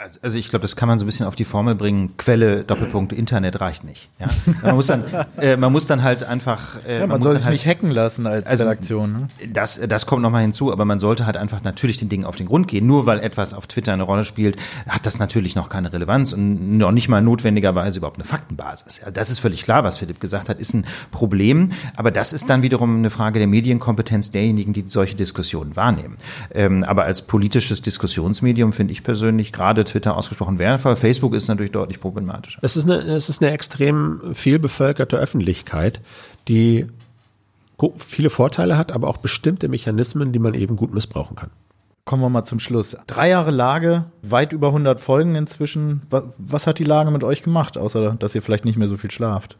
Also, 0.00 0.20
also 0.22 0.38
ich 0.38 0.48
glaube, 0.48 0.62
das 0.62 0.76
kann 0.76 0.88
man 0.88 1.00
so 1.00 1.04
ein 1.04 1.06
bisschen 1.06 1.26
auf 1.26 1.34
die 1.34 1.44
Formel 1.44 1.74
bringen. 1.74 2.16
Quelle, 2.18 2.62
Doppelpunkt, 2.62 3.12
Internet 3.12 3.60
reicht 3.60 3.82
nicht. 3.82 4.08
Ja? 4.20 4.28
Man, 4.62 4.76
muss 4.76 4.86
dann, 4.86 5.02
äh, 5.38 5.56
man 5.56 5.72
muss 5.72 5.86
dann 5.86 6.04
halt 6.04 6.22
einfach. 6.22 6.84
Äh, 6.86 6.94
ja, 6.94 7.00
man, 7.00 7.08
man 7.08 7.22
soll 7.22 7.34
sich 7.34 7.46
halt, 7.46 7.52
nicht 7.54 7.66
hacken 7.66 7.90
lassen 7.90 8.24
als 8.28 8.46
also, 8.46 8.62
Redaktion. 8.62 9.12
Ne? 9.12 9.26
Das, 9.52 9.80
das 9.88 10.06
kommt 10.06 10.22
nochmal 10.22 10.42
hinzu, 10.42 10.70
aber 10.70 10.84
man 10.84 11.00
sollte 11.00 11.26
halt 11.26 11.36
einfach 11.36 11.64
natürlich 11.64 11.98
den 11.98 12.08
Dingen 12.08 12.26
auf 12.26 12.36
den 12.36 12.46
Grund 12.46 12.68
gehen. 12.68 12.86
Nur 12.86 13.06
weil 13.06 13.18
etwas 13.18 13.52
auf 13.52 13.66
Twitter 13.66 13.92
eine 13.92 14.04
Rolle 14.04 14.24
spielt, 14.24 14.56
hat 14.88 15.04
das 15.04 15.18
natürlich 15.18 15.56
noch 15.56 15.68
keine 15.68 15.92
Relevanz 15.92 16.32
und 16.32 16.78
noch 16.78 16.92
nicht 16.92 17.08
mal 17.08 17.20
notwendigerweise 17.20 17.98
überhaupt 17.98 18.18
eine 18.18 18.24
Faktenbasis. 18.24 19.00
Ja, 19.04 19.10
das 19.10 19.30
ist 19.30 19.40
völlig 19.40 19.64
klar, 19.64 19.82
was 19.82 19.98
Philipp 19.98 20.20
gesagt 20.20 20.48
hat, 20.48 20.60
ist 20.60 20.74
ein 20.74 20.86
Problem. 21.10 21.72
Aber 21.96 22.12
das 22.12 22.32
ist 22.32 22.48
dann 22.48 22.62
wiederum 22.62 22.98
eine 22.98 23.10
Frage 23.10 23.40
der 23.40 23.48
Medienkompetenz 23.48 24.30
derjenigen, 24.30 24.72
die 24.72 24.84
solche 24.86 25.16
Diskussionen 25.16 25.74
wahrnehmen. 25.74 26.18
Ähm, 26.54 26.84
aber 26.84 27.02
als 27.02 27.22
politisches 27.22 27.82
Diskussionsmedium 27.82 28.72
finde 28.72 28.92
ich 28.92 29.02
persönlich 29.02 29.52
gerade 29.52 29.87
Twitter 29.88 30.16
ausgesprochen 30.16 30.58
wertvoll. 30.58 30.96
Facebook 30.96 31.34
ist 31.34 31.48
natürlich 31.48 31.72
deutlich 31.72 32.00
problematischer. 32.00 32.60
Es 32.62 32.76
ist 32.76 32.90
eine, 32.90 33.00
es 33.14 33.28
ist 33.28 33.42
eine 33.42 33.52
extrem 33.52 34.34
viel 34.34 34.58
bevölkerte 34.58 35.16
Öffentlichkeit, 35.16 36.00
die 36.46 36.86
viele 37.96 38.30
Vorteile 38.30 38.76
hat, 38.76 38.92
aber 38.92 39.08
auch 39.08 39.18
bestimmte 39.18 39.68
Mechanismen, 39.68 40.32
die 40.32 40.38
man 40.38 40.54
eben 40.54 40.76
gut 40.76 40.92
missbrauchen 40.92 41.36
kann. 41.36 41.50
Kommen 42.04 42.22
wir 42.22 42.30
mal 42.30 42.44
zum 42.44 42.58
Schluss. 42.58 42.96
Drei 43.06 43.28
Jahre 43.28 43.50
Lage, 43.50 44.06
weit 44.22 44.52
über 44.52 44.68
100 44.68 44.98
Folgen 44.98 45.34
inzwischen. 45.34 46.02
Was, 46.08 46.24
was 46.38 46.66
hat 46.66 46.78
die 46.78 46.84
Lage 46.84 47.10
mit 47.10 47.22
euch 47.22 47.42
gemacht, 47.42 47.76
außer 47.76 48.14
dass 48.18 48.34
ihr 48.34 48.42
vielleicht 48.42 48.64
nicht 48.64 48.78
mehr 48.78 48.88
so 48.88 48.96
viel 48.96 49.10
schlaft? 49.10 49.58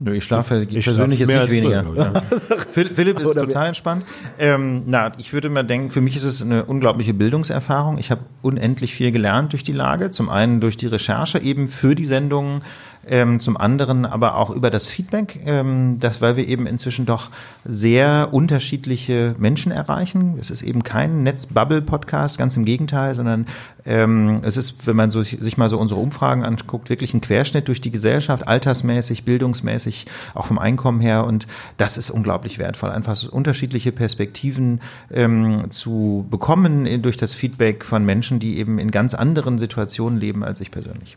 Nö, 0.00 0.14
ich 0.14 0.22
schlafe 0.22 0.64
ich 0.70 0.84
persönlich 0.84 1.18
jetzt 1.18 1.28
nicht 1.28 1.50
weniger. 1.50 1.82
Früher. 1.82 2.22
Philipp 2.94 3.18
ist 3.18 3.34
total 3.34 3.66
entspannt. 3.66 4.04
Ähm, 4.38 4.84
na, 4.86 5.10
ich 5.18 5.32
würde 5.32 5.50
mal 5.50 5.64
denken, 5.64 5.90
für 5.90 6.00
mich 6.00 6.14
ist 6.14 6.22
es 6.22 6.40
eine 6.40 6.66
unglaubliche 6.66 7.14
Bildungserfahrung. 7.14 7.98
Ich 7.98 8.12
habe 8.12 8.20
unendlich 8.40 8.94
viel 8.94 9.10
gelernt 9.10 9.54
durch 9.54 9.64
die 9.64 9.72
Lage. 9.72 10.12
Zum 10.12 10.28
einen 10.28 10.60
durch 10.60 10.76
die 10.76 10.86
Recherche 10.86 11.40
eben 11.40 11.66
für 11.66 11.96
die 11.96 12.04
Sendungen, 12.04 12.62
ähm, 13.06 13.40
zum 13.40 13.56
anderen 13.56 14.04
aber 14.04 14.36
auch 14.36 14.50
über 14.50 14.70
das 14.70 14.86
Feedback, 14.86 15.40
ähm, 15.46 15.98
das, 16.00 16.20
weil 16.20 16.36
wir 16.36 16.46
eben 16.46 16.66
inzwischen 16.66 17.06
doch 17.06 17.30
sehr 17.64 18.28
unterschiedliche 18.32 19.34
Menschen 19.38 19.72
erreichen. 19.72 20.38
Es 20.40 20.50
ist 20.50 20.62
eben 20.62 20.82
kein 20.82 21.22
Netz-Bubble-Podcast, 21.22 22.38
ganz 22.38 22.56
im 22.56 22.64
Gegenteil, 22.64 23.14
sondern 23.14 23.46
ähm, 23.86 24.40
es 24.42 24.56
ist, 24.56 24.86
wenn 24.86 24.96
man 24.96 25.10
so, 25.10 25.22
sich 25.22 25.56
mal 25.56 25.68
so 25.68 25.78
unsere 25.78 26.00
Umfragen 26.00 26.44
anguckt, 26.44 26.90
wirklich 26.90 27.14
ein 27.14 27.20
Querschnitt 27.20 27.68
durch 27.68 27.80
die 27.80 27.90
Gesellschaft, 27.90 28.46
altersmäßig, 28.46 29.24
bildungsmäßig, 29.24 30.06
auch 30.34 30.46
vom 30.46 30.58
Einkommen 30.58 31.00
her. 31.00 31.24
Und 31.24 31.46
das 31.78 31.96
ist 31.96 32.10
unglaublich 32.10 32.58
wertvoll, 32.58 32.90
einfach 32.90 33.16
so 33.16 33.30
unterschiedliche 33.30 33.92
Perspektiven 33.92 34.80
ähm, 35.10 35.70
zu 35.70 36.26
bekommen 36.30 37.02
durch 37.02 37.16
das 37.16 37.32
Feedback 37.32 37.84
von 37.84 38.04
Menschen, 38.04 38.38
die 38.38 38.58
eben 38.58 38.78
in 38.78 38.90
ganz 38.90 39.14
anderen 39.14 39.58
Situationen 39.58 40.20
leben 40.20 40.44
als 40.44 40.60
ich 40.60 40.70
persönlich. 40.70 41.16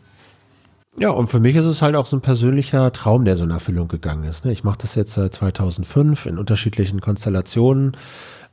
Ja, 0.98 1.08
und 1.10 1.28
für 1.28 1.40
mich 1.40 1.56
ist 1.56 1.64
es 1.64 1.80
halt 1.80 1.96
auch 1.96 2.04
so 2.04 2.16
ein 2.16 2.20
persönlicher 2.20 2.92
Traum, 2.92 3.24
der 3.24 3.36
so 3.36 3.44
in 3.44 3.50
Erfüllung 3.50 3.88
gegangen 3.88 4.24
ist. 4.24 4.44
Ne? 4.44 4.52
Ich 4.52 4.62
mache 4.62 4.78
das 4.78 4.94
jetzt 4.94 5.14
seit 5.14 5.34
2005 5.34 6.26
in 6.26 6.38
unterschiedlichen 6.38 7.00
Konstellationen. 7.00 7.96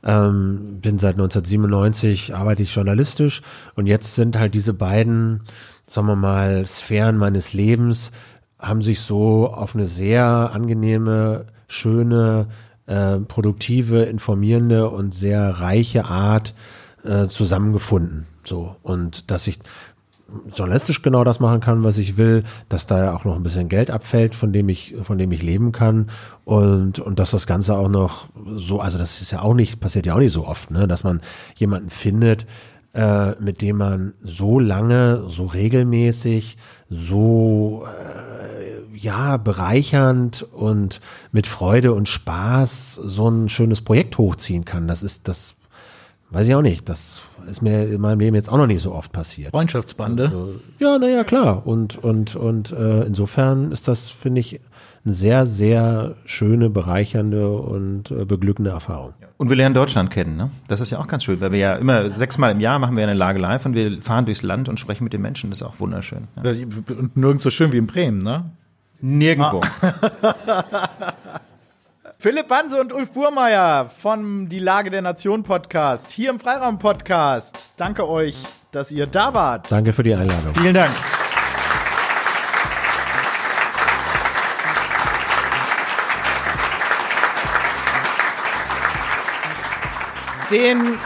Ähm, 0.02 0.80
bin 0.80 0.98
seit 0.98 1.16
1997, 1.16 2.34
arbeite 2.34 2.62
ich 2.62 2.74
journalistisch 2.74 3.42
und 3.74 3.86
jetzt 3.86 4.14
sind 4.14 4.38
halt 4.38 4.54
diese 4.54 4.72
beiden, 4.72 5.42
sagen 5.86 6.06
wir 6.06 6.16
mal, 6.16 6.64
Sphären 6.64 7.18
meines 7.18 7.52
Lebens, 7.52 8.10
haben 8.58 8.80
sich 8.80 9.00
so 9.00 9.48
auf 9.48 9.74
eine 9.74 9.84
sehr 9.84 10.24
angenehme, 10.54 11.44
schöne, 11.68 12.46
äh, 12.86 13.18
produktive, 13.18 14.04
informierende 14.04 14.88
und 14.88 15.14
sehr 15.14 15.60
reiche 15.60 16.06
Art 16.06 16.54
äh, 17.04 17.28
zusammengefunden. 17.28 18.26
So. 18.44 18.76
Und 18.82 19.30
dass 19.30 19.46
ich 19.46 19.58
journalistisch 20.54 21.02
genau 21.02 21.24
das 21.24 21.40
machen 21.40 21.60
kann, 21.60 21.84
was 21.84 21.98
ich 21.98 22.16
will, 22.16 22.44
dass 22.68 22.86
da 22.86 23.04
ja 23.04 23.14
auch 23.14 23.24
noch 23.24 23.36
ein 23.36 23.42
bisschen 23.42 23.68
Geld 23.68 23.90
abfällt, 23.90 24.34
von 24.34 24.52
dem 24.52 24.68
ich, 24.68 24.94
von 25.02 25.18
dem 25.18 25.32
ich 25.32 25.42
leben 25.42 25.72
kann 25.72 26.10
und, 26.44 26.98
und 26.98 27.18
dass 27.18 27.30
das 27.30 27.46
Ganze 27.46 27.76
auch 27.76 27.88
noch 27.88 28.28
so, 28.46 28.80
also 28.80 28.98
das 28.98 29.20
ist 29.20 29.32
ja 29.32 29.42
auch 29.42 29.54
nicht, 29.54 29.80
passiert 29.80 30.06
ja 30.06 30.14
auch 30.14 30.18
nicht 30.18 30.32
so 30.32 30.46
oft, 30.46 30.70
ne, 30.70 30.88
dass 30.88 31.04
man 31.04 31.20
jemanden 31.56 31.90
findet, 31.90 32.46
äh, 32.94 33.32
mit 33.40 33.62
dem 33.62 33.76
man 33.76 34.14
so 34.22 34.58
lange, 34.58 35.24
so 35.28 35.46
regelmäßig, 35.46 36.56
so 36.88 37.84
äh, 37.86 38.96
ja 38.96 39.36
bereichernd 39.36 40.42
und 40.42 41.00
mit 41.32 41.46
Freude 41.46 41.92
und 41.92 42.08
Spaß 42.08 42.94
so 42.96 43.28
ein 43.28 43.48
schönes 43.48 43.82
Projekt 43.82 44.18
hochziehen 44.18 44.64
kann. 44.64 44.88
Das 44.88 45.02
ist 45.02 45.28
das 45.28 45.54
Weiß 46.30 46.46
ich 46.46 46.54
auch 46.54 46.62
nicht. 46.62 46.88
Das 46.88 47.22
ist 47.48 47.60
mir 47.60 47.84
in 47.84 48.00
meinem 48.00 48.20
Leben 48.20 48.36
jetzt 48.36 48.50
auch 48.50 48.56
noch 48.56 48.66
nicht 48.66 48.80
so 48.80 48.92
oft 48.92 49.12
passiert. 49.12 49.50
Freundschaftsbande. 49.50 50.24
Also, 50.24 50.54
ja, 50.78 50.98
naja, 50.98 51.24
klar. 51.24 51.66
Und, 51.66 51.96
und, 51.98 52.36
und 52.36 52.72
äh, 52.72 53.02
insofern 53.02 53.72
ist 53.72 53.88
das, 53.88 54.08
finde 54.08 54.40
ich, 54.40 54.60
eine 55.04 55.14
sehr, 55.14 55.46
sehr 55.46 56.14
schöne, 56.26 56.70
bereichernde 56.70 57.50
und 57.50 58.10
äh, 58.10 58.24
beglückende 58.24 58.70
Erfahrung. 58.70 59.14
Und 59.38 59.48
wir 59.48 59.56
lernen 59.56 59.74
Deutschland 59.74 60.10
kennen, 60.10 60.36
ne? 60.36 60.50
Das 60.68 60.80
ist 60.80 60.90
ja 60.90 60.98
auch 60.98 61.08
ganz 61.08 61.24
schön, 61.24 61.40
weil 61.40 61.52
wir 61.52 61.58
ja 61.58 61.74
immer 61.74 62.10
sechsmal 62.10 62.52
im 62.52 62.60
Jahr 62.60 62.78
machen 62.78 62.96
wir 62.96 63.02
eine 63.02 63.14
Lage 63.14 63.40
live 63.40 63.64
und 63.64 63.74
wir 63.74 64.02
fahren 64.02 64.26
durchs 64.26 64.42
Land 64.42 64.68
und 64.68 64.78
sprechen 64.78 65.02
mit 65.04 65.14
den 65.14 65.22
Menschen. 65.22 65.50
Das 65.50 65.62
ist 65.62 65.66
auch 65.66 65.80
wunderschön. 65.80 66.28
Ja. 66.44 66.50
Und 66.50 67.16
nirgends 67.16 67.42
so 67.42 67.50
schön 67.50 67.72
wie 67.72 67.78
in 67.78 67.86
Bremen, 67.86 68.18
ne? 68.18 68.50
Nirgendwo. 69.00 69.62
Ah. 69.80 71.40
Philipp 72.20 72.48
Banse 72.48 72.78
und 72.78 72.92
Ulf 72.92 73.12
Burmeier 73.12 73.90
von 73.96 74.50
Die 74.50 74.58
Lage 74.58 74.90
der 74.90 75.00
Nation 75.00 75.42
Podcast, 75.42 76.10
hier 76.10 76.28
im 76.28 76.38
Freiraum 76.38 76.78
Podcast. 76.78 77.72
Danke 77.78 78.06
euch, 78.06 78.36
dass 78.72 78.90
ihr 78.90 79.06
da 79.06 79.32
wart. 79.32 79.72
Danke 79.72 79.94
für 79.94 80.02
die 80.02 80.12
Einladung. 80.12 80.54
Vielen 80.54 80.74
Dank. 80.74 80.92
Den, 90.50 90.98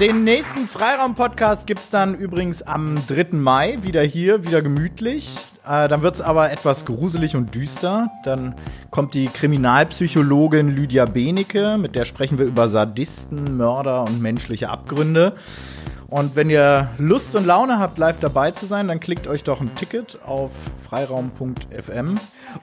den 0.00 0.24
nächsten 0.24 0.68
Freiraum-Podcast 0.68 1.66
gibt 1.66 1.80
es 1.80 1.90
dann 1.90 2.14
übrigens 2.14 2.62
am 2.62 2.94
3. 3.08 3.26
Mai 3.32 3.76
wieder 3.82 4.02
hier, 4.02 4.42
wieder 4.42 4.62
gemütlich. 4.62 5.36
Äh, 5.66 5.88
dann 5.88 6.02
wird 6.02 6.16
es 6.16 6.20
aber 6.20 6.50
etwas 6.50 6.84
gruselig 6.84 7.36
und 7.36 7.54
düster. 7.54 8.10
Dann 8.24 8.54
kommt 8.90 9.14
die 9.14 9.26
Kriminalpsychologin 9.26 10.74
Lydia 10.74 11.04
Benecke, 11.04 11.78
mit 11.78 11.94
der 11.94 12.04
sprechen 12.04 12.38
wir 12.38 12.46
über 12.46 12.68
Sadisten, 12.68 13.56
Mörder 13.56 14.02
und 14.02 14.20
menschliche 14.20 14.70
Abgründe. 14.70 15.34
Und 16.12 16.36
wenn 16.36 16.50
ihr 16.50 16.90
Lust 16.98 17.34
und 17.36 17.46
Laune 17.46 17.78
habt, 17.78 17.96
live 17.96 18.18
dabei 18.20 18.50
zu 18.50 18.66
sein, 18.66 18.88
dann 18.88 19.00
klickt 19.00 19.26
euch 19.26 19.44
doch 19.44 19.62
ein 19.62 19.74
Ticket 19.74 20.18
auf 20.26 20.50
freiraum.fm. 20.86 22.16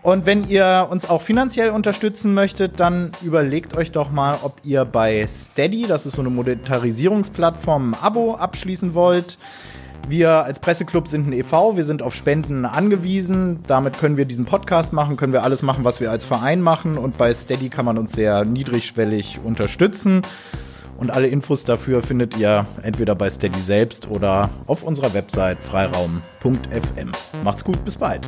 Und 0.03 0.27
wenn 0.27 0.47
ihr 0.47 0.87
uns 0.91 1.09
auch 1.09 1.23
finanziell 1.23 1.71
unterstützen 1.71 2.35
möchtet, 2.35 2.79
dann 2.79 3.11
überlegt 3.23 3.75
euch 3.75 3.91
doch 3.91 4.11
mal, 4.11 4.37
ob 4.43 4.57
ihr 4.63 4.85
bei 4.85 5.25
Steady, 5.25 5.87
das 5.87 6.05
ist 6.05 6.17
so 6.17 6.21
eine 6.21 6.29
Monetarisierungsplattform, 6.29 7.93
ein 7.93 8.03
Abo 8.03 8.35
abschließen 8.35 8.93
wollt. 8.93 9.39
Wir 10.07 10.43
als 10.43 10.59
Presseclub 10.59 11.07
sind 11.07 11.27
ein 11.27 11.33
e.V., 11.33 11.77
wir 11.77 11.83
sind 11.83 12.01
auf 12.01 12.15
Spenden 12.15 12.65
angewiesen. 12.65 13.59
Damit 13.67 13.99
können 13.99 14.17
wir 14.17 14.25
diesen 14.25 14.45
Podcast 14.45 14.93
machen, 14.93 15.17
können 15.17 15.33
wir 15.33 15.43
alles 15.43 15.61
machen, 15.61 15.83
was 15.83 15.99
wir 15.99 16.09
als 16.09 16.25
Verein 16.25 16.61
machen. 16.61 16.97
Und 16.97 17.17
bei 17.17 17.33
Steady 17.33 17.69
kann 17.69 17.85
man 17.85 17.97
uns 17.97 18.13
sehr 18.13 18.45
niedrigschwellig 18.45 19.39
unterstützen. 19.43 20.21
Und 20.97 21.11
alle 21.11 21.27
Infos 21.27 21.63
dafür 21.63 22.01
findet 22.01 22.37
ihr 22.37 22.65
entweder 22.81 23.15
bei 23.15 23.29
Steady 23.29 23.59
selbst 23.59 24.09
oder 24.09 24.49
auf 24.67 24.83
unserer 24.83 25.13
Website 25.13 25.57
freiraum.fm. 25.59 27.11
Macht's 27.43 27.63
gut, 27.63 27.83
bis 27.85 27.95
bald. 27.95 28.27